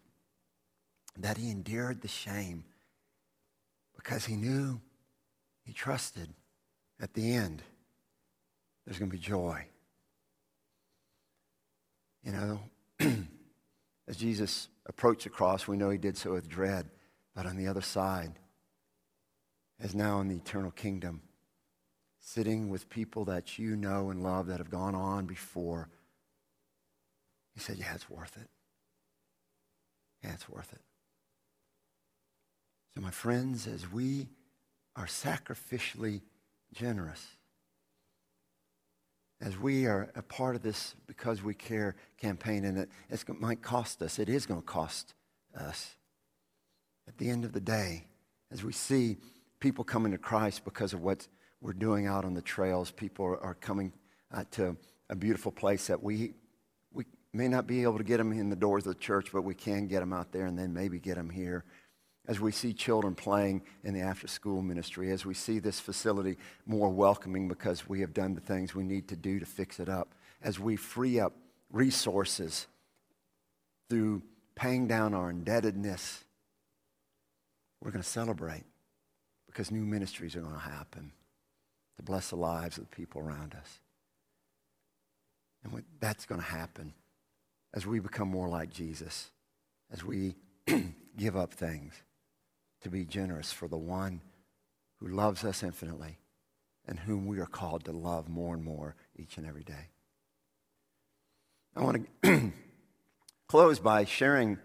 that 1.18 1.38
he 1.38 1.50
endured 1.50 2.02
the 2.02 2.08
shame 2.08 2.64
because 3.96 4.26
he 4.26 4.36
knew, 4.36 4.80
he 5.64 5.74
trusted 5.74 6.30
at 7.00 7.14
the 7.14 7.34
end 7.34 7.64
there's 8.88 9.00
going 9.00 9.12
to 9.12 9.18
be 9.18 9.22
joy. 9.22 9.66
You 12.24 12.32
know, 12.32 12.60
as 14.08 14.18
Jesus 14.18 14.70
approached 14.86 15.24
the 15.24 15.30
cross, 15.30 15.68
we 15.68 15.78
know 15.78 15.90
he 15.90 15.98
did 15.98 16.18
so 16.18 16.34
with 16.34 16.48
dread, 16.48 16.90
but 17.36 17.46
on 17.46 17.58
the 17.58 17.68
other 17.68 17.82
side, 17.82 18.34
as 19.80 19.94
now 19.94 20.22
in 20.22 20.28
the 20.28 20.38
eternal 20.38 20.72
kingdom, 20.72 21.22
sitting 22.20 22.70
with 22.70 22.90
people 22.90 23.26
that 23.26 23.60
you 23.60 23.76
know 23.76 24.10
and 24.10 24.24
love 24.24 24.48
that 24.48 24.58
have 24.58 24.72
gone 24.72 24.96
on 24.96 25.26
before, 25.26 25.90
he 27.54 27.60
said, 27.60 27.78
Yeah, 27.78 27.94
it's 27.96 28.10
worth 28.10 28.38
it. 28.38 28.50
Yeah, 30.24 30.34
it's 30.34 30.50
worth 30.50 30.72
it. 30.74 30.82
So, 32.96 33.02
my 33.02 33.12
friends, 33.12 33.68
as 33.68 33.92
we 33.92 34.28
are 34.96 35.06
sacrificially 35.06 36.22
generous, 36.74 37.37
as 39.40 39.58
we 39.58 39.86
are 39.86 40.10
a 40.16 40.22
part 40.22 40.56
of 40.56 40.64
this 40.64 40.96
because 41.06 41.44
we 41.44 41.54
care 41.54 41.96
campaign, 42.20 42.66
and 42.66 42.78
it, 42.78 42.90
it 43.10 43.40
might 43.40 43.62
cost 43.62 44.02
us, 44.02 44.20
it 44.20 44.30
is 44.30 44.46
going 44.46 44.62
to 44.62 44.66
cost 44.66 45.14
us. 45.56 45.96
At 47.08 47.18
the 47.18 47.30
end 47.30 47.46
of 47.46 47.54
the 47.54 47.62
day, 47.62 48.06
as 48.52 48.64
we 48.64 48.74
see 48.74 49.18
people 49.60 49.84
coming 49.84 50.12
to 50.12 50.18
Christ 50.18 50.66
because 50.66 50.94
of 50.94 51.02
what 51.02 51.28
we're 51.62 51.74
doing 51.74 52.08
out 52.08 52.26
on 52.26 52.34
the 52.34 52.42
trails, 52.42 52.92
people 52.92 53.26
are 53.26 53.58
coming 53.60 53.94
uh, 54.34 54.44
to 54.52 54.76
a 55.10 55.16
beautiful 55.16 55.52
place 55.52 55.88
that 55.88 56.02
we, 56.02 56.34
we 56.94 57.06
may 57.34 57.48
not 57.48 57.66
be 57.66 57.84
able 57.84 57.98
to 57.98 58.04
get 58.04 58.18
them 58.18 58.32
in 58.32 58.50
the 58.50 58.56
doors 58.56 58.86
of 58.86 58.94
the 58.96 59.00
church, 59.00 59.30
but 59.32 59.44
we 59.44 59.56
can 59.56 59.88
get 59.88 60.02
them 60.02 60.14
out 60.14 60.32
there 60.32 60.46
and 60.46 60.58
then 60.58 60.74
maybe 60.74 61.00
get 61.00 61.16
them 61.16 61.30
here 61.30 61.64
as 62.28 62.42
we 62.42 62.52
see 62.52 62.74
children 62.74 63.16
playing 63.16 63.62
in 63.84 63.94
the 63.94 64.02
after 64.02 64.28
school 64.28 64.62
ministry, 64.62 65.12
as 65.12 65.26
we 65.26 65.34
see 65.34 65.60
this 65.60 65.80
facility 65.80 66.38
more 66.66 66.90
welcoming 66.90 67.48
because 67.48 67.88
we 67.88 68.02
have 68.02 68.14
done 68.14 68.36
the 68.36 68.42
things 68.42 68.76
we 68.76 68.84
need 68.84 69.08
to 69.08 69.16
do 69.16 69.40
to 69.40 69.46
fix 69.46 69.80
it 69.80 69.88
up, 69.88 70.14
as 70.42 70.60
we 70.60 70.76
free 70.76 71.20
up 71.20 71.34
resources 71.72 72.68
through 73.90 74.22
paying 74.56 74.88
down 74.88 75.14
our 75.14 75.30
indebtedness, 75.30 76.26
we're 77.82 77.92
going 77.92 78.04
to 78.04 78.10
celebrate 78.10 78.66
because 79.46 79.72
new 79.72 79.86
ministries 79.86 80.36
are 80.36 80.42
going 80.42 80.54
to 80.54 80.60
happen 80.60 81.12
to 81.96 82.04
bless 82.04 82.30
the 82.30 82.36
lives 82.36 82.78
of 82.78 82.90
the 82.90 82.96
people 82.96 83.22
around 83.22 83.56
us. 83.56 83.80
And 85.64 85.84
that's 86.00 86.26
going 86.26 86.42
to 86.42 86.48
happen 86.48 86.94
as 87.74 87.86
we 87.86 88.00
become 88.00 88.28
more 88.28 88.50
like 88.50 88.70
Jesus, 88.70 89.30
as 89.92 90.04
we 90.04 90.36
give 91.18 91.38
up 91.38 91.54
things 91.54 91.94
to 92.88 92.92
be 92.92 93.04
generous 93.04 93.52
for 93.52 93.68
the 93.68 93.78
one 93.78 94.22
who 95.02 95.10
loves 95.10 95.44
us 95.44 95.62
infinitely 95.62 96.18
and 96.88 96.98
whom 96.98 97.28
we 97.28 97.40
are 97.40 97.46
called 97.46 97.84
to 97.84 97.92
love 97.92 98.30
more 98.30 98.56
and 98.56 98.64
more 98.64 98.96
each 99.18 99.38
and 99.38 99.46
every 99.46 99.64
day. 99.64 99.90
I 101.76 101.82
want 101.82 102.08
to 102.24 102.52
close 103.50 103.80
by 103.80 104.06
sharing 104.06 104.58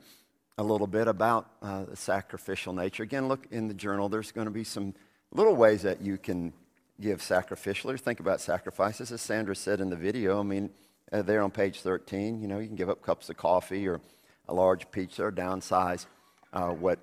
a 0.57 0.63
little 0.63 0.87
bit 0.87 1.09
about 1.09 1.51
uh, 1.61 1.85
the 1.85 1.97
sacrificial 1.97 2.73
nature. 2.73 3.03
Again, 3.03 3.27
look 3.27 3.49
in 3.51 3.67
the 3.67 3.75
journal. 3.75 4.09
There's 4.09 4.31
going 4.31 4.47
to 4.47 4.53
be 4.53 4.63
some 4.63 4.95
little 5.33 5.57
ways 5.57 5.83
that 5.83 6.01
you 6.01 6.17
can 6.17 6.53
give 7.01 7.21
sacrificially. 7.21 7.99
Think 7.99 8.21
about 8.21 8.41
sacrifices, 8.41 9.11
as 9.11 9.21
Sandra 9.21 9.57
said 9.57 9.81
in 9.81 9.91
the 9.91 9.97
video. 9.97 10.39
I 10.39 10.45
mean, 10.45 10.71
uh, 11.11 11.23
there 11.23 11.43
on 11.43 11.51
page 11.51 11.81
13, 11.81 12.41
you 12.41 12.47
know, 12.47 12.61
you 12.61 12.69
can 12.69 12.77
give 12.77 12.89
up 12.89 13.03
cups 13.03 13.29
of 13.31 13.37
coffee 13.37 13.89
or 13.89 14.01
a 14.49 14.55
large 14.55 14.89
pizza 14.93 15.25
or 15.25 15.33
downsize 15.33 16.07
uh, 16.53 16.69
what 16.69 17.01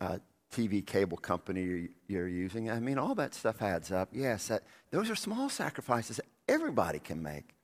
uh, 0.00 0.18
TV 0.54 0.86
cable 0.86 1.16
company 1.16 1.88
you're, 2.06 2.28
using. 2.28 2.70
I 2.70 2.78
mean, 2.78 2.96
all 2.96 3.14
that 3.16 3.34
stuff 3.34 3.60
adds 3.60 3.90
up. 3.90 4.10
Yes, 4.12 4.48
that, 4.48 4.62
those 4.90 5.10
are 5.10 5.16
small 5.16 5.48
sacrifices 5.48 6.18
that 6.18 6.26
everybody 6.48 7.00
can 7.00 7.22
make. 7.22 7.54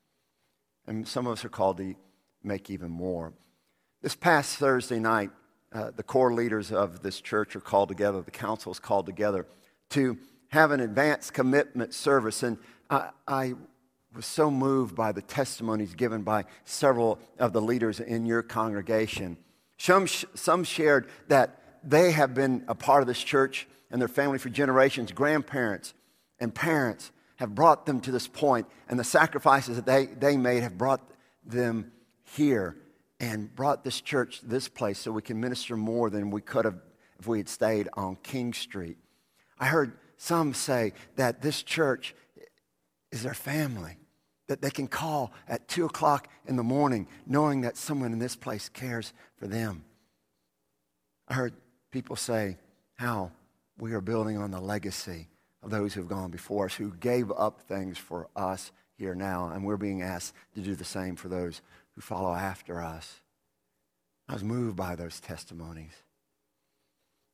And 0.87 1.07
some 1.07 1.27
of 1.27 1.35
us 1.35 1.45
are 1.45 1.51
called 1.51 1.77
to 1.77 1.95
make 2.43 2.69
even 2.69 2.91
more. 2.91 3.33
This 4.03 4.17
past 4.17 4.57
Thursday 4.57 4.99
night, 4.99 5.31
uh, 5.73 5.93
the 5.95 6.03
core 6.03 6.35
leaders 6.35 6.73
of 6.73 7.03
this 7.03 7.21
church 7.21 7.55
are 7.55 7.61
called 7.61 7.89
together, 7.89 8.21
the 8.23 8.31
council 8.33 8.73
is 8.73 8.81
called 8.81 9.07
together 9.07 9.47
to 9.91 10.19
have 10.49 10.73
an 10.73 10.81
advanced 10.81 11.33
commitment 11.33 11.95
service. 11.95 12.43
And 12.43 12.59
I, 12.89 13.11
I 13.29 13.55
was 14.17 14.27
so 14.27 14.51
moved 14.51 14.97
by 14.97 15.13
the 15.13 15.23
testimonies 15.23 15.95
given 15.95 16.23
by 16.23 16.45
several 16.65 17.21
of 17.39 17.53
the 17.53 17.61
leaders 17.61 18.01
in 18.01 18.27
your 18.27 18.43
congregation. 18.43 19.37
Some, 19.79 20.09
some 20.09 20.65
shared 20.65 21.09
that 21.29 21.60
they 21.83 22.13
have 22.13 22.35
been 22.35 22.65
a 22.69 22.75
part 22.75 23.03
of 23.03 23.07
this 23.07 23.23
church 23.23 23.67
and 23.91 24.01
their 24.01 24.09
family 24.09 24.39
for 24.39 24.49
generations. 24.49 25.13
Grandparents 25.13 25.95
and 26.39 26.55
parents 26.55 27.11
have 27.37 27.55
brought 27.55 27.87
them 27.87 28.01
to 28.01 28.13
this 28.13 28.29
point, 28.29 28.67
and 28.89 28.99
the 28.99 29.05
sacrifices 29.05 29.77
that 29.77 29.87
they, 29.87 30.07
they 30.07 30.37
made 30.37 30.63
have 30.63 30.77
brought 30.77 31.01
them 31.45 31.91
here 32.37 32.77
and 33.19 33.55
brought 33.55 33.85
this 33.85 34.01
church 34.01 34.41
this 34.43 34.69
place 34.69 34.99
so 34.99 35.11
we 35.13 35.23
can 35.23 35.41
minister 35.41 35.77
more 35.77 36.11
than 36.11 36.31
we 36.31 36.41
could 36.41 36.65
have 36.65 36.79
if 37.19 37.27
we 37.27 37.39
had 37.39 37.49
stayed 37.49 37.89
on 37.95 38.17
King 38.17 38.53
Street. 38.53 38.97
I 39.59 39.67
heard 39.67 39.93
some 40.17 40.55
say 40.55 40.95
that 41.17 41.43
this 41.43 41.63
church 41.63 42.15
is 43.13 43.23
their 43.23 43.35
family, 43.35 43.97
that 44.49 44.63
they 44.63 44.71
can 44.71 44.89
call 44.89 45.33
at 45.47 45.69
2 45.69 45.85
o'clock 45.85 46.29
in 46.47 46.57
the 46.57 46.63
morning 46.63 47.07
knowing 47.27 47.61
that 47.63 47.77
someone 47.77 48.13
in 48.13 48.19
this 48.19 48.37
place 48.37 48.69
cares 48.71 49.13
for 49.37 49.47
them. 49.47 49.85
I 51.29 51.35
heard 51.35 51.55
people 51.91 52.17
say 52.17 52.57
how 52.97 53.31
we 53.79 53.93
are 53.93 54.01
building 54.01 54.37
on 54.39 54.51
the 54.51 54.61
legacy 54.61 55.29
of 55.63 55.71
those 55.71 55.95
who 55.95 56.01
have 56.01 56.09
gone 56.09 56.31
before 56.31 56.67
us, 56.67 56.75
who 56.75 56.93
gave 57.01 57.31
up 57.33 57.61
things 57.63 57.99
for 57.99 58.29
us 58.37 58.73
here 58.97 59.15
now, 59.15 59.49
and 59.49 59.65
we're 59.65 59.77
being 59.77 60.03
asked 60.03 60.35
to 60.55 60.61
do 60.61 60.75
the 60.75 60.85
same 60.85 61.17
for 61.17 61.29
those 61.29 61.63
who 61.95 62.01
follow 62.01 62.35
after 62.35 62.83
us. 62.83 63.21
I 64.29 64.35
was 64.35 64.45
moved 64.45 64.77
by 64.77 64.95
those 64.95 65.21
testimonies. 65.21 65.93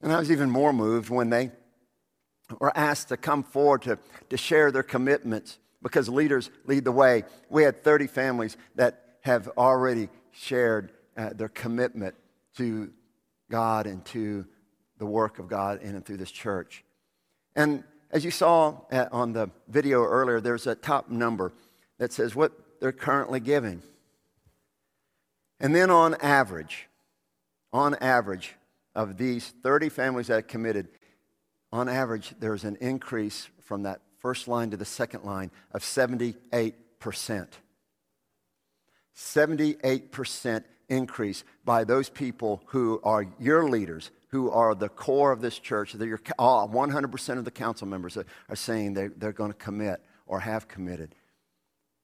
And 0.01 0.13
I 0.13 0.19
was 0.19 0.31
even 0.31 0.51
more 0.51 0.73
moved 0.73 1.11
when 1.11 1.31
they 1.31 1.51
were 2.61 2.77
asked 2.77 3.09
to 3.09 3.17
come 3.17 3.43
forward 3.43 3.83
to, 3.83 3.99
to 4.31 4.37
share 4.37 4.71
their 4.71 4.83
commitments 4.83 5.59
because 5.83 6.09
leaders 6.09 6.51
lead 6.65 6.85
the 6.85 6.93
way. 6.93 7.25
We 7.49 7.65
had 7.65 7.83
30 7.83 8.07
families 8.07 8.57
that 8.77 9.19
have 9.23 9.49
already 9.59 10.09
shared 10.33 10.93
uh, 11.17 11.31
their 11.31 11.49
commitment 11.49 12.15
to 12.57 12.91
God 13.51 13.87
and 13.87 14.05
to 14.07 14.47
the 14.99 15.07
work 15.07 15.39
of 15.39 15.49
God 15.49 15.83
in 15.83 15.95
and 15.95 16.05
through 16.05 16.17
this 16.17 16.31
church. 16.31 16.85
And 17.55 17.85
as 18.11 18.25
you 18.25 18.31
saw 18.31 18.81
on 19.13 19.33
the 19.33 19.51
video 19.69 20.05
earlier, 20.05 20.41
there's 20.41 20.67
a 20.67 20.75
top 20.75 21.09
number 21.11 21.53
that 21.99 22.13
says 22.13 22.35
what 22.35 22.53
they're 22.81 22.93
currently 22.93 23.41
giving. 23.41 23.83
And 25.61 25.75
then 25.75 25.91
on 25.91 26.15
average, 26.17 26.89
on 27.73 27.95
average, 27.97 28.55
of 28.97 29.19
these 29.19 29.53
30 29.63 29.91
families 29.91 30.29
that 30.29 30.49
committed, 30.49 30.89
on 31.71 31.89
average, 31.89 32.35
there's 32.41 32.65
an 32.65 32.77
increase 32.81 33.49
from 33.61 33.83
that 33.83 34.01
first 34.19 34.49
line 34.49 34.71
to 34.71 34.77
the 34.77 34.87
second 34.87 35.23
line 35.23 35.51
of 35.73 35.83
78%. 35.83 36.35
78% 39.15 40.65
increase 40.89 41.45
by 41.65 41.85
those 41.85 42.09
people 42.09 42.63
who 42.67 43.01
are 43.03 43.27
your 43.39 43.69
leaders, 43.69 44.11
who 44.29 44.51
are 44.51 44.75
the 44.75 44.89
core 44.89 45.33
of 45.33 45.41
this 45.41 45.59
church. 45.59 45.93
That 45.93 46.07
you're, 46.07 46.21
ah, 46.39 46.67
100% 46.67 47.39
of 47.39 47.45
the 47.45 47.51
council 47.51 47.87
members 47.87 48.17
are 48.17 48.57
saying 48.57 48.95
they, 48.95 49.09
they're 49.09 49.33
going 49.33 49.53
to 49.53 49.59
commit 49.59 50.01
or 50.27 50.41
have 50.41 50.69
committed. 50.69 51.15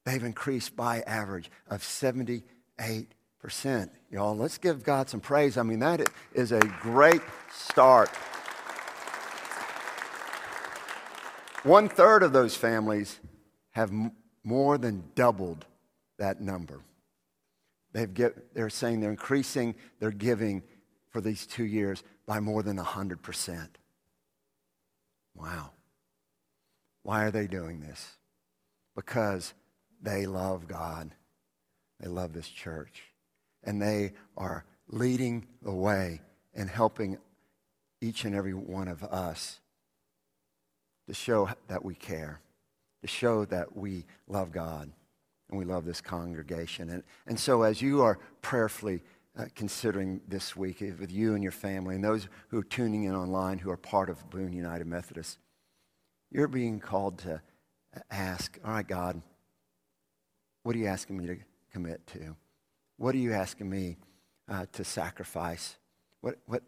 They've 0.05 0.23
increased 0.23 0.75
by 0.75 1.01
average 1.01 1.49
of 1.69 1.81
78%. 1.81 2.43
Y'all, 4.11 4.35
let's 4.35 4.57
give 4.57 4.83
God 4.83 5.09
some 5.09 5.21
praise. 5.21 5.57
I 5.57 5.63
mean, 5.63 5.79
that 5.79 6.09
is 6.33 6.51
a 6.51 6.59
great 6.81 7.21
start. 7.51 8.09
One 11.63 11.87
third 11.87 12.23
of 12.23 12.33
those 12.33 12.55
families 12.55 13.19
have 13.71 13.91
more 14.43 14.77
than 14.77 15.03
doubled 15.15 15.65
that 16.17 16.41
number. 16.41 16.81
They've 17.93 18.13
get, 18.13 18.53
they're 18.53 18.69
saying 18.69 18.99
they're 18.99 19.11
increasing 19.11 19.75
their 19.99 20.11
giving 20.11 20.63
for 21.09 21.21
these 21.21 21.45
two 21.45 21.65
years 21.65 22.03
by 22.25 22.39
more 22.39 22.63
than 22.63 22.77
100%. 22.77 23.67
Wow. 25.35 25.71
Why 27.03 27.23
are 27.23 27.31
they 27.31 27.47
doing 27.47 27.81
this? 27.81 28.17
because 28.95 29.53
they 30.01 30.25
love 30.25 30.67
God. 30.67 31.11
They 31.99 32.07
love 32.07 32.33
this 32.33 32.47
church. 32.47 33.03
And 33.63 33.81
they 33.81 34.13
are 34.37 34.65
leading 34.89 35.47
the 35.61 35.71
way 35.71 36.21
and 36.53 36.69
helping 36.69 37.17
each 38.01 38.25
and 38.25 38.35
every 38.35 38.53
one 38.53 38.87
of 38.87 39.03
us 39.03 39.59
to 41.07 41.13
show 41.13 41.49
that 41.67 41.83
we 41.83 41.95
care, 41.95 42.41
to 43.01 43.07
show 43.07 43.45
that 43.45 43.75
we 43.75 44.05
love 44.27 44.51
God 44.51 44.91
and 45.53 45.59
we 45.59 45.71
love 45.71 45.85
this 45.85 46.01
congregation. 46.01 46.89
And, 46.89 47.03
and 47.27 47.39
so, 47.39 47.61
as 47.61 47.79
you 47.79 48.01
are 48.01 48.17
prayerfully 48.41 49.03
uh, 49.37 49.45
considering 49.53 50.19
this 50.27 50.55
week 50.55 50.81
with 50.99 51.11
you 51.11 51.35
and 51.35 51.43
your 51.43 51.51
family 51.51 51.93
and 51.93 52.03
those 52.03 52.27
who 52.47 52.57
are 52.57 52.63
tuning 52.63 53.03
in 53.03 53.13
online 53.13 53.59
who 53.59 53.69
are 53.69 53.77
part 53.77 54.09
of 54.09 54.27
Boone 54.31 54.51
United 54.51 54.87
Methodist, 54.87 55.37
you're 56.31 56.47
being 56.47 56.79
called 56.79 57.19
to 57.19 57.39
ask, 58.09 58.57
all 58.65 58.71
right, 58.71 58.87
God, 58.87 59.21
what 60.63 60.75
are 60.75 60.79
you 60.79 60.87
asking 60.87 61.17
me 61.17 61.27
to 61.27 61.37
commit 61.71 62.05
to? 62.07 62.35
What 62.97 63.13
are 63.13 63.19
you 63.19 63.33
asking 63.33 63.69
me 63.69 63.97
uh, 64.49 64.65
to 64.73 64.83
sacrifice? 64.83 65.77
What, 66.21 66.39
what 66.47 66.63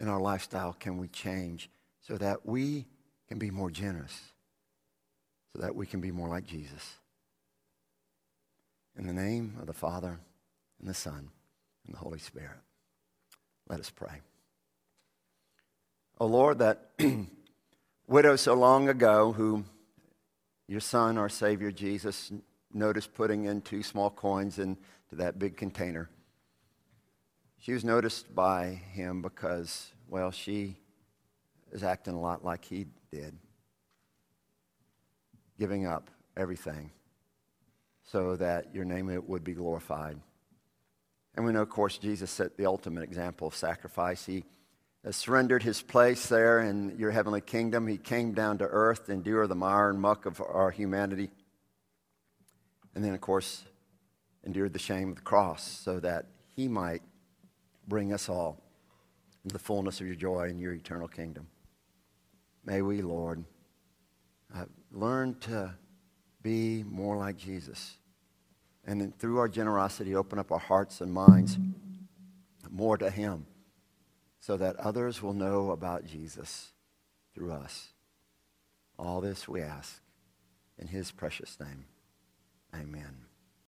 in 0.00 0.08
our 0.08 0.20
lifestyle 0.20 0.72
can 0.72 0.98
we 0.98 1.06
change 1.06 1.70
so 2.00 2.16
that 2.16 2.44
we 2.44 2.86
can 3.28 3.38
be 3.38 3.52
more 3.52 3.70
generous, 3.70 4.32
so 5.54 5.62
that 5.62 5.76
we 5.76 5.86
can 5.86 6.00
be 6.00 6.10
more 6.10 6.28
like 6.28 6.46
Jesus? 6.46 6.98
In 8.96 9.06
the 9.08 9.12
name 9.12 9.56
of 9.60 9.66
the 9.66 9.72
Father, 9.72 10.20
and 10.78 10.88
the 10.88 10.94
Son, 10.94 11.30
and 11.84 11.94
the 11.94 11.98
Holy 11.98 12.20
Spirit. 12.20 12.58
Let 13.68 13.80
us 13.80 13.90
pray. 13.90 14.20
Oh 16.20 16.26
Lord, 16.26 16.60
that 16.60 16.90
widow 18.06 18.36
so 18.36 18.54
long 18.54 18.88
ago 18.88 19.32
who 19.32 19.64
your 20.68 20.80
Son, 20.80 21.18
our 21.18 21.28
Savior 21.28 21.72
Jesus, 21.72 22.30
noticed 22.72 23.14
putting 23.14 23.46
in 23.46 23.62
two 23.62 23.82
small 23.82 24.10
coins 24.10 24.60
into 24.60 24.78
that 25.12 25.40
big 25.40 25.56
container. 25.56 26.08
She 27.58 27.72
was 27.72 27.84
noticed 27.84 28.32
by 28.32 28.80
him 28.92 29.22
because, 29.22 29.90
well, 30.08 30.30
she 30.30 30.76
is 31.72 31.82
acting 31.82 32.14
a 32.14 32.20
lot 32.20 32.44
like 32.44 32.64
he 32.64 32.86
did, 33.10 33.36
giving 35.58 35.84
up 35.84 36.10
everything 36.36 36.92
so 38.04 38.36
that 38.36 38.74
your 38.74 38.84
name 38.84 39.22
would 39.26 39.44
be 39.44 39.54
glorified. 39.54 40.18
And 41.34 41.44
we 41.44 41.52
know, 41.52 41.62
of 41.62 41.70
course, 41.70 41.98
Jesus 41.98 42.30
set 42.30 42.56
the 42.56 42.66
ultimate 42.66 43.02
example 43.02 43.48
of 43.48 43.56
sacrifice. 43.56 44.24
He 44.24 44.44
surrendered 45.10 45.62
his 45.62 45.82
place 45.82 46.26
there 46.28 46.60
in 46.60 46.96
your 46.98 47.10
heavenly 47.10 47.40
kingdom. 47.40 47.86
He 47.86 47.98
came 47.98 48.32
down 48.32 48.58
to 48.58 48.64
earth 48.64 49.06
to 49.06 49.12
endure 49.12 49.46
the 49.46 49.54
mire 49.54 49.90
and 49.90 50.00
muck 50.00 50.26
of 50.26 50.40
our 50.40 50.70
humanity. 50.70 51.30
And 52.94 53.04
then, 53.04 53.14
of 53.14 53.20
course, 53.20 53.64
endured 54.44 54.72
the 54.72 54.78
shame 54.78 55.10
of 55.10 55.16
the 55.16 55.22
cross 55.22 55.62
so 55.62 55.98
that 56.00 56.26
he 56.54 56.68
might 56.68 57.02
bring 57.88 58.12
us 58.12 58.28
all 58.28 58.62
into 59.42 59.52
the 59.52 59.58
fullness 59.58 60.00
of 60.00 60.06
your 60.06 60.14
joy 60.14 60.48
in 60.48 60.58
your 60.58 60.72
eternal 60.72 61.08
kingdom. 61.08 61.48
May 62.64 62.80
we, 62.80 63.02
Lord, 63.02 63.44
uh, 64.54 64.64
learn 64.90 65.34
to 65.40 65.74
be 66.44 66.84
more 66.84 67.16
like 67.16 67.36
Jesus. 67.36 67.96
And 68.86 69.00
then 69.00 69.12
through 69.18 69.38
our 69.38 69.48
generosity, 69.48 70.14
open 70.14 70.38
up 70.38 70.52
our 70.52 70.58
hearts 70.60 71.00
and 71.00 71.12
minds 71.12 71.58
more 72.70 72.96
to 72.98 73.10
Him 73.10 73.46
so 74.38 74.56
that 74.58 74.76
others 74.76 75.22
will 75.22 75.32
know 75.32 75.70
about 75.70 76.04
Jesus 76.06 76.72
through 77.34 77.52
us. 77.52 77.88
All 78.98 79.20
this 79.20 79.48
we 79.48 79.62
ask 79.62 80.00
in 80.78 80.86
His 80.86 81.10
precious 81.10 81.58
name. 81.58 81.86
Amen. 82.74 83.23